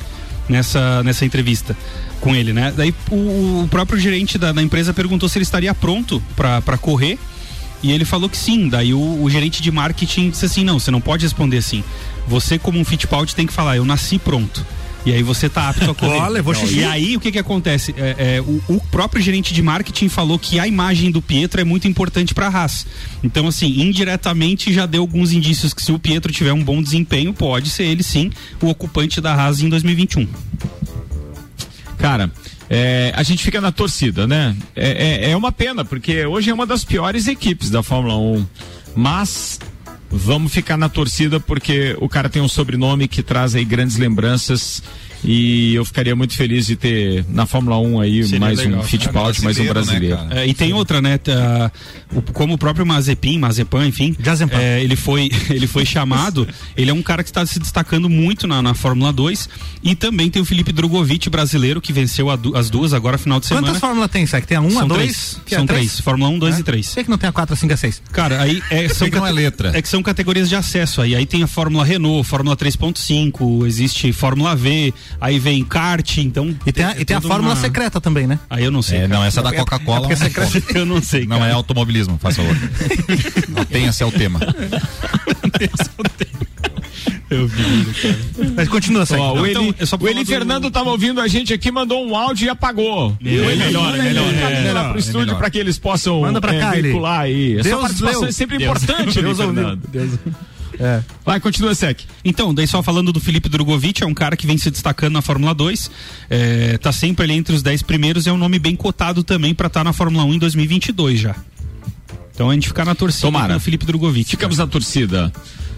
nessa, 0.48 1.04
nessa 1.04 1.24
entrevista 1.26 1.78
com 2.20 2.36
ele, 2.36 2.52
né? 2.52 2.74
Daí 2.76 2.94
o, 3.12 3.62
o 3.64 3.68
próprio 3.70 4.00
gerente 4.00 4.38
da, 4.40 4.52
da 4.52 4.64
empresa 4.64 4.92
perguntou 4.94 5.30
se 5.30 5.38
ele 5.38 5.44
estaria 5.44 5.74
pronto 5.76 6.22
para 6.36 6.78
correr 6.80 7.20
e 7.84 7.92
ele 7.92 8.06
falou 8.06 8.28
que 8.28 8.38
sim. 8.38 8.68
Daí 8.70 8.92
o, 8.94 9.22
o 9.24 9.30
gerente 9.30 9.62
de 9.62 9.70
marketing 9.72 10.32
disse 10.32 10.46
assim: 10.46 10.64
não, 10.64 10.80
você 10.80 10.90
não 10.90 11.00
pode 11.02 11.24
responder 11.26 11.58
assim. 11.58 11.84
Você, 12.28 12.58
como 12.58 12.80
um 12.80 12.84
Fittipaldi, 12.86 13.36
tem 13.36 13.46
que 13.46 13.54
falar: 13.54 13.78
eu 13.78 13.86
nasci 13.86 14.18
pronto. 14.18 14.66
E 15.06 15.14
aí 15.14 15.24
você 15.24 15.50
tá 15.50 15.70
apto 15.70 15.92
a 15.92 15.94
correr. 15.96 16.20
Ó, 16.20 16.28
levou 16.28 16.54
Não, 16.54 16.62
xixi. 16.62 16.80
E 16.80 16.84
aí 16.84 17.18
o 17.18 17.20
que 17.20 17.32
que 17.32 17.40
acontece? 17.40 17.94
É, 17.98 18.36
é, 18.38 18.42
o, 18.42 18.62
o 18.68 18.82
próprio 18.92 19.22
gerente 19.22 19.54
de 19.54 19.62
marketing 19.62 20.10
falou 20.10 20.38
que 20.38 20.60
a 20.60 20.68
imagem 20.68 21.12
do 21.12 21.22
Pietro 21.22 21.62
é 21.62 21.64
muito 21.64 21.88
importante 21.88 22.34
para 22.34 22.48
a 22.48 22.50
Haas. 22.50 22.86
Então, 23.24 23.48
assim, 23.48 23.82
indiretamente 23.82 24.74
já 24.74 24.86
deu 24.86 25.02
alguns 25.02 25.32
indícios 25.32 25.74
que 25.74 25.82
se 25.82 25.92
o 25.92 26.00
Pietro 26.00 26.32
tiver 26.32 26.54
um 26.54 26.64
bom 26.64 26.82
desempenho, 26.82 27.34
pode 27.34 27.70
ser 27.70 27.84
ele 27.84 28.04
sim 28.04 28.32
o 28.62 28.68
ocupante 28.68 29.22
da 29.22 29.34
Haas 29.34 29.62
em 29.62 29.70
2021. 29.70 30.28
Cara, 31.98 32.32
é, 32.70 33.12
a 33.16 33.24
gente 33.24 33.44
fica 33.44 33.60
na 33.60 33.72
torcida, 33.72 34.28
né? 34.28 34.56
É, 34.76 35.28
é, 35.28 35.32
é 35.32 35.38
uma 35.38 35.52
pena, 35.52 35.84
porque 35.84 36.26
hoje 36.26 36.50
é 36.50 36.54
uma 36.54 36.66
das 36.66 36.86
piores 36.86 37.28
equipes 37.28 37.70
da 37.70 37.82
Fórmula 37.82 38.16
1. 38.18 38.46
Mas 38.96 39.60
vamos 40.10 40.52
ficar 40.54 40.78
na 40.78 40.90
torcida 40.90 41.40
porque 41.40 41.96
o 42.00 42.10
cara 42.10 42.30
tem 42.30 42.42
um 42.42 42.48
sobrenome 42.48 43.08
que 43.08 43.22
traz 43.22 43.56
aí 43.56 43.64
grandes 43.64 43.98
lembranças. 43.98 44.82
E 45.24 45.76
eu 45.76 45.84
ficaria 45.84 46.16
muito 46.16 46.36
feliz 46.36 46.66
de 46.66 46.76
ter 46.76 47.26
na 47.30 47.46
Fórmula 47.46 47.78
1 47.80 48.00
aí 48.00 48.24
Seria 48.24 48.40
mais 48.40 48.58
legal. 48.60 48.80
um 48.80 48.84
Fittipaldi, 48.84 49.42
É 49.42 49.44
mais 49.44 49.58
um 49.60 49.66
brasileiro, 49.66 49.74
né, 49.74 49.74
brasileiro. 49.74 50.18
cara? 50.18 50.42
É, 50.42 50.48
e 50.48 50.54
tem 50.54 50.74
outra, 50.74 51.02
né? 51.02 51.18
tá, 51.18 51.72
o- 52.14 52.22
como 52.22 52.54
o 52.54 52.58
próprio 52.58 52.86
Mazepin, 52.86 53.38
Mazepan, 53.38 53.88
enfim. 53.88 54.16
É, 54.52 54.82
ele 54.84 54.96
foi 54.96 55.30
ele 55.50 55.68
foi 55.68 55.86
chamado. 55.86 56.48
ele 56.78 56.90
é 56.90 56.94
um 56.94 57.02
cara 57.02 57.24
que 57.24 57.30
está 57.30 57.46
se 57.46 57.60
destacando 57.60 58.10
muito 58.10 58.48
na, 58.48 58.62
na 58.62 58.74
Fórmula 58.74 59.12
2. 59.12 59.50
E 59.84 59.96
também 59.96 60.30
tem 60.30 60.42
o 60.42 60.46
Felipe 60.46 60.72
Drogovic, 60.72 61.30
brasileiro, 61.30 61.82
que 61.82 61.92
venceu 61.92 62.30
a 62.30 62.36
du- 62.36 62.56
as 62.56 62.70
duas 62.70 62.94
agora 62.94 63.18
final 63.18 63.40
de 63.40 63.46
semana. 63.48 63.68
Quantas 63.68 63.80
fórmulas 63.82 64.10
tem, 64.12 64.26
Sec? 64.26 64.46
Tem 64.46 64.58
a 64.58 64.62
1, 64.62 64.68
a 64.68 64.72
São 64.72 64.88
2? 64.88 65.00
três. 65.02 65.40
São 65.50 65.66
três. 65.66 66.00
Fórmula 66.00 66.30
1, 66.32 66.40
2 66.40 66.56
É? 66.56 66.60
e 66.60 66.64
3. 66.64 66.88
Por 66.88 66.96
que, 66.96 67.04
que 67.04 67.10
não 67.10 67.18
tem 67.18 67.30
a 67.30 67.34
4, 67.34 67.54
a 67.54 67.58
5, 67.58 67.74
a 67.74 67.78
6? 67.78 68.02
Cara, 68.12 68.42
aí 68.42 68.62
é, 68.70 68.88
são 68.90 69.10
que 69.10 69.16
não 69.16 69.26
é 69.26 69.30
cate- 69.30 69.42
letra? 69.42 69.72
É 69.78 69.82
que 69.82 69.88
são 69.90 70.02
categorias 70.02 70.48
de 70.50 70.56
acesso 70.56 71.02
aí. 71.02 71.16
Aí 71.16 71.26
tem 71.26 71.44
a 71.44 71.48
Fórmula 71.48 71.84
Renault, 71.84 72.28
Fórmula 72.28 72.56
3.5, 72.56 73.66
existe 73.66 74.12
Fórmula 74.14 74.56
V, 74.56 74.94
aí 75.20 75.40
vem 75.40 75.64
kart, 75.64 76.18
então. 76.18 76.56
E 76.66 76.72
tem 76.72 76.86
a, 76.86 76.96
e 77.00 77.06
tem 77.06 77.16
a 77.18 77.22
fórmula 77.22 77.54
uma- 77.54 77.62
secreta 77.62 78.00
também, 78.02 78.26
né? 78.28 78.40
Aí 78.50 78.64
eu 78.64 78.72
não 78.72 78.82
sei. 78.82 79.00
É, 79.00 79.02
cara. 79.02 79.14
não, 79.14 79.24
essa 79.26 79.42
da 79.42 79.54
Coca-Cola 79.54 80.00
porque 80.02 80.14
é 80.14 80.16
secreto. 80.16 80.64
Eu 80.78 80.86
não 80.86 81.02
sei. 81.02 81.26
não 81.26 81.40
cara. 81.40 81.50
é 81.52 81.54
automobilismo, 81.54 82.18
faz 82.22 82.36
favor. 82.38 82.56
Atenha-se 83.62 84.04
ao 84.04 84.12
tema. 84.12 84.40
Eu 87.30 87.48
vi. 87.48 87.86
Mas 88.56 88.68
continua, 88.68 89.06
Sec. 89.06 89.20
Ó, 89.20 89.34
o 89.40 89.46
então, 89.46 89.64
Eli, 89.66 89.76
é 89.80 89.86
só 89.86 89.98
o 90.00 90.08
Eli 90.08 90.24
do- 90.24 90.28
Fernando 90.28 90.72
tava 90.72 90.90
ouvindo 90.90 91.22
a 91.22 91.28
gente 91.28 91.54
aqui, 91.54 91.72
mandou 91.72 92.04
um 92.08 92.16
áudio 92.16 92.48
e 92.48 92.50
apagou. 92.50 93.16
Eli, 93.22 93.56
melhor, 93.56 93.84
manda 93.92 94.04
melhor, 94.04 94.28
ele 94.34 94.38
é, 94.42 94.64
melhor, 94.64 94.90
pro 94.90 94.98
é 94.98 95.00
estúdio 95.00 95.36
para 95.38 95.50
que 95.52 95.60
eles 95.60 95.78
possam 95.78 96.22
Manda 96.22 96.42
pra 96.42 96.56
é, 96.56 96.60
cá, 96.60 96.74
Eli. 96.74 96.82
veicular 96.84 97.20
aí. 97.22 97.60
Essa 97.60 97.70
Deus 97.70 97.82
participação 97.82 98.22
leu. 98.22 98.30
é 98.30 98.32
sempre 98.32 98.58
Deus- 98.58 98.70
importante, 98.84 99.20
Eli 99.20 99.22
Deus 99.28 99.40
ouviu. 99.40 99.80
Fernando. 100.80 101.06
Vai, 101.26 101.40
continua, 101.40 101.76
Sec. 101.76 102.02
Então, 102.24 102.54
daí 102.54 102.68
só 102.68 102.82
falando 102.82 103.12
do 103.12 103.20
Felipe 103.20 103.50
Drogovic, 103.50 104.04
é 104.04 104.06
um 104.06 104.14
cara 104.14 104.36
que 104.36 104.48
vem 104.48 104.58
se 104.58 104.72
destacando 104.72 105.14
na 105.14 105.22
Fórmula 105.22 105.54
2, 105.54 105.92
é, 106.30 106.78
tá 106.78 106.92
sempre 106.92 107.26
ali 107.26 107.34
entre 107.34 107.54
os 107.54 107.62
10 107.62 107.84
primeiros, 107.84 108.28
é 108.28 108.32
um 108.32 108.38
nome 108.38 108.60
bem 108.60 108.76
cotado 108.76 109.24
também 109.24 109.54
pra 109.54 109.68
estar 109.68 109.84
na 109.84 109.94
Fórmula 109.94 110.24
1 110.24 110.34
em 110.36 110.40
2022 110.40 111.20
já. 111.20 111.36
Então 112.34 112.50
a 112.50 112.54
gente 112.54 112.70
fica 112.70 112.86
na 112.86 112.96
torcida 112.96 113.28
Tomara. 113.28 113.56
do 113.56 113.60
Felipe 113.60 113.86
Drogovic. 113.86 114.30
Ficamos 114.30 114.58
na 114.58 114.66
torcida. 114.66 115.32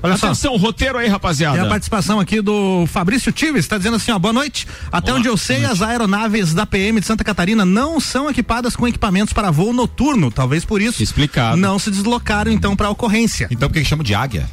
Olha 0.03 0.17
só. 0.17 0.27
Atenção, 0.27 0.55
roteiro 0.57 0.97
aí, 0.97 1.07
rapaziada. 1.07 1.57
Tem 1.57 1.65
a 1.65 1.69
participação 1.69 2.19
aqui 2.19 2.41
do 2.41 2.85
Fabrício 2.87 3.31
Tives, 3.31 3.65
está 3.65 3.77
dizendo 3.77 3.95
assim, 3.97 4.11
ó, 4.11 4.19
boa 4.19 4.33
noite. 4.33 4.67
Até 4.91 5.13
onde 5.13 5.27
eu 5.27 5.37
sei, 5.37 5.65
as 5.65 5.81
aeronaves 5.81 6.53
da 6.53 6.65
PM 6.65 6.99
de 6.99 7.05
Santa 7.05 7.23
Catarina 7.23 7.65
não 7.65 7.99
são 7.99 8.29
equipadas 8.29 8.75
com 8.75 8.87
equipamentos 8.87 9.33
para 9.33 9.49
voo 9.51 9.73
noturno, 9.73 10.31
talvez 10.31 10.63
por 10.63 10.81
isso. 10.81 11.01
Explicado. 11.01 11.57
Não 11.57 11.79
se 11.79 11.89
deslocaram 11.89 12.51
então 12.51 12.75
para 12.75 12.87
a 12.87 12.89
ocorrência. 12.91 13.47
Então 13.49 13.67
por 13.67 13.73
que 13.73 13.81
que 13.81 13.89
chama 13.89 14.03
de 14.03 14.13
águia? 14.13 14.47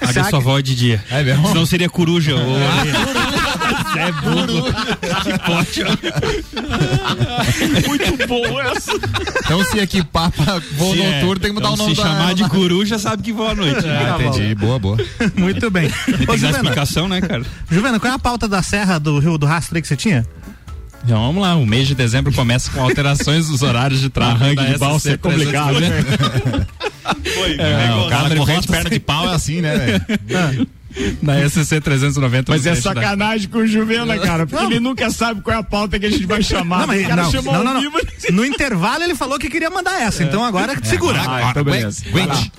Águia 0.00 0.24
sua 0.24 0.38
avó 0.38 0.58
é 0.58 0.62
de 0.62 0.74
dia. 0.74 1.04
É 1.10 1.22
mesmo? 1.22 1.48
Senão 1.48 1.66
seria 1.66 1.88
coruja. 1.88 2.34
ou- 2.34 2.58
Você 3.92 3.98
é 3.98 4.12
burro. 4.12 4.64
Que 5.22 5.38
pote, 5.38 5.82
ó. 5.84 5.88
Muito 7.88 8.26
bom 8.26 8.60
essa. 8.60 8.92
Então 9.44 9.64
se 9.64 9.78
equipar 9.78 10.30
pra 10.30 10.58
voo 10.76 10.94
Se 10.94 11.02
é, 11.02 11.20
noturno 11.20 11.40
tem 11.40 11.50
que 11.50 11.54
mudar 11.54 11.68
então, 11.72 11.74
o 11.74 11.76
nome 11.88 11.94
Se 11.94 12.02
da 12.02 12.08
chamar 12.08 12.34
de 12.34 12.48
coruja, 12.48 12.98
sabe 12.98 13.22
que 13.22 13.32
voa 13.32 13.52
à 13.52 13.54
noite. 13.54 13.86
né? 13.86 14.14
Ah, 14.18 14.22
entendi. 14.22 14.54
Boa, 14.54 14.78
boa. 14.78 14.96
Muito 15.36 15.70
bem. 15.70 15.88
Tem 15.90 16.14
Ô, 16.14 16.18
que 16.18 16.26
dar 16.26 16.36
Juvena, 16.36 16.58
explicação, 16.58 17.08
né, 17.08 17.20
cara? 17.20 17.42
Juvena, 17.70 17.98
qual 18.00 18.12
é 18.12 18.16
a 18.16 18.18
pauta 18.18 18.46
da 18.48 18.62
Serra 18.62 18.98
do 18.98 19.18
Rio 19.18 19.38
do 19.38 19.46
Rastro 19.46 19.76
aí 19.76 19.82
que 19.82 19.88
você 19.88 19.96
tinha? 19.96 20.26
Então 21.08 21.22
vamos 21.22 21.40
lá, 21.40 21.56
o 21.56 21.64
mês 21.64 21.88
de 21.88 21.94
dezembro 21.94 22.30
começa 22.34 22.70
com 22.70 22.82
alterações 22.82 23.48
dos 23.48 23.62
horários 23.62 23.98
de 23.98 24.10
tráfego. 24.10 24.44
Arranque 24.44 24.72
de 24.72 24.76
balsa 24.76 25.12
é 25.12 25.16
complicado, 25.16 25.80
né? 25.80 25.88
É, 27.58 27.94
o 27.94 28.08
cara 28.10 28.36
corrente 28.36 28.68
perna 28.68 28.90
de 28.90 29.00
pau 29.00 29.30
é 29.30 29.34
assim, 29.34 29.62
né? 29.62 29.98
Da 31.22 31.48
SC 31.48 31.80
390. 31.80 32.52
Mas 32.52 32.64
no 32.64 32.68
é 32.68 32.72
trecho 32.72 32.88
da- 32.88 32.94
sacanagem 33.00 33.48
com 33.48 33.58
o 33.58 33.66
Juvena, 33.66 34.18
cara, 34.18 34.46
porque 34.46 34.64
ele 34.64 34.80
nunca 34.80 35.10
sabe 35.10 35.40
qual 35.40 35.56
é 35.56 35.60
a 35.60 35.62
pauta 35.62 35.98
que 35.98 36.06
a 36.06 36.10
gente 36.10 36.26
vai 36.26 36.42
chamar. 36.42 36.80
Não, 36.80 36.86
mas, 36.88 37.04
o 37.04 37.08
cara 37.08 37.22
não, 37.22 37.30
chamou 37.30 37.52
não, 37.52 37.60
ao 37.60 37.64
não, 37.64 37.74
não. 37.74 37.80
vivo. 37.80 37.98
No 38.32 38.44
intervalo 38.44 39.02
ele 39.04 39.14
falou 39.14 39.38
que 39.38 39.48
queria 39.48 39.70
mandar 39.70 40.00
essa, 40.00 40.22
então 40.22 40.44
agora 40.44 40.74
segura. 40.84 41.20
Ah, 41.26 41.50
então 41.50 41.64
beleza. 41.64 42.02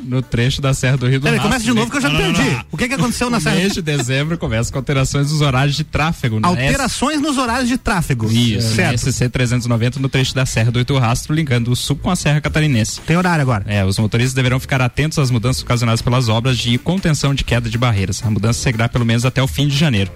No 0.03 0.21
trecho 0.21 0.61
da 0.61 0.73
Serra 0.73 0.97
do 0.97 1.07
Rio 1.07 1.19
do 1.19 1.23
Peraí, 1.23 1.39
começa 1.39 1.63
de 1.63 1.73
novo 1.73 1.89
que 1.91 1.97
eu 1.97 2.01
já 2.01 2.09
me 2.09 2.17
perdi. 2.17 2.57
O 2.71 2.77
que 2.77 2.87
que 2.87 2.93
aconteceu 2.93 3.29
na 3.29 3.37
O 3.37 3.41
Serra? 3.41 3.55
mês 3.55 3.73
de 3.73 3.81
dezembro 3.81 4.37
começa 4.37 4.71
com 4.71 4.77
alterações 4.77 5.29
dos 5.29 5.41
horários 5.41 5.75
de 5.75 5.83
tráfego. 5.83 6.39
na 6.39 6.47
Alterações 6.47 7.21
nos 7.21 7.37
horários 7.37 7.67
de 7.69 7.77
tráfego. 7.77 8.31
Isso, 8.31 8.69
na 8.69 8.75
certo. 8.75 9.11
SC 9.11 9.29
390 9.29 9.99
no 9.99 10.09
trecho 10.09 10.33
da 10.33 10.45
Serra 10.45 10.71
do 10.71 10.79
Ito 10.79 10.97
Rastro, 10.97 11.33
ligando 11.33 11.71
o 11.71 11.75
sul 11.75 11.95
com 11.95 12.09
a 12.09 12.15
Serra 12.15 12.41
Catarinense. 12.41 13.01
Tem 13.01 13.17
horário 13.17 13.41
agora. 13.41 13.63
É, 13.67 13.83
os 13.85 13.97
motoristas 13.99 14.33
deverão 14.33 14.59
ficar 14.59 14.81
atentos 14.81 15.19
às 15.19 15.29
mudanças 15.31 15.61
ocasionadas 15.63 16.01
pelas 16.01 16.29
obras 16.29 16.57
de 16.57 16.77
contenção 16.77 17.33
de 17.33 17.43
queda 17.43 17.69
de 17.69 17.77
barreiras. 17.77 18.21
A 18.29 18.31
mudança 18.31 18.61
seguirá 18.61 18.87
pelo 18.87 19.03
menos 19.03 19.25
até 19.25 19.41
o 19.41 19.47
fim 19.47 19.67
de 19.67 19.75
janeiro. 19.75 20.11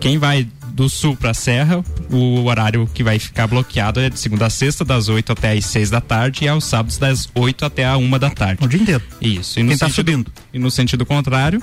Quem 0.00 0.16
vai 0.16 0.48
do 0.70 0.88
sul 0.88 1.14
para 1.14 1.32
a 1.32 1.34
serra, 1.34 1.84
o 2.10 2.44
horário 2.44 2.88
que 2.94 3.02
vai 3.02 3.18
ficar 3.18 3.46
bloqueado 3.46 4.00
é 4.00 4.08
de 4.08 4.18
segunda 4.18 4.46
a 4.46 4.50
sexta, 4.50 4.84
das 4.84 5.08
8 5.08 5.32
até 5.32 5.52
as 5.52 5.66
6 5.66 5.90
da 5.90 6.00
tarde, 6.00 6.44
e 6.44 6.48
aos 6.48 6.64
sábados, 6.64 6.96
das 6.96 7.28
8 7.34 7.64
até 7.64 7.84
a 7.84 7.96
1 7.96 8.18
da 8.18 8.30
tarde. 8.30 8.64
O 8.64 8.68
dia 8.68 8.80
inteiro. 8.80 9.02
Isso. 9.20 9.60
E 9.60 9.64
Quem 9.66 9.76
tá 9.76 9.86
sentido, 9.86 9.94
subindo? 9.94 10.32
E 10.54 10.58
no 10.58 10.70
sentido 10.70 11.04
contrário, 11.04 11.62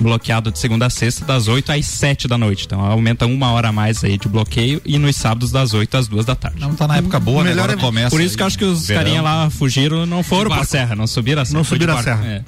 bloqueado 0.00 0.50
de 0.50 0.58
segunda 0.58 0.86
a 0.86 0.90
sexta, 0.90 1.24
das 1.24 1.48
8 1.48 1.72
às 1.72 1.86
7 1.86 2.26
da 2.28 2.38
noite. 2.38 2.64
Então 2.66 2.80
aumenta 2.80 3.26
uma 3.26 3.50
hora 3.52 3.68
a 3.68 3.72
mais 3.72 4.02
aí 4.04 4.16
de 4.18 4.28
bloqueio 4.28 4.80
e 4.84 4.98
nos 4.98 5.16
sábados 5.16 5.50
das 5.50 5.74
8 5.74 5.96
às 5.96 6.08
2 6.08 6.24
da 6.26 6.34
tarde. 6.34 6.60
Não 6.60 6.74
tá 6.74 6.86
na 6.88 6.96
época 6.98 7.18
boa, 7.20 7.42
né? 7.44 7.50
Melhor 7.50 7.64
Agora 7.64 7.78
é- 7.78 7.82
começa. 7.82 8.10
Por 8.10 8.20
isso 8.20 8.36
que 8.36 8.42
eu 8.42 8.46
acho 8.46 8.58
que 8.58 8.64
os 8.64 8.86
verão. 8.86 9.02
carinha 9.02 9.22
lá 9.22 9.50
fugiram, 9.50 10.06
não 10.06 10.22
foram 10.22 10.50
pra 10.50 10.64
serra, 10.64 10.94
não 10.96 11.06
subiram 11.06 11.42
a 11.42 11.44
serra. 11.44 11.56
Não 11.58 11.64
subiram 11.64 11.96
a 11.96 12.02
serra. 12.02 12.24
É. 12.26 12.42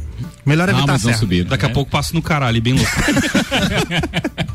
Melhor 0.45 0.69
Ah, 0.69 0.73
evitar 0.73 0.85
a 0.85 0.93
mas 0.95 1.05
não 1.05 1.13
serra. 1.15 1.45
Daqui 1.45 1.67
a 1.67 1.71
pouco 1.71 1.91
passa 1.91 2.15
no 2.15 2.23
caralho, 2.23 2.61
bem 2.63 2.75
louco. 2.75 2.91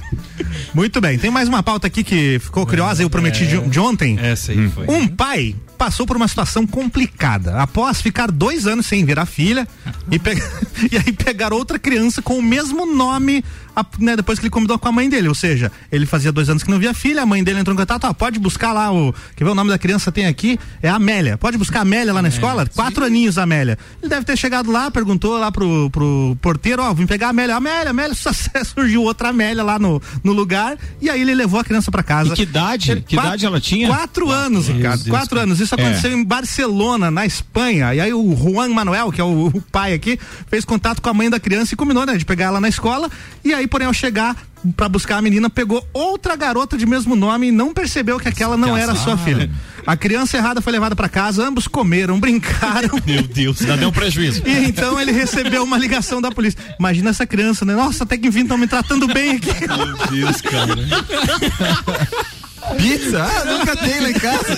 Muito 0.75 0.99
bem. 0.99 1.17
Tem 1.17 1.31
mais 1.31 1.47
uma 1.47 1.63
pauta 1.63 1.87
aqui 1.87 2.03
que 2.03 2.37
ficou 2.39 2.65
curiosa, 2.67 3.01
eu 3.01 3.09
prometi 3.09 3.47
de, 3.47 3.59
de 3.61 3.79
ontem. 3.79 4.19
Essa 4.19 4.51
aí 4.51 4.69
foi. 4.69 4.85
Um 4.87 5.07
pai 5.07 5.55
passou 5.77 6.05
por 6.05 6.15
uma 6.17 6.27
situação 6.27 6.67
complicada 6.67 7.57
após 7.61 8.01
ficar 8.01 8.29
dois 8.31 8.67
anos 8.67 8.85
sem 8.85 9.03
ver 9.05 9.17
a 9.19 9.25
filha 9.25 9.67
e, 10.11 10.19
pe- 10.19 10.35
e 10.91 10.97
aí 10.97 11.11
pegar 11.13 11.53
outra 11.53 11.79
criança 11.79 12.21
com 12.21 12.37
o 12.37 12.41
mesmo 12.43 12.85
nome 12.85 13.43
a- 13.75 13.85
né, 13.99 14.15
depois 14.15 14.39
que 14.39 14.45
ele 14.45 14.49
combinou 14.51 14.77
com 14.79 14.87
a 14.87 14.91
mãe 14.91 15.09
dele. 15.09 15.27
Ou 15.27 15.35
seja, 15.35 15.71
ele 15.91 16.05
fazia 16.05 16.31
dois 16.31 16.49
anos 16.49 16.63
que 16.63 16.69
não 16.71 16.79
via 16.79 16.91
a 16.91 16.93
filha, 16.93 17.21
a 17.23 17.25
mãe 17.25 17.43
dele 17.43 17.59
entrou 17.59 17.73
em 17.73 17.77
contato, 17.77 18.05
ó, 18.05 18.13
pode 18.13 18.39
buscar 18.39 18.71
lá 18.73 18.91
o. 18.93 19.13
Quer 19.35 19.43
ver 19.43 19.49
o 19.51 19.55
nome 19.55 19.69
da 19.69 19.77
criança 19.77 20.11
tem 20.11 20.25
aqui? 20.27 20.59
É 20.81 20.89
a 20.89 20.95
Amélia. 20.95 21.37
Pode 21.37 21.57
buscar 21.57 21.79
a 21.79 21.81
Amélia 21.81 22.13
lá 22.13 22.21
na 22.21 22.27
escola? 22.29 22.65
Quatro 22.73 23.03
aninhos 23.05 23.37
a 23.37 23.43
Amélia. 23.43 23.77
Ele 24.01 24.09
deve 24.09 24.25
ter 24.25 24.37
chegado 24.37 24.71
lá, 24.71 24.89
perguntou 24.91 25.37
lá 25.37 25.51
pro, 25.51 25.89
pro 25.89 26.37
porteiro, 26.41 26.81
ó, 26.81 26.93
vim 26.93 27.05
pegar 27.05 27.27
a 27.27 27.29
Amélia. 27.31 27.55
Amélia, 27.55 27.89
Amélia, 27.91 28.15
surgiu 28.65 29.03
outra 29.03 29.29
Amélia 29.29 29.63
lá 29.63 29.77
no, 29.79 30.01
no 30.23 30.31
lugar 30.33 30.77
e 31.01 31.09
aí 31.09 31.21
ele 31.21 31.33
levou 31.35 31.59
a 31.59 31.63
criança 31.63 31.91
pra 31.91 32.03
casa. 32.03 32.33
E 32.33 32.35
que 32.35 32.41
idade? 32.43 32.91
Ele- 32.91 33.01
Que 33.01 33.15
quatro- 33.15 33.29
idade 33.29 33.45
ela 33.45 33.59
tinha? 33.59 33.87
Quatro 33.87 34.29
anos, 34.29 34.67
Ricardo. 34.67 35.03
Deus, 35.03 35.09
quatro 35.09 35.29
cara. 35.35 35.41
anos. 35.43 35.59
isso 35.59 35.73
aconteceu 35.75 36.11
em 36.11 36.23
Barcelona, 36.23 37.09
na 37.11 37.25
Espanha. 37.25 37.93
E 37.93 37.99
aí 37.99 38.13
o 38.13 38.35
Juan 38.35 38.69
Manuel, 38.69 39.11
que 39.11 39.19
é 39.19 39.23
o, 39.23 39.47
o 39.47 39.61
pai 39.71 39.93
aqui, 39.93 40.19
fez 40.47 40.63
contato 40.65 41.01
com 41.01 41.09
a 41.09 41.13
mãe 41.13 41.29
da 41.29 41.39
criança 41.39 41.73
e 41.73 41.77
combinou, 41.77 42.05
né, 42.05 42.15
de 42.17 42.25
pegar 42.25 42.45
ela 42.45 42.61
na 42.61 42.69
escola. 42.69 43.09
E 43.43 43.53
aí, 43.53 43.64
porém, 43.67 43.87
ao 43.87 43.93
chegar 43.93 44.35
pra 44.75 44.89
buscar 44.89 45.17
a 45.17 45.21
menina, 45.21 45.49
pegou 45.49 45.87
outra 45.93 46.35
garota 46.35 46.77
de 46.77 46.85
mesmo 46.85 47.15
nome 47.15 47.47
e 47.47 47.51
não 47.51 47.73
percebeu 47.73 48.19
que 48.19 48.27
aquela 48.27 48.57
não 48.57 48.75
era 48.75 48.95
sua 48.95 49.17
filha. 49.17 49.49
A 49.85 49.95
criança 49.95 50.37
errada 50.37 50.61
foi 50.61 50.73
levada 50.73 50.95
pra 50.95 51.07
casa, 51.07 51.45
ambos 51.47 51.67
comeram, 51.67 52.17
brincaram. 52.21 52.99
Meu 53.05 53.21
Deus, 53.21 53.61
ainda 53.61 53.77
deu 53.77 53.89
um 53.89 53.91
prejuízo. 53.91 54.41
E 54.45 54.65
então 54.65 54.99
ele 54.99 55.11
recebeu 55.11 55.63
uma 55.63 55.77
ligação 55.77 56.21
da 56.21 56.31
polícia. 56.31 56.59
Imagina 56.79 57.11
essa 57.11 57.25
criança, 57.25 57.63
né? 57.65 57.75
Nossa, 57.75 58.03
até 58.03 58.17
que 58.17 58.27
enfim 58.27 58.41
estão 58.41 58.57
me 58.57 58.67
tratando 58.67 59.07
bem 59.07 59.35
aqui. 59.35 59.51
Meu 59.67 60.07
Deus, 60.09 60.41
cara. 60.41 60.75
Pizza? 62.77 63.23
Ah, 63.23 63.45
nunca 63.45 63.75
tem 63.75 63.99
lá 64.01 64.09
em 64.09 64.13
casa. 64.13 64.57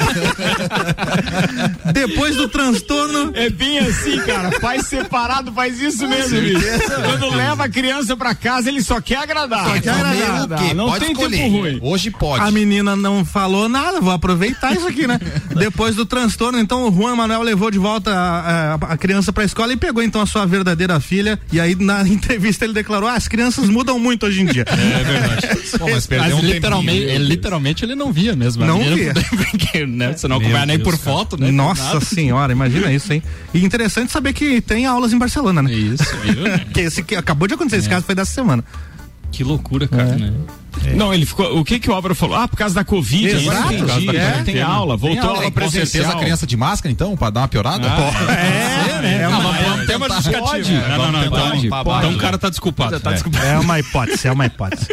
Depois 1.93 2.35
do 2.35 2.47
transtorno. 2.47 3.31
É 3.35 3.49
bem 3.49 3.79
assim, 3.79 4.17
cara. 4.21 4.59
Pai 4.59 4.81
separado 4.81 5.51
faz 5.51 5.79
isso 5.81 6.07
mesmo, 6.07 6.39
bicho. 6.41 6.59
Quando 7.03 7.35
leva 7.35 7.65
a 7.65 7.69
criança 7.69 8.15
pra 8.15 8.33
casa, 8.35 8.69
ele 8.69 8.81
só 8.81 8.99
quer 9.01 9.17
agradar. 9.17 9.65
Só 9.65 9.79
quer 9.81 9.89
agradar. 9.91 10.59
O 10.63 10.67
quê? 10.67 10.73
Não 10.73 10.85
Pode 10.87 11.05
tem 11.05 11.11
escolher. 11.13 11.37
tempo 11.37 11.57
ruim. 11.57 11.79
Hoje 11.81 12.11
pode. 12.11 12.43
A 12.43 12.51
menina 12.51 12.95
não 12.95 13.23
falou 13.25 13.67
nada, 13.69 13.99
vou 13.99 14.11
aproveitar 14.13 14.75
isso 14.75 14.87
aqui, 14.87 15.07
né? 15.07 15.19
Depois 15.57 15.95
do 15.95 16.05
transtorno, 16.05 16.59
então 16.59 16.87
o 16.87 16.93
Juan 16.93 17.15
Manuel 17.15 17.41
levou 17.41 17.69
de 17.71 17.77
volta 17.77 18.11
a, 18.13 18.73
a- 18.75 18.93
a 18.93 18.97
criança 18.97 19.31
pra 19.33 19.43
escola 19.43 19.73
e 19.73 19.77
pegou 19.77 20.01
então 20.03 20.21
a 20.21 20.25
sua 20.25 20.45
verdadeira 20.45 20.99
filha. 20.99 21.39
E 21.51 21.59
aí 21.59 21.75
na 21.75 22.01
entrevista 22.07 22.65
ele 22.65 22.73
declarou: 22.73 23.07
ah, 23.09 23.13
as 23.13 23.27
crianças 23.27 23.69
mudam 23.69 23.99
muito 23.99 24.25
hoje 24.25 24.41
em 24.41 24.45
dia. 24.45 24.65
É 24.67 25.03
verdade. 25.03 25.47
Bom, 25.79 25.89
mas 25.91 26.05
perdeu 26.07 26.35
Mas 26.35 26.43
um 26.43 26.47
literalmente, 26.47 26.99
tempinho. 26.99 27.15
ele, 27.15 27.23
literalmente 27.25 27.85
ele 27.85 27.95
não 27.97 28.13
via 28.13 28.35
mesmo. 28.35 28.65
Não 28.65 28.79
via. 28.79 29.13
Porque, 29.35 29.85
né, 29.85 30.13
você 30.13 30.27
não 30.27 30.37
acompanha 30.37 30.65
nem 30.65 30.77
Deus, 30.77 30.89
por 30.89 30.97
cara. 30.97 31.17
foto, 31.17 31.37
né? 31.37 31.51
Nossa 31.51 31.99
senhora, 31.99 32.51
imagina 32.51 32.91
isso, 32.91 33.11
hein? 33.11 33.21
E 33.53 33.65
interessante 33.65 34.11
saber 34.11 34.33
que 34.33 34.61
tem 34.61 34.85
aulas 34.85 35.11
em 35.11 35.17
Barcelona, 35.17 35.61
né? 35.61 35.73
Isso, 35.73 36.05
viu? 36.23 36.43
Que 36.73 36.81
esse 36.81 37.03
que 37.03 37.15
acabou 37.15 37.47
de 37.47 37.55
acontecer, 37.55 37.77
esse 37.77 37.89
caso 37.89 38.05
foi 38.05 38.15
dessa 38.15 38.31
semana. 38.31 38.63
Que 39.31 39.43
loucura, 39.43 39.87
cara. 39.87 40.15
né? 40.15 40.33
Não, 40.95 41.13
ele 41.13 41.25
ficou. 41.25 41.59
O 41.59 41.63
que 41.65 41.79
que 41.79 41.89
o 41.89 41.93
Álvaro 41.93 42.15
falou? 42.15 42.35
Ah, 42.35 42.47
por 42.47 42.55
causa 42.57 42.73
da 42.75 42.83
Covid. 42.83 43.27
Exato. 43.27 43.73
Entendi. 43.73 43.85
Causa 43.85 44.05
da 44.05 44.13
É, 44.13 44.43
tem 44.43 44.61
aula, 44.61 44.95
voltou 44.97 45.09
Tem 45.09 45.19
a 45.19 45.23
aula 45.23 45.51
com 45.51 45.59
certeza 45.69 45.69
presencial. 45.91 46.11
a 46.11 46.19
criança 46.19 46.47
de 46.47 46.57
máscara, 46.57 46.91
então, 46.91 47.15
pra 47.17 47.29
dar 47.29 47.41
uma 47.41 47.47
piorada? 47.47 47.87
É, 47.87 49.21
é, 49.23 49.27
uma, 49.27 49.51
Vamos 49.51 49.85
ter 49.87 49.95
uma 49.95 50.09
justificativa. 50.09 50.87
Não, 50.89 50.97
não, 50.97 51.11
não. 51.11 51.25
Então, 51.25 51.83
Pode, 51.83 52.05
então 52.05 52.13
o 52.13 52.17
cara 52.17 52.37
tá 52.37 52.49
desculpado. 52.49 52.95
é 53.43 53.59
uma 53.59 53.79
hipótese, 53.79 54.27
é 54.27 54.31
uma 54.31 54.45
hipótese. 54.45 54.87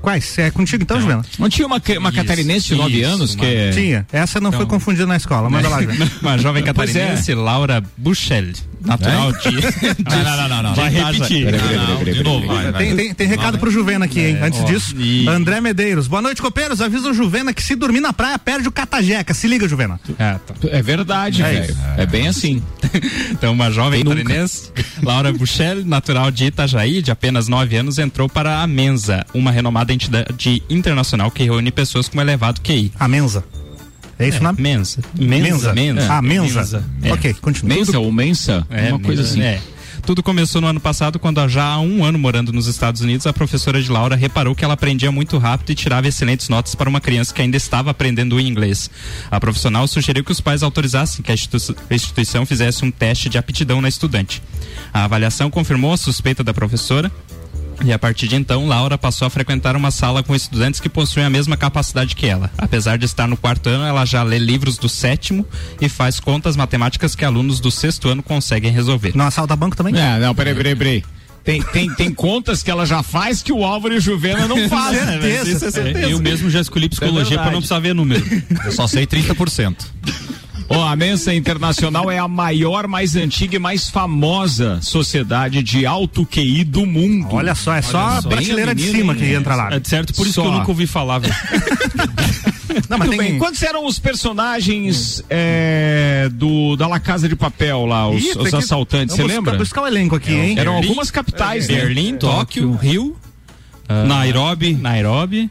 Quais? 0.06 0.38
É 0.38 0.52
contigo 0.52 0.84
então, 0.84 1.00
Juliana? 1.00 1.24
Não 1.36 1.48
tinha 1.48 1.66
uma, 1.66 1.82
uma 1.98 2.12
catarinense 2.12 2.68
de 2.68 2.76
9 2.76 2.96
isso, 3.00 3.10
anos 3.10 3.34
uma- 3.34 3.44
que 3.44 3.50
é... 3.52 3.70
Tinha. 3.72 4.06
Essa 4.12 4.40
não 4.40 4.52
foi 4.52 4.64
confundida 4.64 5.04
na 5.04 5.16
escola. 5.16 5.50
Manda 5.50 5.68
lá, 5.68 5.82
Juliana. 5.82 6.08
Uma 6.22 6.38
jovem 6.38 6.62
é. 6.62 6.66
catarinense, 6.66 7.34
Laura 7.34 7.82
Buchel, 7.96 8.52
natural 8.84 9.32
de, 9.42 9.50
Não, 9.50 10.22
não, 10.22 10.36
não, 10.36 10.48
não, 10.48 10.62
não. 10.62 10.74
Vai 10.76 10.90
repetir. 10.90 11.46
Não, 11.50 12.04
de 12.04 12.22
novo, 12.22 12.46
vai, 12.46 12.70
vai. 12.70 12.84
Tem, 12.84 12.94
tem, 12.96 13.14
tem 13.14 13.26
recado 13.26 13.58
pro 13.58 13.68
Juvena 13.68 14.04
aqui, 14.04 14.20
hein? 14.20 14.38
Antes 14.40 14.64
disso, 14.64 14.94
e- 14.96 15.28
André 15.28 15.60
Medeiros. 15.60 16.06
Boa 16.06 16.22
noite, 16.22 16.40
copeiros. 16.40 16.80
Avisa 16.80 17.10
o 17.10 17.12
Juvena 17.12 17.52
que 17.52 17.60
se 17.60 17.74
dormir 17.74 18.00
na 18.00 18.12
praia, 18.12 18.38
perde 18.38 18.68
o 18.68 18.70
catajeca. 18.72 19.34
Se 19.34 19.48
liga, 19.48 19.68
Juvena. 19.68 19.98
É, 20.20 20.34
tá. 20.34 20.54
É 20.70 20.80
verdade, 20.82 21.42
É 21.42 21.50
velho. 21.50 21.76
É, 21.96 22.06
bem 22.06 22.28
assim. 22.28 22.62
Então, 23.32 23.52
uma 23.52 23.70
jovem 23.70 24.02
catarinense, 24.04 24.70
Laura 25.02 25.32
Buchel, 25.32 25.84
natural 25.84 26.30
de 26.30 26.44
Itajaí, 26.46 27.02
de 27.02 27.10
apenas 27.10 27.48
9 27.48 27.76
anos, 27.76 27.98
entrou 27.98 28.28
para 28.28 28.62
a 28.62 28.66
Mensa, 28.66 29.26
uma 29.34 29.50
renomada 29.50 29.92
entidade 29.96 30.62
internacional 30.70 31.30
que 31.30 31.42
reúne 31.42 31.70
pessoas 31.70 32.08
com 32.08 32.20
elevado 32.20 32.60
QI. 32.60 32.92
A 32.98 33.08
Mensa. 33.08 33.44
É 34.18 34.28
isso 34.28 34.42
nome? 34.42 34.62
Mensa. 34.62 35.00
Mensa. 35.18 35.74
Mensa. 35.74 36.12
Ah, 36.12 36.22
Mensa. 36.22 36.60
Mensa. 36.60 36.84
É. 37.02 37.12
Ok, 37.12 37.34
continua. 37.34 37.76
Mensa 37.76 37.98
ou 37.98 38.10
mensa? 38.10 38.66
É, 38.70 38.88
uma 38.88 39.00
coisa 39.00 39.22
assim. 39.22 39.42
É. 39.42 39.60
Tudo 40.06 40.22
começou 40.22 40.60
no 40.60 40.68
ano 40.68 40.78
passado, 40.78 41.18
quando 41.18 41.46
já 41.48 41.64
há 41.64 41.80
um 41.80 42.04
ano 42.04 42.16
morando 42.16 42.52
nos 42.52 42.68
Estados 42.68 43.00
Unidos, 43.00 43.26
a 43.26 43.32
professora 43.32 43.82
de 43.82 43.90
Laura 43.90 44.14
reparou 44.14 44.54
que 44.54 44.64
ela 44.64 44.74
aprendia 44.74 45.10
muito 45.10 45.36
rápido 45.36 45.70
e 45.70 45.74
tirava 45.74 46.06
excelentes 46.06 46.48
notas 46.48 46.76
para 46.76 46.88
uma 46.88 47.00
criança 47.00 47.34
que 47.34 47.42
ainda 47.42 47.56
estava 47.56 47.90
aprendendo 47.90 48.36
o 48.36 48.40
inglês. 48.40 48.88
A 49.28 49.40
profissional 49.40 49.86
sugeriu 49.88 50.22
que 50.22 50.30
os 50.30 50.40
pais 50.40 50.62
autorizassem 50.62 51.24
que 51.24 51.32
a 51.32 51.94
instituição 51.94 52.46
fizesse 52.46 52.84
um 52.84 52.90
teste 52.90 53.28
de 53.28 53.36
aptidão 53.36 53.80
na 53.80 53.88
estudante. 53.88 54.40
A 54.94 55.04
avaliação 55.04 55.50
confirmou 55.50 55.92
a 55.92 55.96
suspeita 55.96 56.44
da 56.44 56.54
professora. 56.54 57.10
E 57.84 57.92
a 57.92 57.98
partir 57.98 58.26
de 58.28 58.36
então, 58.36 58.66
Laura 58.66 58.96
passou 58.96 59.26
a 59.26 59.30
frequentar 59.30 59.76
uma 59.76 59.90
sala 59.90 60.22
com 60.22 60.34
estudantes 60.34 60.80
que 60.80 60.88
possuem 60.88 61.24
a 61.26 61.30
mesma 61.30 61.56
capacidade 61.56 62.16
que 62.16 62.26
ela. 62.26 62.50
Apesar 62.56 62.96
de 62.98 63.04
estar 63.04 63.26
no 63.28 63.36
quarto 63.36 63.68
ano, 63.68 63.84
ela 63.84 64.04
já 64.04 64.22
lê 64.22 64.38
livros 64.38 64.78
do 64.78 64.88
sétimo 64.88 65.46
e 65.80 65.88
faz 65.88 66.18
contas 66.18 66.56
matemáticas 66.56 67.14
que 67.14 67.24
alunos 67.24 67.60
do 67.60 67.70
sexto 67.70 68.08
ano 68.08 68.22
conseguem 68.22 68.72
resolver. 68.72 69.12
Não 69.14 69.26
assalta 69.26 69.54
banco 69.54 69.76
também? 69.76 69.94
É, 69.98 70.18
não, 70.18 70.34
peraí, 70.34 70.54
peraí, 70.54 70.74
peraí. 70.74 71.04
Tem, 71.44 71.62
tem, 71.62 71.94
tem 71.94 72.12
contas 72.12 72.60
que 72.60 72.70
ela 72.72 72.84
já 72.84 73.04
faz 73.04 73.40
que 73.40 73.52
o 73.52 73.64
Álvaro 73.64 73.94
e 73.94 73.98
o 73.98 74.00
Juvena 74.00 74.48
não 74.48 74.68
fazem. 74.68 75.00
né? 75.04 75.20
Certeza. 75.20 75.50
Isso 75.52 75.64
é 75.64 75.70
certeza. 75.70 76.10
Eu 76.10 76.18
mesmo 76.18 76.50
já 76.50 76.60
escolhi 76.60 76.88
psicologia 76.88 77.22
verdade. 77.24 77.42
pra 77.42 77.52
não 77.52 77.58
precisar 77.60 77.78
ver 77.78 77.94
número. 77.94 78.24
Eu 78.64 78.72
só 78.72 78.88
sei 78.88 79.06
30%. 79.06 79.76
Ó, 80.68 80.84
a 80.84 80.96
Mensa 80.96 81.32
Internacional 81.32 82.10
é 82.10 82.18
a 82.18 82.26
maior, 82.26 82.88
mais 82.88 83.14
antiga 83.14 83.54
e 83.56 83.58
mais 83.58 83.88
famosa 83.88 84.80
sociedade 84.82 85.62
de 85.62 85.86
alto 85.86 86.26
QI 86.26 86.64
do 86.64 86.84
mundo. 86.84 87.28
Olha 87.34 87.54
só, 87.54 87.74
é 87.74 87.82
só 87.82 87.98
a 87.98 88.22
só. 88.22 88.28
prateleira 88.28 88.74
de 88.74 88.82
cima 88.90 89.14
que 89.14 89.24
entra 89.32 89.54
lá. 89.54 89.72
É 89.72 89.80
certo, 89.82 90.12
por 90.12 90.24
isso 90.26 90.34
Só. 90.34 90.42
que 90.42 90.48
eu 90.48 90.52
nunca 90.52 90.68
ouvi 90.70 90.86
falar, 90.86 91.18
velho. 91.20 91.34
Não, 92.90 92.98
mas 92.98 93.08
tem... 93.08 93.18
bem. 93.18 93.38
Quantos 93.38 93.62
eram 93.62 93.86
os 93.86 93.98
personagens 93.98 95.24
é, 95.30 96.28
do 96.32 96.76
da 96.76 96.86
La 96.86 97.00
Casa 97.00 97.28
de 97.28 97.34
Papel 97.36 97.86
lá, 97.86 98.08
os, 98.08 98.22
Ih, 98.22 98.32
os 98.38 98.50
que- 98.50 98.56
assaltantes, 98.56 99.14
você 99.16 99.22
Vamos 99.22 99.36
lembra? 99.36 99.56
buscar 99.56 99.82
o 99.82 99.86
elenco 99.86 100.14
aqui, 100.16 100.32
hein? 100.34 100.58
Eram 100.58 100.72
Berlim, 100.74 100.88
algumas 100.88 101.10
capitais, 101.10 101.68
né? 101.68 101.76
Berlim, 101.76 102.16
Tóquio, 102.16 102.72
Rio, 102.74 103.16
Nairobi, 103.88 104.74
Nairobi, 104.74 105.38
Ri- 105.42 105.50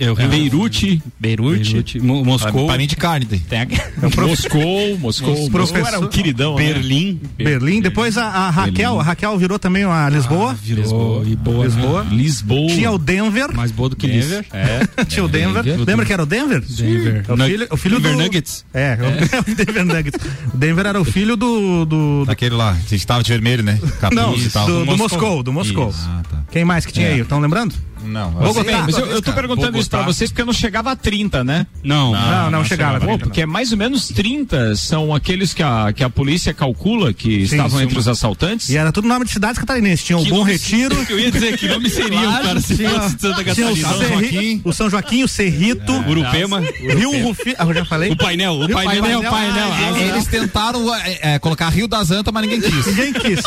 é, 0.00 0.10
o 0.10 0.14
Rio- 0.14 0.28
Beirute, 0.28 1.02
Beirute, 1.18 1.64
Beirute, 1.72 2.00
Mo- 2.00 2.24
Moscou, 2.24 2.70
mim 2.76 2.86
de 2.86 2.96
carne. 2.96 3.26
tem 3.26 3.60
a- 3.60 3.66
Moscou, 4.26 4.98
Moscou. 4.98 4.98
Moscou 4.98 5.50
professor- 5.50 5.86
era 5.86 6.00
um 6.00 6.08
queridão, 6.08 6.56
né? 6.56 6.72
Berlim. 6.72 7.20
Berlim. 7.36 7.80
Depois 7.80 8.16
a, 8.18 8.24
a 8.26 8.50
Raquel. 8.50 9.00
A 9.00 9.02
Raquel 9.02 9.36
virou 9.38 9.58
também 9.58 9.84
a 9.84 10.08
Lisboa. 10.08 10.54
Virou 10.54 11.24
e 11.26 11.36
boa. 11.36 11.64
Lisboa. 11.64 12.06
Lisboa. 12.10 12.68
Tinha 12.68 12.90
o 12.90 12.98
Denver. 12.98 13.54
Mais 13.54 13.70
boa 13.70 13.88
do 13.88 13.96
que 13.96 14.06
Denver. 14.06 14.44
É. 14.52 14.80
Tinha 15.06 15.24
o 15.24 15.28
Denver. 15.28 15.62
Denver. 15.62 15.84
Lembra 15.86 16.06
que 16.06 16.12
era 16.12 16.22
o 16.22 16.26
Denver? 16.26 16.60
Denver. 16.60 17.24
É 17.28 17.32
o 17.32 17.36
filho, 17.36 17.66
o 17.70 17.76
filho 17.76 18.00
Denver 18.00 18.16
do... 18.16 18.22
Nuggets. 18.22 18.64
É, 18.74 18.96
o 19.50 19.54
Denver 19.54 19.84
Nuggets. 19.84 20.20
O 20.52 20.56
Denver 20.56 20.86
era 20.86 21.00
o 21.00 21.04
filho 21.04 21.36
do. 21.36 21.84
do, 21.84 21.84
do- 21.86 22.24
Daquele 22.26 22.54
lá, 22.54 22.76
que 22.86 22.94
estava 22.94 23.22
de 23.22 23.30
vermelho, 23.30 23.62
né? 23.62 23.78
Capuz 24.00 24.20
não, 24.20 24.36
e 24.36 24.48
tal. 24.48 24.66
do, 24.66 24.84
do 24.86 24.96
Moscou. 24.96 25.42
Do 25.42 25.52
Moscou. 25.52 25.92
Ah, 26.06 26.22
tá. 26.28 26.42
Quem 26.50 26.64
mais 26.64 26.84
que 26.86 26.92
tinha 26.92 27.08
aí? 27.08 27.20
Estão 27.20 27.40
lembrando? 27.40 27.74
Não. 28.04 28.30
Bogotá, 28.30 28.82
mas 28.84 28.96
eu, 28.96 29.06
eu 29.06 29.22
tô 29.22 29.32
perguntando 29.32 29.78
isso 29.78 29.88
pra 29.90 30.02
vocês 30.02 30.30
porque 30.30 30.44
não 30.44 30.52
chegava 30.52 30.92
a 30.92 30.96
30, 30.96 31.42
né? 31.44 31.66
Não. 31.82 32.12
Não, 32.12 32.50
não, 32.50 32.64
chegava. 32.64 32.98
Pô, 33.00 33.06
30, 33.06 33.24
porque 33.24 33.42
é 33.42 33.46
mais 33.46 33.72
ou 33.72 33.78
menos 33.78 34.08
30 34.08 34.76
são 34.76 35.14
aqueles 35.14 35.52
que 35.54 35.62
a, 35.62 35.92
que 35.94 36.02
a 36.04 36.10
polícia 36.10 36.52
calcula 36.54 37.12
que 37.12 37.42
estavam 37.42 37.78
sim, 37.78 37.84
entre 37.84 37.98
os 37.98 38.08
assaltantes. 38.08 38.68
E 38.68 38.76
era 38.76 38.92
tudo 38.92 39.06
nome 39.08 39.24
de 39.24 39.30
cidades 39.32 39.58
catarinenses. 39.58 40.04
Tinha 40.04 40.18
o 40.18 40.24
Bom 40.24 40.42
Retiro. 40.42 40.96
Eu 41.08 41.18
ia 41.18 41.30
dizer 41.30 41.56
que 41.58 41.68
nome 41.68 41.88
seria 41.90 42.18
o 42.28 42.32
cara 42.42 42.60
se 42.60 42.76
Tinha, 42.76 42.90
fosse 42.90 43.14
de 43.16 43.20
Santa 43.22 43.44
tinha 43.54 43.68
o, 43.68 43.76
Catarina. 43.76 44.08
Serri- 44.20 44.60
o 44.64 44.72
São 44.72 44.88
Joaquim, 44.90 45.22
o 45.24 45.28
Cerrito, 45.28 45.92
Urupema. 46.08 46.60
Rio 46.80 47.22
Rufi. 47.22 47.54
Ah, 47.58 47.64
eu 47.64 47.74
já 47.74 47.84
falei? 47.84 48.10
O 48.10 48.16
painel, 48.16 48.52
o 48.54 48.66
Rio 48.66 48.74
painel. 48.74 49.22
painel. 49.22 49.72
Ah, 49.72 49.98
Eles 49.98 50.26
tentaram 50.26 50.94
é, 50.94 51.34
é, 51.34 51.38
colocar 51.38 51.68
Rio 51.68 51.86
das 51.88 52.10
Antas, 52.10 52.32
mas 52.32 52.42
ninguém 52.46 52.60
quis. 52.60 52.86
Ninguém 52.86 53.12
quis. 53.12 53.40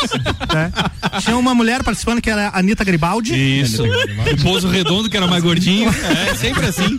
né? 0.54 0.72
Tinha 1.20 1.36
uma 1.36 1.54
mulher 1.54 1.82
participando 1.82 2.20
que 2.20 2.30
era 2.30 2.48
a 2.48 2.58
Anitta 2.58 2.84
Garibaldi. 2.84 3.34
Isso. 3.34 3.82
O 4.46 4.50
pouso 4.52 4.68
redondo, 4.68 5.10
que 5.10 5.16
era 5.16 5.26
mais 5.26 5.42
gordinho. 5.42 5.90
É, 6.30 6.34
sempre 6.34 6.66
assim. 6.66 6.98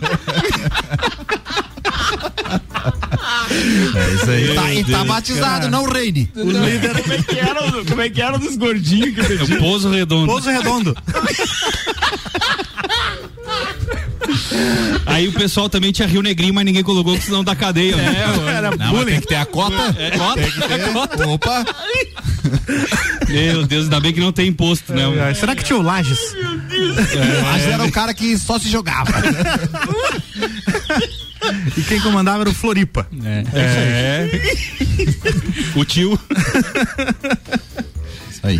É 3.94 4.14
isso 4.14 4.30
aí. 4.30 4.54
Tá, 4.54 4.74
e 4.74 4.84
tá 4.84 5.04
batizado, 5.04 5.68
não 5.70 5.84
reine. 5.86 6.30
O 6.36 6.50
líder. 6.50 7.02
Como 7.02 7.12
é 7.14 7.22
que 7.22 7.38
era, 7.38 7.64
o- 7.66 7.84
como 7.84 8.00
é 8.02 8.08
que 8.10 8.22
era 8.22 8.38
dos 8.38 8.56
gordinhos 8.56 9.14
que 9.14 9.22
você 9.22 9.52
É 9.52 9.56
o 9.56 9.58
pouso 9.58 9.90
redondo. 9.90 10.26
Pouso 10.26 10.50
Redondo. 10.50 10.96
Aí 15.06 15.26
o 15.28 15.32
pessoal 15.32 15.68
também 15.68 15.90
tinha 15.92 16.06
Rio 16.06 16.22
Negrinho, 16.22 16.52
mas 16.54 16.64
ninguém 16.64 16.82
colocou, 16.82 17.14
que 17.16 17.24
senão 17.24 17.42
dá 17.42 17.54
cadeia. 17.56 17.94
É, 17.96 18.50
Era 18.56 18.70
Não, 18.76 19.04
tem 19.04 19.20
que 19.20 19.26
ter 19.26 19.36
a 19.36 19.46
cota. 19.46 19.94
cota. 20.92 21.28
Opa. 21.28 21.64
Meu 23.28 23.66
Deus, 23.66 23.84
ainda 23.84 24.00
bem 24.00 24.12
que 24.12 24.20
não 24.20 24.32
tem 24.32 24.48
imposto, 24.48 24.92
né? 24.92 25.30
É, 25.30 25.34
Será 25.34 25.54
que 25.54 25.62
tinha 25.64 25.78
o 25.78 25.82
Lages? 25.82 26.18
Mas 27.44 27.64
era 27.66 27.84
o 27.84 27.90
cara 27.92 28.12
que 28.14 28.36
só 28.38 28.58
se 28.58 28.68
jogava. 28.70 29.12
E 31.76 31.82
quem 31.82 32.00
comandava 32.00 32.40
era 32.42 32.50
o 32.50 32.54
Floripa. 32.54 33.06
É. 33.24 34.28
O 35.76 35.84
tio. 35.84 36.18
Isso 38.30 38.40
aí. 38.44 38.58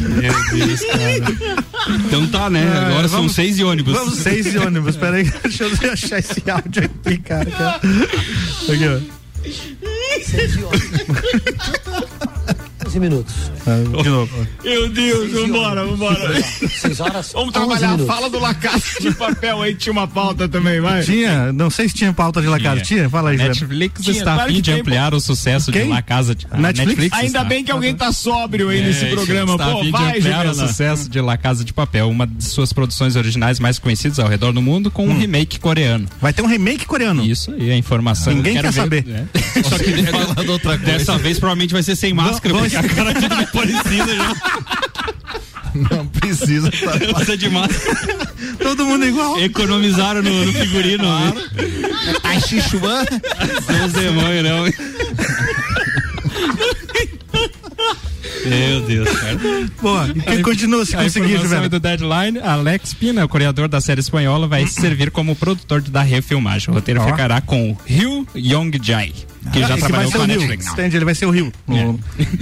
Então 2.06 2.26
tá, 2.28 2.50
né? 2.50 2.66
Agora 2.86 3.08
são 3.08 3.18
vamos- 3.18 3.34
seis 3.34 3.56
de 3.56 3.64
ônibus. 3.64 3.94
Vamos 3.94 4.18
seis 4.18 4.50
de 4.50 4.58
ônibus. 4.58 4.96
Peraí, 4.96 5.24
deixa 5.42 5.64
eu 5.64 5.92
achar 5.92 6.18
esse 6.18 6.42
áudio 6.50 6.84
aqui, 6.84 7.18
cara. 7.18 7.50
cara. 7.50 7.80
Aqui, 8.68 8.88
ó. 8.88 9.18
15 12.88 13.00
minutos. 13.00 13.34
Ah, 13.66 14.02
De 14.02 14.08
novo. 14.08 14.46
Meu 14.64 14.88
Deus, 14.88 15.30
vambora, 15.32 15.84
vambora. 15.84 16.42
6 16.42 17.00
horas. 17.00 17.32
Vamos 17.32 17.48
11 17.48 17.52
trabalhar. 17.52 17.92
minutos. 17.92 18.06
Fala 18.14 18.30
do 18.30 18.38
La 18.38 18.54
Casa 18.54 18.82
de 19.00 19.10
Papel 19.14 19.62
aí, 19.62 19.74
tinha 19.74 19.92
uma 19.92 20.06
pauta 20.08 20.48
também, 20.48 20.80
vai. 20.80 21.02
Tinha, 21.02 21.52
não 21.52 21.68
sei 21.70 21.88
se 21.88 21.94
tinha 21.94 22.12
pauta 22.12 22.40
de 22.40 22.46
La 22.46 22.58
Casa. 22.58 22.80
Tinha? 22.80 23.08
Fala 23.10 23.30
aí, 23.30 23.36
Zé. 23.36 23.48
Netflix 23.48 24.02
Tinha, 24.02 24.16
está 24.16 24.32
a 24.32 24.34
claro 24.36 24.52
fim 24.52 24.60
de 24.60 24.72
ampliar 24.72 25.14
o 25.14 25.20
sucesso 25.20 25.70
Quem? 25.70 25.84
de 25.84 25.88
La 25.90 26.02
Casa 26.02 26.34
de 26.34 26.46
a 26.50 26.56
Netflix? 26.56 27.12
Ainda 27.16 27.26
está- 27.26 27.44
bem 27.44 27.64
que 27.64 27.70
alguém 27.70 27.94
tá 27.94 28.12
sóbrio 28.12 28.68
aí 28.70 28.80
nesse 28.82 29.04
É, 29.04 29.10
programa. 29.10 29.52
Está 29.52 29.66
a 29.66 29.70
Pô, 29.72 29.78
fim 29.80 29.84
de 29.86 29.90
vai, 29.92 30.18
ampliar 30.18 30.46
o 30.46 30.48
Juliana. 30.48 30.68
sucesso 30.68 31.08
de 31.08 31.20
La 31.20 31.36
Casa 31.36 31.64
de 31.64 31.72
Papel, 31.72 32.08
uma 32.08 32.26
de 32.26 32.44
suas 32.44 32.72
produções 32.72 33.16
originais 33.16 33.58
mais 33.60 33.78
conhecidas 33.78 34.18
ao 34.18 34.28
redor 34.28 34.52
do 34.52 34.62
mundo, 34.62 34.90
com 34.90 35.06
um 35.06 35.16
remake 35.18 35.58
coreano. 35.60 36.06
Vai 36.20 36.32
ter 36.32 36.42
um 36.42 36.46
remake 36.46 36.86
coreano. 36.86 37.24
Isso 37.24 37.50
aí, 37.52 37.70
a 37.70 37.76
informação. 37.76 38.32
Ninguém 38.34 38.54
Quero 38.54 38.68
quer 38.72 38.72
ver- 38.72 39.04
saber. 39.04 39.04
É. 39.54 39.62
Só 39.62 39.78
que 39.78 39.88
Falando 40.08 40.50
outra 40.50 40.78
coisa. 40.78 40.92
dessa 40.92 41.18
vez 41.18 41.38
provavelmente 41.38 41.72
vai 41.72 41.82
ser 41.82 41.96
sem 41.96 42.12
máscara, 42.14 42.54
Vamos- 42.54 42.72
porque 42.72 42.77
a 42.78 42.82
cara 42.88 43.10
é 43.10 43.14
tudo 43.14 43.46
parecida 43.52 44.16
já. 44.16 44.34
Não 45.90 46.06
precisa. 46.08 46.70
Tá, 46.70 46.92
Precisa 46.98 47.36
de 47.36 47.50
máscara. 47.50 48.26
Todo 48.58 48.86
mundo 48.86 49.04
igual. 49.06 49.38
Economizaram 49.40 50.22
no, 50.22 50.44
no 50.46 50.52
figurino. 50.52 51.04
né? 51.04 51.32
tá 52.22 52.40
Xichuan. 52.40 53.04
Não 53.78 53.90
sei 53.90 54.10
mãe, 54.10 54.42
não. 54.42 54.64
Meu 58.46 58.80
Deus, 58.82 59.08
cara. 59.10 59.38
E 60.16 60.20
quem 60.20 60.42
continua 60.42 60.84
se 60.86 60.96
A 60.96 61.02
conseguir, 61.02 61.34
informação 61.34 61.64
é 61.64 61.68
do 61.68 61.78
Deadline, 61.80 62.38
Alex 62.40 62.94
Pina, 62.94 63.24
o 63.24 63.28
criador 63.28 63.68
da 63.68 63.80
série 63.80 64.00
espanhola, 64.00 64.46
vai 64.46 64.66
servir 64.66 65.10
como 65.10 65.36
produtor 65.36 65.82
da 65.82 66.02
refilmagem. 66.02 66.70
O 66.70 66.74
roteiro 66.74 67.00
Ó. 67.02 67.06
ficará 67.06 67.40
com 67.40 67.76
Ryu 67.84 68.26
Yong-jae, 68.34 69.12
que 69.52 69.60
já 69.60 69.76
trabalhou 69.76 70.10
com 70.12 70.18
o 70.18 70.22
a 70.22 70.26
Rio. 70.26 70.36
Netflix. 70.36 70.66
Entende? 70.68 70.96
Ele 70.96 71.04
vai 71.04 71.14
ser 71.14 71.26
o 71.26 71.30
Rio. 71.30 71.52
No- 71.66 71.98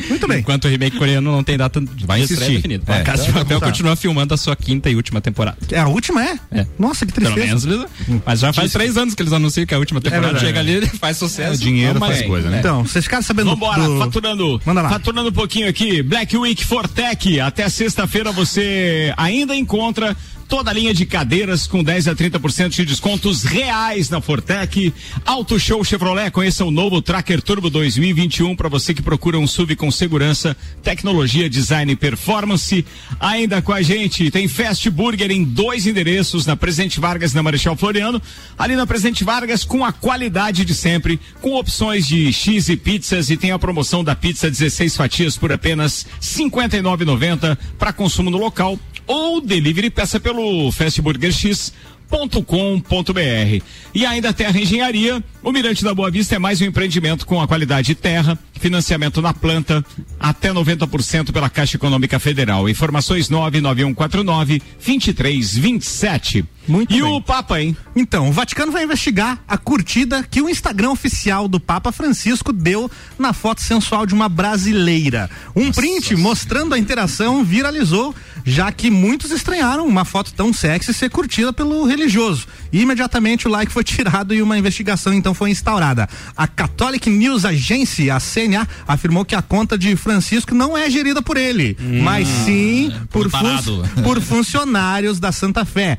Muito 0.08 0.26
bem. 0.28 0.40
Enquanto 0.40 0.64
o 0.64 0.68
remake 0.68 0.96
coreano 0.98 1.30
não 1.32 1.42
tem 1.44 1.56
data 1.56 1.80
de 1.80 2.06
Vai 2.06 2.20
estreia 2.20 2.38
insistir. 2.40 2.56
definida. 2.56 2.92
É. 2.92 3.00
A 3.00 3.04
Casa 3.04 3.24
de 3.24 3.32
Papel 3.32 3.60
continua 3.60 3.96
filmando 3.96 4.34
a 4.34 4.36
sua 4.36 4.56
quinta 4.56 4.88
e 4.90 4.96
última 4.96 5.20
temporada. 5.20 5.56
É 5.70 5.78
a 5.78 5.88
última, 5.88 6.22
é? 6.24 6.38
É. 6.52 6.66
Nossa, 6.78 7.04
que 7.06 7.12
Pelo 7.12 7.32
tristeza. 7.34 7.66
menos 7.68 7.88
eles... 8.08 8.22
Mas 8.24 8.40
já 8.40 8.52
faz 8.52 8.72
três 8.72 8.96
anos 8.96 9.14
que 9.14 9.22
eles 9.22 9.32
anunciam 9.32 9.66
que 9.66 9.74
a 9.74 9.78
última 9.78 10.00
temporada 10.00 10.38
verdade. 10.38 10.46
chega 10.46 10.60
ali, 10.60 10.86
faz 10.98 11.16
sucesso. 11.16 11.54
o 11.54 11.58
dinheiro 11.58 11.98
faz 11.98 12.18
bem. 12.18 12.28
coisa, 12.28 12.48
né? 12.50 12.58
Então, 12.58 12.84
vocês 12.84 13.04
ficaram 13.04 13.22
sabendo 13.22 13.50
Vambora, 13.50 13.82
do... 13.82 13.98
faturando. 13.98 14.60
Manda 14.64 14.82
lá. 14.82 14.88
Faturando 14.90 15.28
um 15.28 15.32
pouquinho 15.32 15.68
aqui. 15.68 16.02
Black 16.02 16.36
Week 16.36 16.64
Fortec. 16.64 17.40
Até 17.40 17.68
sexta-feira 17.68 18.32
você 18.32 19.12
ainda 19.16 19.54
encontra 19.54 20.16
toda 20.48 20.70
a 20.70 20.74
linha 20.74 20.94
de 20.94 21.04
cadeiras 21.04 21.66
com 21.66 21.82
10 21.82 22.08
a 22.08 22.14
30% 22.14 22.70
de 22.70 22.84
descontos 22.84 23.44
reais 23.44 24.08
na 24.08 24.20
Fortec. 24.20 24.92
Auto 25.24 25.58
Show 25.58 25.84
Chevrolet. 25.84 26.30
Conheça 26.30 26.64
o 26.64 26.70
novo 26.70 27.02
Tracker 27.02 27.42
Turbo 27.42 27.68
2021 27.68 28.54
para 28.54 28.68
você 28.68 28.94
que 28.94 29.02
procura 29.02 29.38
um 29.38 29.46
SUV 29.46 29.76
com 29.76 29.90
segurança, 29.90 30.56
tecnologia, 30.82 31.50
design 31.50 31.92
e 31.92 31.96
performance. 31.96 32.84
Ainda 33.18 33.60
com 33.60 33.72
a 33.72 33.82
gente 33.82 34.30
tem 34.30 34.48
Fast 34.48 34.88
Burger 34.90 35.30
em 35.30 35.44
dois 35.44 35.86
endereços, 35.86 36.46
na 36.46 36.56
Presidente 36.56 37.00
Vargas 37.00 37.32
na 37.32 37.42
Marechal 37.42 37.76
Floriano. 37.76 38.20
Ali 38.58 38.76
na 38.76 38.86
Presidente 38.86 39.24
Vargas 39.24 39.64
com 39.64 39.84
a 39.84 39.92
qualidade 39.92 40.64
de 40.64 40.74
sempre, 40.74 41.18
com 41.40 41.54
opções 41.54 42.06
de 42.06 42.32
X 42.32 42.68
e 42.68 42.76
pizzas 42.76 43.30
e 43.30 43.36
tem 43.36 43.50
a 43.50 43.58
promoção 43.58 44.04
da 44.04 44.14
pizza 44.14 44.50
16 44.50 44.96
fatias 44.96 45.36
por 45.36 45.52
apenas 45.52 46.04
R$ 46.04 46.10
59,90 46.20 47.58
para 47.78 47.92
consumo 47.92 48.30
no 48.30 48.38
local 48.38 48.78
ou 49.06 49.40
delivery 49.40 49.90
peça 49.90 50.18
pelo 50.18 50.70
fastburgerx.com.br. 50.72 53.64
E 53.94 54.06
ainda 54.06 54.32
Terra 54.32 54.58
Engenharia, 54.58 55.22
o 55.42 55.52
Mirante 55.52 55.84
da 55.84 55.94
Boa 55.94 56.10
Vista 56.10 56.34
é 56.34 56.38
mais 56.38 56.60
um 56.60 56.64
empreendimento 56.64 57.26
com 57.26 57.40
a 57.40 57.48
qualidade 57.48 57.88
de 57.88 57.94
terra, 57.94 58.38
financiamento 58.54 59.22
na 59.22 59.32
planta, 59.32 59.84
até 60.18 60.52
90% 60.52 61.32
pela 61.32 61.48
Caixa 61.48 61.76
Econômica 61.76 62.18
Federal. 62.18 62.68
Informações 62.68 63.28
99149 63.28 64.62
2327. 64.84 66.44
Muito 66.68 66.92
e 66.94 67.00
bem. 67.00 67.12
o 67.12 67.20
Papa, 67.20 67.60
hein? 67.60 67.76
Então, 67.94 68.28
o 68.28 68.32
Vaticano 68.32 68.72
vai 68.72 68.84
investigar 68.84 69.38
a 69.46 69.56
curtida 69.56 70.22
que 70.28 70.42
o 70.42 70.48
Instagram 70.48 70.90
oficial 70.90 71.48
do 71.48 71.58
Papa 71.60 71.92
Francisco 71.92 72.52
deu 72.52 72.90
na 73.18 73.32
foto 73.32 73.62
sensual 73.62 74.04
de 74.06 74.14
uma 74.14 74.28
brasileira. 74.28 75.30
Um 75.54 75.70
print 75.72 76.14
mostrando 76.16 76.74
a 76.74 76.78
interação 76.78 77.44
viralizou, 77.44 78.14
já 78.44 78.70
que 78.72 78.90
muitos 78.90 79.30
estranharam 79.30 79.86
uma 79.86 80.04
foto 80.04 80.32
tão 80.34 80.52
sexy 80.52 80.92
ser 80.92 81.10
curtida 81.10 81.52
pelo 81.52 81.84
religioso. 81.86 82.46
E 82.72 82.80
imediatamente 82.82 83.46
o 83.46 83.50
like 83.50 83.72
foi 83.72 83.84
tirado 83.84 84.34
e 84.34 84.42
uma 84.42 84.58
investigação 84.58 85.12
então 85.14 85.32
foi 85.34 85.50
instaurada. 85.50 86.08
A 86.36 86.46
Catholic 86.46 87.08
News 87.08 87.44
Agency, 87.44 88.10
a 88.10 88.18
CNA, 88.20 88.66
afirmou 88.86 89.24
que 89.24 89.34
a 89.34 89.42
conta 89.42 89.78
de 89.78 89.94
Francisco 89.96 90.54
não 90.54 90.76
é 90.76 90.90
gerida 90.90 91.22
por 91.22 91.36
ele, 91.36 91.76
mas 92.02 92.26
sim 92.28 92.92
por, 93.10 93.30
fun- 93.30 94.02
por 94.02 94.20
funcionários 94.20 95.18
da 95.20 95.32
Santa 95.32 95.64
Fé. 95.64 95.98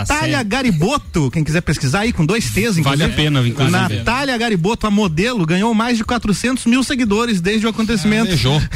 Natália. 0.00 0.42
Gariboto, 0.42 1.30
quem 1.30 1.44
quiser 1.44 1.60
pesquisar 1.60 2.00
aí 2.00 2.12
com 2.12 2.24
dois 2.24 2.44
T's, 2.50 2.78
inclusive. 2.78 2.82
Vale 2.82 3.04
a 3.04 3.08
pena, 3.08 3.46
inclusive. 3.46 3.70
Natália 3.70 4.36
Gariboto, 4.36 4.86
a 4.86 4.90
modelo, 4.90 5.44
ganhou 5.46 5.72
mais 5.74 5.96
de 5.96 6.04
400 6.04 6.66
mil 6.66 6.82
seguidores 6.82 7.40
desde 7.40 7.66
o 7.66 7.70
acontecimento. 7.70 8.28
Beijou. 8.28 8.60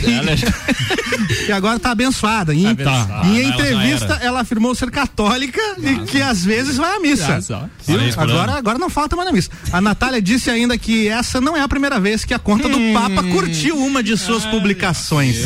E 1.47 1.53
agora 1.53 1.79
tá 1.79 1.91
abençoada. 1.91 2.55
Em, 2.55 2.66
abençoada. 2.66 3.27
em 3.27 3.41
ela 3.41 3.43
já 3.43 3.55
entrevista, 3.55 4.18
ela 4.20 4.41
afirmou 4.41 4.75
ser 4.75 4.91
católica 4.91 5.61
e 5.79 6.07
que 6.07 6.20
às 6.20 6.45
vezes 6.45 6.77
vai 6.77 6.97
à 6.97 7.01
missa. 7.01 7.39
Ah, 7.51 7.68
Agora, 8.16 8.53
agora 8.53 8.79
não 8.79 8.91
falta 8.91 9.14
mais 9.16 9.29
na 9.29 9.33
missa. 9.33 9.51
A 9.72 9.81
Natália 9.81 10.20
disse 10.20 10.51
ainda 10.51 10.77
que 10.77 11.09
essa 11.09 11.41
não 11.41 11.57
é 11.57 11.61
a 11.61 11.68
primeira 11.68 12.01
vez 12.01 12.25
que 12.25 12.35
a 12.35 12.39
conta 12.39 12.68
do 12.68 12.79
Papa 12.93 13.22
curtiu 13.25 13.77
uma 13.79 14.03
de 14.03 14.16
suas 14.16 14.45
publicações. 14.47 15.37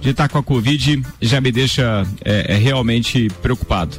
de 0.00 0.08
estar 0.10 0.28
com 0.30 0.38
a 0.38 0.42
Covid 0.42 1.02
já 1.20 1.42
me 1.42 1.52
deixa 1.52 2.06
é, 2.24 2.54
é, 2.54 2.56
realmente 2.56 3.28
preocupado. 3.42 3.98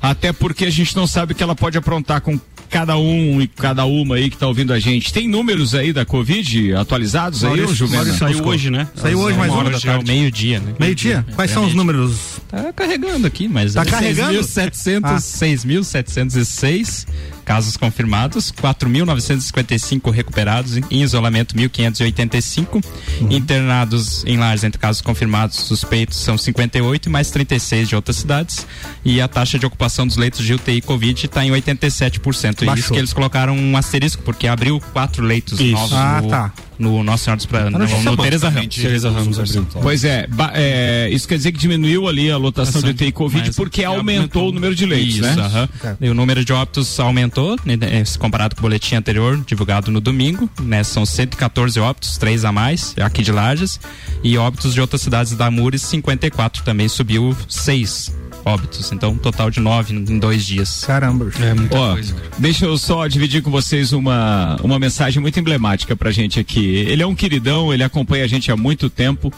Até 0.00 0.32
porque 0.32 0.64
a 0.64 0.70
gente 0.70 0.96
não 0.96 1.06
sabe 1.06 1.32
o 1.32 1.36
que 1.36 1.42
ela 1.42 1.54
pode 1.54 1.76
aprontar 1.76 2.22
com 2.22 2.40
cada 2.70 2.96
um 2.96 3.40
e 3.42 3.46
cada 3.46 3.84
uma 3.84 4.16
aí 4.16 4.28
que 4.30 4.36
está 4.36 4.46
ouvindo 4.48 4.72
a 4.72 4.78
gente. 4.80 5.12
Tem 5.12 5.28
números 5.28 5.74
aí 5.74 5.92
da 5.92 6.04
Covid 6.04 6.74
atualizados 6.74 7.42
Maurício- 7.42 7.68
aí, 7.70 7.74
Juvena? 7.74 7.96
Maurício 8.04 8.18
Saiu 8.26 8.44
hoje, 8.46 8.70
né? 8.70 8.88
Saiu 8.96 9.18
hoje 9.18 9.38
mais 9.38 9.52
Uma 9.52 9.64
um. 9.64 9.68
é 9.70 9.98
o 9.98 10.06
meio-dia, 10.06 10.60
né? 10.60 10.74
Meio-dia? 10.80 11.24
Quais 11.34 11.50
são 11.50 11.66
os 11.66 11.74
números? 11.74 12.40
Tá 12.48 12.72
carregando 12.72 13.26
aqui, 13.26 13.46
mas 13.48 13.74
Tá 13.74 13.82
é 13.82 13.84
carregando? 13.84 14.38
6.700, 14.42 15.02
Ah. 15.04 15.20
6.706 15.20 17.06
casos 17.44 17.76
confirmados, 17.76 18.50
4.955 18.52 20.10
recuperados, 20.10 20.76
em 20.76 21.02
isolamento 21.02 21.54
1.585, 21.54 22.82
Uhum. 23.20 23.30
internados 23.30 24.24
em 24.26 24.36
lares 24.36 24.64
entre 24.64 24.78
casos 24.80 25.00
confirmados 25.00 25.56
suspeitos 25.58 26.18
são 26.18 26.36
58 26.36 27.06
e 27.08 27.12
mais 27.12 27.30
36 27.30 27.88
de 27.88 27.94
outras 27.96 28.16
cidades 28.16 28.66
e 29.04 29.20
a 29.20 29.28
taxa 29.28 29.58
de 29.58 29.66
ocupação 29.66 30.06
dos 30.06 30.16
leitos 30.16 30.44
de 30.44 30.54
UTI 30.54 30.80
Covid 30.80 31.24
está 31.26 31.44
em 31.44 31.50
87%. 31.50 32.62
E 32.62 32.66
Baixou. 32.66 32.80
isso 32.80 32.92
que 32.92 32.98
eles 32.98 33.12
colocaram 33.12 33.56
um 33.56 33.76
asterisco 33.76 34.22
porque 34.22 34.48
abriu 34.48 34.80
quatro 34.92 35.22
leitos 35.24 35.60
Isso. 35.60 35.72
novos 35.72 35.92
Ah, 35.92 36.20
no, 36.22 36.28
tá. 36.28 36.52
No 36.78 37.02
Nossa 37.02 37.24
Senhora 37.24 37.36
dos 37.36 37.46
Pra... 37.46 37.70
no, 37.70 37.78
notícia 37.78 37.98
no 38.02 38.16
boa. 38.16 38.26
Teresa 38.26 38.48
Ramos. 38.48 38.74
Teresa 38.74 39.10
Ramos. 39.10 39.38
Pois 39.82 40.04
é, 40.04 40.26
ba- 40.26 40.52
é, 40.54 41.08
isso 41.10 41.26
quer 41.28 41.36
dizer 41.36 41.52
que 41.52 41.58
diminuiu 41.58 42.08
ali 42.08 42.30
a 42.30 42.36
lotação 42.36 42.82
de 42.82 42.90
UTI 42.90 43.12
Covid 43.12 43.46
Mas 43.48 43.56
porque 43.56 43.82
já 43.82 43.88
aumentou 43.88 44.48
o 44.48 44.52
número 44.52 44.74
de 44.74 44.84
leitos, 44.86 45.16
Isso, 45.16 45.22
né? 45.22 45.34
aham. 45.38 45.68
E 46.00 46.08
o 46.08 46.14
número 46.14 46.44
de 46.44 46.52
óbitos 46.52 46.98
aumentou, 47.00 47.56
né, 47.64 47.76
se 48.04 48.18
comparado 48.18 48.54
com 48.54 48.60
o 48.60 48.62
boletim 48.62 48.94
anterior, 48.96 49.42
divulgado 49.46 49.90
no 49.90 50.00
domingo, 50.00 50.48
né? 50.62 50.82
São 50.82 51.04
114 51.06 51.78
óbitos, 51.80 52.16
três 52.18 52.44
a 52.44 52.52
mais, 52.52 52.94
aqui 53.00 53.22
de 53.22 53.32
Lages, 53.32 53.78
e 54.22 54.36
óbitos 54.38 54.74
de 54.74 54.80
outras 54.80 55.00
cidades 55.02 55.32
da 55.34 55.50
Mures, 55.50 55.82
54 55.82 56.62
também 56.64 56.88
subiu 56.88 57.36
seis 57.48 58.12
óbitos, 58.44 58.92
então 58.92 59.12
um 59.12 59.16
total 59.16 59.50
de 59.50 59.60
nove 59.60 59.94
em 59.94 60.18
dois 60.18 60.44
dias. 60.44 60.84
Caramba. 60.84 61.30
É 61.40 61.54
muita 61.54 61.78
Ó, 61.78 61.92
coisa, 61.92 62.14
cara. 62.14 62.28
deixa 62.38 62.66
eu 62.66 62.76
só 62.76 63.06
dividir 63.06 63.42
com 63.42 63.50
vocês 63.50 63.92
uma, 63.92 64.56
uma 64.62 64.78
mensagem 64.78 65.20
muito 65.20 65.38
emblemática 65.38 65.96
pra 65.96 66.10
gente 66.10 66.38
aqui. 66.38 66.64
Ele 66.64 67.02
é 67.02 67.06
um 67.06 67.14
queridão, 67.14 67.72
ele 67.72 67.82
acompanha 67.82 68.24
a 68.24 68.28
gente 68.28 68.50
há 68.50 68.56
muito 68.56 68.90
tempo. 68.90 69.32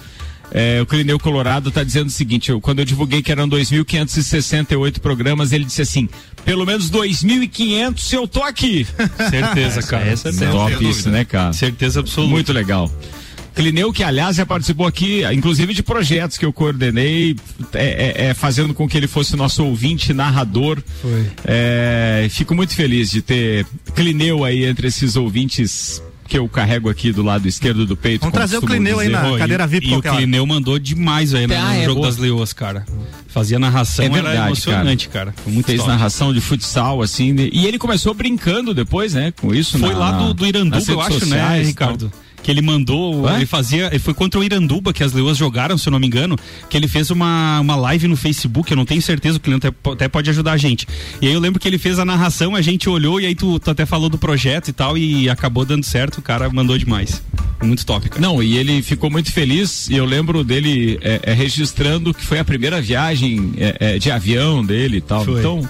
É, 0.50 0.80
o 0.80 0.86
Clineu 0.86 1.18
Colorado 1.18 1.70
tá 1.70 1.82
dizendo 1.82 2.06
o 2.06 2.10
seguinte, 2.10 2.50
eu, 2.50 2.60
quando 2.60 2.78
eu 2.78 2.84
divulguei 2.84 3.20
que 3.20 3.32
eram 3.32 3.48
2.568 3.48 5.00
programas, 5.00 5.52
ele 5.52 5.64
disse 5.64 5.82
assim, 5.82 6.08
pelo 6.44 6.64
menos 6.64 6.90
2.500 6.90 8.12
eu 8.12 8.28
tô 8.28 8.42
aqui. 8.42 8.86
Certeza, 9.28 9.82
cara. 9.82 10.06
essa 10.06 10.28
é. 10.28 10.50
Top 10.50 10.88
isso, 10.88 11.10
né, 11.10 11.24
cara? 11.24 11.52
Certeza 11.52 12.00
absoluta. 12.00 12.30
Muito 12.30 12.52
legal. 12.52 12.90
Clineu, 13.56 13.90
que 13.92 14.04
aliás 14.04 14.36
já 14.36 14.44
participou 14.44 14.86
aqui, 14.86 15.22
inclusive 15.32 15.72
de 15.74 15.82
projetos 15.82 16.36
que 16.36 16.44
eu 16.44 16.52
coordenei, 16.52 17.34
é, 17.72 18.24
é, 18.24 18.26
é, 18.28 18.34
fazendo 18.34 18.74
com 18.74 18.86
que 18.86 18.96
ele 18.96 19.06
fosse 19.08 19.34
nosso 19.34 19.64
ouvinte, 19.64 20.12
narrador. 20.12 20.82
É, 21.44 22.26
fico 22.30 22.54
muito 22.54 22.74
feliz 22.74 23.10
de 23.10 23.22
ter 23.22 23.66
Clineu 23.94 24.44
aí 24.44 24.64
entre 24.64 24.88
esses 24.88 25.16
ouvintes 25.16 26.02
que 26.28 26.36
eu 26.36 26.48
carrego 26.48 26.90
aqui 26.90 27.12
do 27.12 27.22
lado 27.22 27.46
esquerdo 27.48 27.86
do 27.86 27.96
peito. 27.96 28.20
Vamos 28.20 28.34
trazer 28.34 28.58
o 28.58 28.60
Clineu 28.62 28.98
aí 28.98 29.06
dizer. 29.06 29.18
na 29.22 29.28
Pô, 29.30 29.38
cadeira 29.38 29.64
e, 29.64 29.66
VIP 29.68 29.86
E 29.86 29.88
o 29.88 29.92
qualquer 29.94 30.08
hora. 30.10 30.18
Clineu 30.18 30.44
mandou 30.46 30.78
demais 30.78 31.32
aí 31.32 31.46
né, 31.46 31.56
Ah, 31.56 31.68
no 31.74 31.80
é 31.80 31.84
jogo 31.84 32.00
boa. 32.00 32.06
das 32.08 32.16
leoas, 32.18 32.52
cara. 32.52 32.84
Fazia 33.28 33.58
narração, 33.58 34.04
É 34.04 34.08
verdade, 34.08 34.36
era 34.36 34.46
emocionante, 34.46 35.08
cara. 35.08 35.32
Foi 35.44 35.52
muito 35.52 35.66
Fez 35.66 35.78
top. 35.78 35.90
narração 35.90 36.34
de 36.34 36.40
futsal, 36.40 37.00
assim, 37.00 37.32
né? 37.32 37.48
e 37.52 37.64
ele 37.66 37.78
começou 37.78 38.12
brincando 38.12 38.74
depois, 38.74 39.14
né, 39.14 39.32
com 39.40 39.54
isso. 39.54 39.78
Foi 39.78 39.90
na- 39.92 39.98
lá 39.98 40.12
do, 40.12 40.34
do 40.34 40.46
Iranduba, 40.46 40.82
eu 40.88 41.00
acho, 41.00 41.12
né, 41.12 41.18
sociais 41.20 41.64
e 41.64 41.68
Ricardo? 41.68 42.12
Que 42.46 42.52
ele 42.52 42.62
mandou, 42.62 43.26
Hã? 43.26 43.34
ele 43.34 43.44
fazia, 43.44 43.88
ele 43.88 43.98
foi 43.98 44.14
contra 44.14 44.38
o 44.38 44.44
Iranduba 44.44 44.92
que 44.92 45.02
as 45.02 45.12
leoas 45.12 45.36
jogaram, 45.36 45.76
se 45.76 45.88
eu 45.88 45.90
não 45.90 45.98
me 45.98 46.06
engano, 46.06 46.38
que 46.70 46.76
ele 46.76 46.86
fez 46.86 47.10
uma, 47.10 47.58
uma 47.58 47.74
live 47.74 48.06
no 48.06 48.16
Facebook, 48.16 48.70
eu 48.70 48.76
não 48.76 48.84
tenho 48.84 49.02
certeza, 49.02 49.36
o 49.36 49.40
cliente 49.40 49.66
até, 49.66 50.06
pode 50.06 50.30
ajudar 50.30 50.52
a 50.52 50.56
gente. 50.56 50.86
E 51.20 51.26
aí 51.26 51.32
eu 51.32 51.40
lembro 51.40 51.58
que 51.58 51.66
ele 51.66 51.76
fez 51.76 51.98
a 51.98 52.04
narração, 52.04 52.54
a 52.54 52.62
gente 52.62 52.88
olhou 52.88 53.20
e 53.20 53.26
aí 53.26 53.34
tu, 53.34 53.58
tu 53.58 53.68
até 53.68 53.84
falou 53.84 54.08
do 54.08 54.16
projeto 54.16 54.68
e 54.68 54.72
tal 54.72 54.96
e 54.96 55.28
acabou 55.28 55.64
dando 55.64 55.82
certo, 55.82 56.18
o 56.18 56.22
cara 56.22 56.48
mandou 56.48 56.78
demais. 56.78 57.20
Muito 57.60 57.84
top, 57.84 58.08
cara. 58.10 58.22
Não, 58.22 58.40
e 58.40 58.56
ele 58.56 58.80
ficou 58.80 59.10
muito 59.10 59.32
feliz 59.32 59.88
e 59.88 59.96
eu 59.96 60.04
lembro 60.04 60.44
dele 60.44 61.00
é, 61.02 61.18
é, 61.24 61.32
registrando 61.32 62.14
que 62.14 62.24
foi 62.24 62.38
a 62.38 62.44
primeira 62.44 62.80
viagem 62.80 63.54
é, 63.56 63.76
é, 63.80 63.98
de 63.98 64.08
avião 64.08 64.64
dele 64.64 64.98
e 64.98 65.00
tal. 65.00 65.24
Foi. 65.24 65.40
Então, 65.40 65.68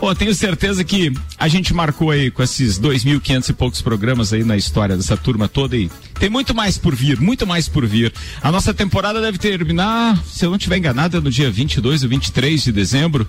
pô, 0.00 0.14
tenho 0.14 0.34
certeza 0.34 0.84
que 0.84 1.12
a 1.38 1.48
gente 1.48 1.72
marcou 1.72 2.10
aí 2.10 2.30
com 2.30 2.42
esses 2.42 2.78
2.500 2.78 3.48
e 3.48 3.52
poucos 3.52 3.80
programas 3.82 4.32
aí 4.32 4.44
na 4.44 4.56
história 4.56 4.96
dessa 4.96 5.16
turma 5.16 5.48
toda 5.48 5.76
e 5.76 5.90
tem 6.18 6.28
muito 6.28 6.54
mais 6.54 6.76
por 6.78 6.94
vir, 6.94 7.20
muito 7.20 7.46
mais 7.46 7.68
por 7.68 7.86
vir. 7.86 8.12
A 8.42 8.52
nossa 8.52 8.72
temporada 8.74 9.20
deve 9.20 9.38
terminar, 9.38 10.16
se 10.26 10.44
eu 10.44 10.50
não 10.50 10.56
estiver 10.56 10.76
enganado, 10.78 11.16
é 11.16 11.20
no 11.20 11.30
dia 11.30 11.50
22 11.50 12.02
ou 12.02 12.08
23 12.08 12.62
de 12.64 12.72
dezembro. 12.72 13.26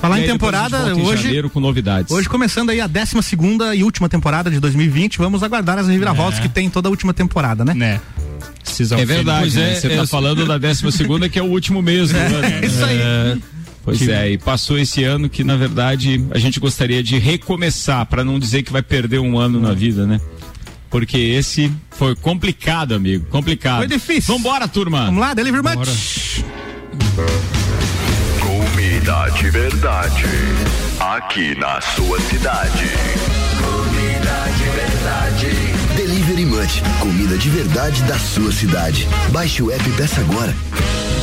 Falar 0.00 0.18
E 0.18 0.20
em 0.20 0.24
aí 0.24 0.32
depois 0.32 0.54
a 0.54 0.58
gente 0.58 0.70
temporada, 0.70 0.78
volta 0.78 1.00
em 1.00 1.04
hoje, 1.06 1.22
janeiro 1.24 1.50
com 1.50 1.60
novidades. 1.60 2.10
hoje 2.10 2.28
começando 2.28 2.70
aí 2.70 2.80
a 2.80 2.86
12 2.86 3.22
segunda 3.22 3.74
e 3.74 3.82
última 3.84 4.08
temporada 4.08 4.50
de 4.50 4.58
2020, 4.58 5.18
vamos 5.18 5.42
aguardar 5.42 5.78
as 5.78 5.86
reviravoltas 5.88 6.38
É. 6.38 6.42
que 6.42 6.48
tem 6.48 6.68
toda 6.70 6.88
a 6.88 6.90
última 6.90 7.12
temporada, 7.14 7.64
né? 7.64 7.74
Né? 7.74 8.00
Season 8.64 8.96
É 8.98 9.04
verdade, 9.04 9.56
né? 9.56 9.72
é, 9.72 9.74
Você 9.74 9.86
é, 9.86 9.90
tá 9.90 9.96
eu- 9.96 10.06
falando 10.06 10.46
da 10.46 10.56
12 10.58 10.90
segunda 10.92 11.28
que 11.28 11.38
é 11.38 11.42
o 11.42 11.46
último 11.46 11.80
mês 11.82 12.10
do 12.10 12.16
ano. 12.18 12.40
né? 12.40 12.60
Isso 12.64 12.84
aí. 12.84 13.42
Pois 13.96 14.08
é, 14.08 14.30
e 14.30 14.38
passou 14.38 14.78
esse 14.78 15.04
ano 15.04 15.28
que, 15.28 15.42
na 15.42 15.56
verdade, 15.56 16.24
a 16.30 16.38
gente 16.38 16.60
gostaria 16.60 17.02
de 17.02 17.18
recomeçar, 17.18 18.06
para 18.06 18.24
não 18.24 18.38
dizer 18.38 18.62
que 18.62 18.72
vai 18.72 18.82
perder 18.82 19.18
um 19.18 19.38
ano 19.38 19.60
na 19.60 19.72
vida, 19.72 20.06
né? 20.06 20.20
Porque 20.88 21.16
esse 21.16 21.72
foi 21.90 22.16
complicado, 22.16 22.94
amigo. 22.94 23.26
Complicado. 23.26 23.78
Foi 23.78 23.86
difícil. 23.86 24.34
Vambora, 24.34 24.66
turma. 24.66 25.06
Vamos 25.06 25.20
lá, 25.20 25.34
Delivery 25.34 25.62
Munch. 25.62 26.44
Comida 28.40 29.30
de 29.38 29.50
verdade. 29.50 30.24
Aqui 30.98 31.54
na 31.58 31.80
sua 31.80 32.20
cidade. 32.20 32.84
Comida 33.62 34.44
de 34.58 34.64
verdade. 34.64 35.70
Delivery 35.96 36.44
Munch, 36.44 36.82
comida 37.00 37.38
de 37.38 37.50
verdade 37.50 38.02
da 38.02 38.18
sua 38.18 38.50
cidade. 38.52 39.06
Baixe 39.30 39.62
o 39.62 39.70
app 39.70 39.88
e 39.88 39.92
peça 39.92 40.20
agora. 40.20 40.54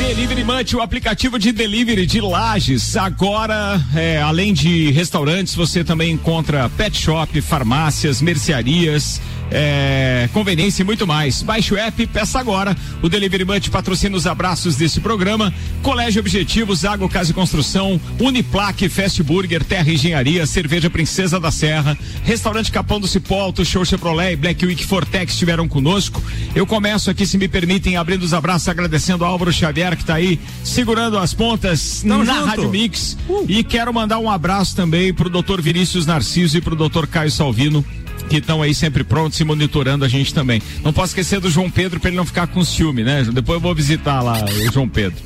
Delivery 0.08 0.46
Munch, 0.46 0.74
o 0.74 0.80
aplicativo 0.80 1.38
de 1.38 1.52
delivery 1.52 2.06
de 2.06 2.22
Lages. 2.22 2.96
Agora, 2.96 3.78
é, 3.94 4.22
além 4.22 4.54
de 4.54 4.90
restaurantes, 4.92 5.54
você 5.54 5.84
também 5.84 6.14
encontra 6.14 6.70
pet 6.78 6.98
shop, 6.98 7.42
farmácias, 7.42 8.22
mercearias, 8.22 9.20
é, 9.52 10.30
conveniência 10.34 10.84
e 10.84 10.86
muito 10.86 11.08
mais. 11.08 11.42
Baixe 11.42 11.74
o 11.74 11.78
app 11.78 12.02
e 12.02 12.08
peça 12.08 12.40
agora. 12.40 12.76
O 13.02 13.10
Delivery 13.10 13.46
Munch 13.46 13.70
patrocina 13.70 14.16
os 14.16 14.28
abraços 14.28 14.76
desse 14.76 15.00
programa. 15.00 15.54
Colégio 15.82 16.20
Objetivos, 16.20 16.86
Água, 16.86 17.08
Casa 17.10 17.32
e 17.32 17.34
Construção, 17.34 18.00
Uniplaque, 18.20 18.90
Fast 18.90 19.22
Burger, 19.24 19.64
Terra 19.64 19.90
Engenharia, 19.92 20.46
Cerveja 20.46 20.90
Princesa 20.90 21.40
da 21.40 21.52
Serra, 21.52 21.98
Restaurante 22.24 22.72
Capão 22.72 23.00
do 23.00 23.08
Cipó, 23.08 23.42
Auto 23.42 23.64
Show 23.64 23.86
Chevrolet 23.86 24.34
e 24.34 24.36
Black 24.36 24.66
Week 24.66 24.86
Fortex 24.86 25.34
estiveram 25.34 25.68
conosco. 25.68 26.22
Eu 26.56 26.66
começo 26.66 27.10
aqui, 27.10 27.26
se 27.26 27.38
me 27.38 27.48
permitem, 27.48 27.98
abrindo 27.98 28.24
os 28.24 28.34
abraços, 28.34 28.68
agradecendo 28.68 29.24
ao 29.24 29.32
Álvaro 29.32 29.52
Xavier 29.52 29.96
que 29.96 30.04
está 30.04 30.16
aí 30.16 30.40
segurando 30.64 31.18
as 31.18 31.34
pontas 31.34 32.02
Tamo 32.02 32.24
na 32.24 32.34
junto. 32.34 32.46
Rádio 32.48 32.70
Mix. 32.70 33.18
E 33.48 33.64
quero 33.64 33.94
mandar 33.94 34.20
um 34.20 34.30
abraço 34.30 34.76
também 34.76 35.14
pro 35.14 35.30
doutor 35.30 35.62
Vinícius 35.62 36.06
Narciso 36.06 36.58
e 36.58 36.62
pro 36.62 36.76
doutor 36.76 37.08
Caio 37.08 37.32
Salvino. 37.32 37.86
Que 38.30 38.38
estão 38.38 38.62
aí 38.62 38.74
sempre 38.74 39.04
prontos 39.04 39.40
e 39.40 39.44
monitorando 39.44 40.04
a 40.04 40.08
gente 40.08 40.34
também. 40.34 40.62
Não 40.84 40.92
posso 40.92 41.12
esquecer 41.12 41.40
do 41.40 41.50
João 41.50 41.70
Pedro 41.70 42.00
para 42.00 42.10
ele 42.10 42.18
não 42.18 42.26
ficar 42.26 42.48
com 42.48 42.64
ciúme, 42.64 43.04
né? 43.04 43.24
Depois 43.32 43.56
eu 43.56 43.62
vou 43.62 43.74
visitar 43.74 44.22
lá 44.22 44.44
o 44.44 44.72
João 44.72 44.88
Pedro. 44.88 45.18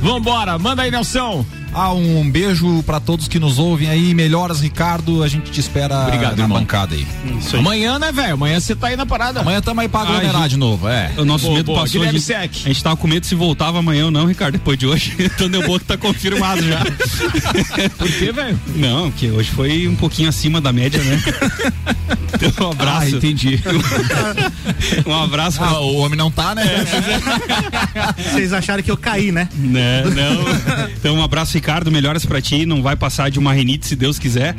Vambora, 0.00 0.58
manda 0.58 0.82
aí, 0.82 0.90
Nelson. 0.90 1.44
Ah, 1.72 1.92
um 1.92 2.28
beijo 2.30 2.82
pra 2.82 2.98
todos 2.98 3.28
que 3.28 3.38
nos 3.38 3.58
ouvem 3.58 3.88
aí. 3.88 4.14
Melhoras, 4.14 4.60
Ricardo. 4.60 5.22
A 5.22 5.28
gente 5.28 5.50
te 5.50 5.60
espera 5.60 6.06
Obrigado, 6.06 6.36
na 6.36 6.42
irmão. 6.44 6.58
bancada 6.58 6.94
aí. 6.94 7.06
Isso 7.38 7.54
aí. 7.56 7.60
Amanhã, 7.60 7.98
né, 7.98 8.10
velho? 8.10 8.34
Amanhã 8.34 8.58
você 8.58 8.74
tá 8.74 8.88
aí 8.88 8.96
na 8.96 9.06
parada. 9.06 9.40
Amanhã 9.40 9.60
tamo 9.60 9.80
aí 9.80 9.88
pra 9.88 10.00
Ah, 10.00 10.02
aglomerar 10.04 10.42
gente. 10.42 10.50
de 10.50 10.56
novo, 10.56 10.88
é. 10.88 11.12
O 11.16 11.24
nosso 11.24 11.44
Boa, 11.44 11.56
medo 11.56 11.66
boa. 11.66 11.80
passou. 11.82 12.02
A 12.02 12.06
gente, 12.06 12.20
Sec. 12.20 12.50
a 12.64 12.68
gente 12.68 12.82
tava 12.82 12.96
com 12.96 13.06
medo 13.06 13.26
se 13.26 13.34
voltava 13.34 13.78
amanhã 13.78 14.06
ou 14.06 14.10
não, 14.10 14.26
Ricardo, 14.26 14.52
depois 14.54 14.78
de 14.78 14.86
hoje. 14.86 15.14
Então 15.38 15.48
deu 15.48 15.62
boa 15.64 15.78
que 15.78 15.84
tá 15.84 15.96
confirmado 15.96 16.62
já. 16.66 16.80
Por 17.96 18.08
quê, 18.10 18.32
velho? 18.32 18.58
Não, 18.74 19.10
porque 19.10 19.30
hoje 19.30 19.50
foi 19.50 19.86
um 19.86 19.94
pouquinho 19.94 20.28
acima 20.28 20.60
da 20.60 20.72
média, 20.72 21.02
né? 21.02 21.22
Então, 22.40 22.68
um 22.68 22.72
abraço. 22.72 23.06
Ah, 23.06 23.10
entendi. 23.10 23.60
Um 25.06 25.14
abraço. 25.14 25.62
Ah, 25.62 25.80
o 25.80 25.96
homem 25.96 26.16
não 26.16 26.30
tá, 26.30 26.54
né? 26.54 26.62
Vocês 28.16 28.52
acharam 28.52 28.82
que 28.82 28.90
eu 28.90 28.96
caí, 28.96 29.32
né? 29.32 29.48
Né, 29.54 30.02
não. 30.04 30.88
Então 30.90 31.16
um 31.16 31.22
abraço 31.22 31.57
Ricardo, 31.58 31.90
melhoras 31.90 32.24
pra 32.24 32.40
ti. 32.40 32.64
Não 32.64 32.82
vai 32.82 32.94
passar 32.96 33.30
de 33.30 33.38
uma 33.38 33.52
renite, 33.52 33.86
se 33.86 33.96
Deus 33.96 34.18
quiser. 34.18 34.54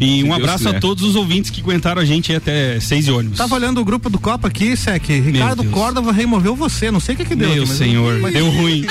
E 0.00 0.22
um 0.22 0.26
Deus 0.28 0.36
abraço 0.36 0.64
quiser. 0.64 0.76
a 0.76 0.80
todos 0.80 1.02
os 1.04 1.14
ouvintes 1.16 1.50
que 1.50 1.60
aguentaram 1.60 2.00
a 2.00 2.04
gente 2.04 2.30
aí 2.32 2.36
até 2.36 2.78
seis 2.80 3.04
de 3.04 3.10
ônibus. 3.12 3.38
Tava 3.38 3.54
olhando 3.54 3.80
o 3.80 3.84
grupo 3.84 4.08
do 4.10 4.18
Copa 4.18 4.48
aqui, 4.48 4.76
Sec. 4.76 5.08
Ricardo. 5.08 5.64
Córdova 5.64 6.12
removeu 6.12 6.54
você. 6.56 6.90
Não 6.90 7.00
sei 7.00 7.14
o 7.14 7.18
que 7.18 7.24
que 7.24 7.34
deu. 7.34 7.48
Meu 7.48 7.62
aqui, 7.62 7.68
mas- 7.68 7.78
senhor, 7.78 8.20
mas- 8.20 8.32
deu 8.32 8.48
ruim. 8.50 8.84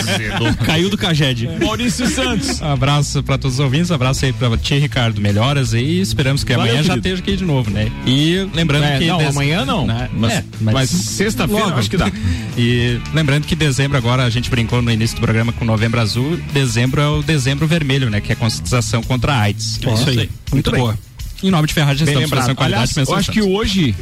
Caiu 0.64 0.88
do 0.90 0.96
caged. 0.98 1.48
Maurício 1.60 2.08
Santos. 2.08 2.62
Abraço 2.62 3.22
pra 3.22 3.36
todos 3.38 3.58
os 3.58 3.60
ouvintes, 3.64 3.90
abraço 3.90 4.24
aí 4.24 4.32
pra 4.32 4.56
ti, 4.56 4.74
Ricardo. 4.78 5.20
Melhoras 5.20 5.74
aí, 5.74 6.00
esperamos 6.00 6.44
que 6.44 6.52
Valeu, 6.52 6.66
amanhã 6.72 6.82
já 6.82 6.94
querido. 6.94 7.08
esteja 7.08 7.22
aqui 7.22 7.36
de 7.36 7.44
novo, 7.44 7.70
né? 7.70 7.90
E 8.06 8.46
lembrando 8.54 8.84
É, 8.84 8.98
que. 8.98 9.06
não, 9.06 9.18
des- 9.18 9.28
amanhã 9.28 9.64
não. 9.64 9.86
né? 9.86 10.08
Mas- 10.16 10.32
É, 10.32 10.44
mas 10.60 10.90
sexta-feira 10.90 11.66
Logo. 11.66 11.78
acho 11.78 11.90
que 11.90 11.96
dá. 11.96 12.10
E 12.56 13.00
lembrando 13.14 13.46
que 13.46 13.56
dezembro 13.56 13.96
agora, 13.96 14.24
a 14.24 14.30
gente 14.30 14.50
brincou 14.50 14.82
no 14.82 14.90
início 14.90 15.16
do 15.16 15.20
programa 15.22 15.52
com 15.54 15.64
novembro 15.64 15.98
azul, 15.98 16.38
dezembro 16.52 17.00
é 17.02 17.08
o 17.08 17.22
dezembro 17.22 17.66
vermelho, 17.66 18.08
né? 18.08 18.20
Que 18.20 18.32
é 18.32 18.34
a 18.34 18.36
conscientização 18.36 19.02
contra 19.02 19.34
a 19.34 19.40
AIDS. 19.40 19.80
É 19.84 19.94
isso 19.94 20.08
aí. 20.08 20.30
Muito 20.52 20.70
bem. 20.70 20.80
boa. 20.80 20.98
Em 21.42 21.50
nome 21.50 21.66
de 21.66 21.74
Ferragem, 21.74 22.06
Bem 22.06 22.16
lembrado. 22.16 22.54
Aliás, 22.56 22.96
eu 22.96 23.14
acho 23.16 23.32
que 23.32 23.42
hoje 23.42 23.94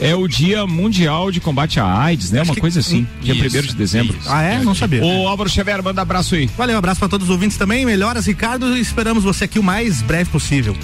é 0.00 0.14
o 0.14 0.26
dia 0.26 0.66
mundial 0.66 1.30
de 1.30 1.40
combate 1.40 1.78
à 1.78 1.86
AIDS, 1.86 2.32
né? 2.32 2.42
Uma 2.42 2.56
coisa 2.56 2.80
assim, 2.80 3.06
dia 3.22 3.32
Isso, 3.34 3.58
1 3.58 3.62
de 3.62 3.74
dezembro. 3.76 4.18
Ah, 4.26 4.42
é? 4.42 4.58
Não 4.58 4.74
sabia. 4.74 5.04
Ô 5.04 5.28
Álvaro 5.28 5.48
Xavier, 5.48 5.80
manda 5.82 6.02
abraço 6.02 6.34
aí. 6.34 6.50
Valeu, 6.58 6.74
um 6.74 6.78
abraço 6.78 6.98
pra 6.98 7.08
todos 7.08 7.28
os 7.28 7.32
ouvintes 7.32 7.56
também. 7.56 7.86
Melhoras, 7.86 8.26
Ricardo. 8.26 8.76
e 8.76 8.80
Esperamos 8.80 9.22
você 9.22 9.44
aqui 9.44 9.60
o 9.60 9.62
mais 9.62 10.02
breve 10.02 10.30
possível. 10.30 10.76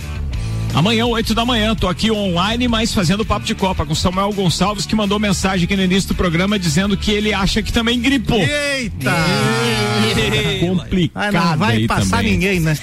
Amanhã, 0.75 1.07
8 1.07 1.35
da 1.35 1.45
manhã, 1.45 1.75
tô 1.75 1.87
aqui 1.87 2.11
online, 2.11 2.67
mas 2.67 2.93
fazendo 2.93 3.25
papo 3.25 3.47
de 3.47 3.55
Copa 3.55 3.87
com 3.87 3.95
Samuel 3.95 4.33
Gonçalves, 4.33 4.85
que 4.85 4.97
mandou 4.97 5.21
mensagem 5.21 5.65
aqui 5.67 5.77
no 5.77 5.83
início 5.83 6.09
do 6.09 6.15
programa 6.17 6.59
dizendo 6.59 6.97
que 6.97 7.13
ele 7.13 7.33
acha 7.33 7.63
que 7.63 7.73
também 7.73 8.01
gripou. 8.01 8.41
Eita! 8.41 9.13
Tá 9.13 10.67
complicado. 10.67 11.35
Ah, 11.37 11.51
não 11.51 11.59
vai 11.59 11.77
aí 11.77 11.87
passar 11.87 12.17
também. 12.19 12.33
ninguém, 12.33 12.61
né? 12.61 12.77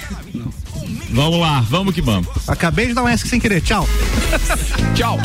Vamos 1.09 1.39
lá, 1.39 1.59
vamos 1.61 1.93
que 1.93 2.01
vamos. 2.01 2.27
Acabei 2.47 2.87
de 2.87 2.93
dar 2.93 3.03
um 3.03 3.07
S 3.09 3.27
sem 3.27 3.39
querer. 3.39 3.61
Tchau. 3.61 3.87
Tchau. 4.95 5.19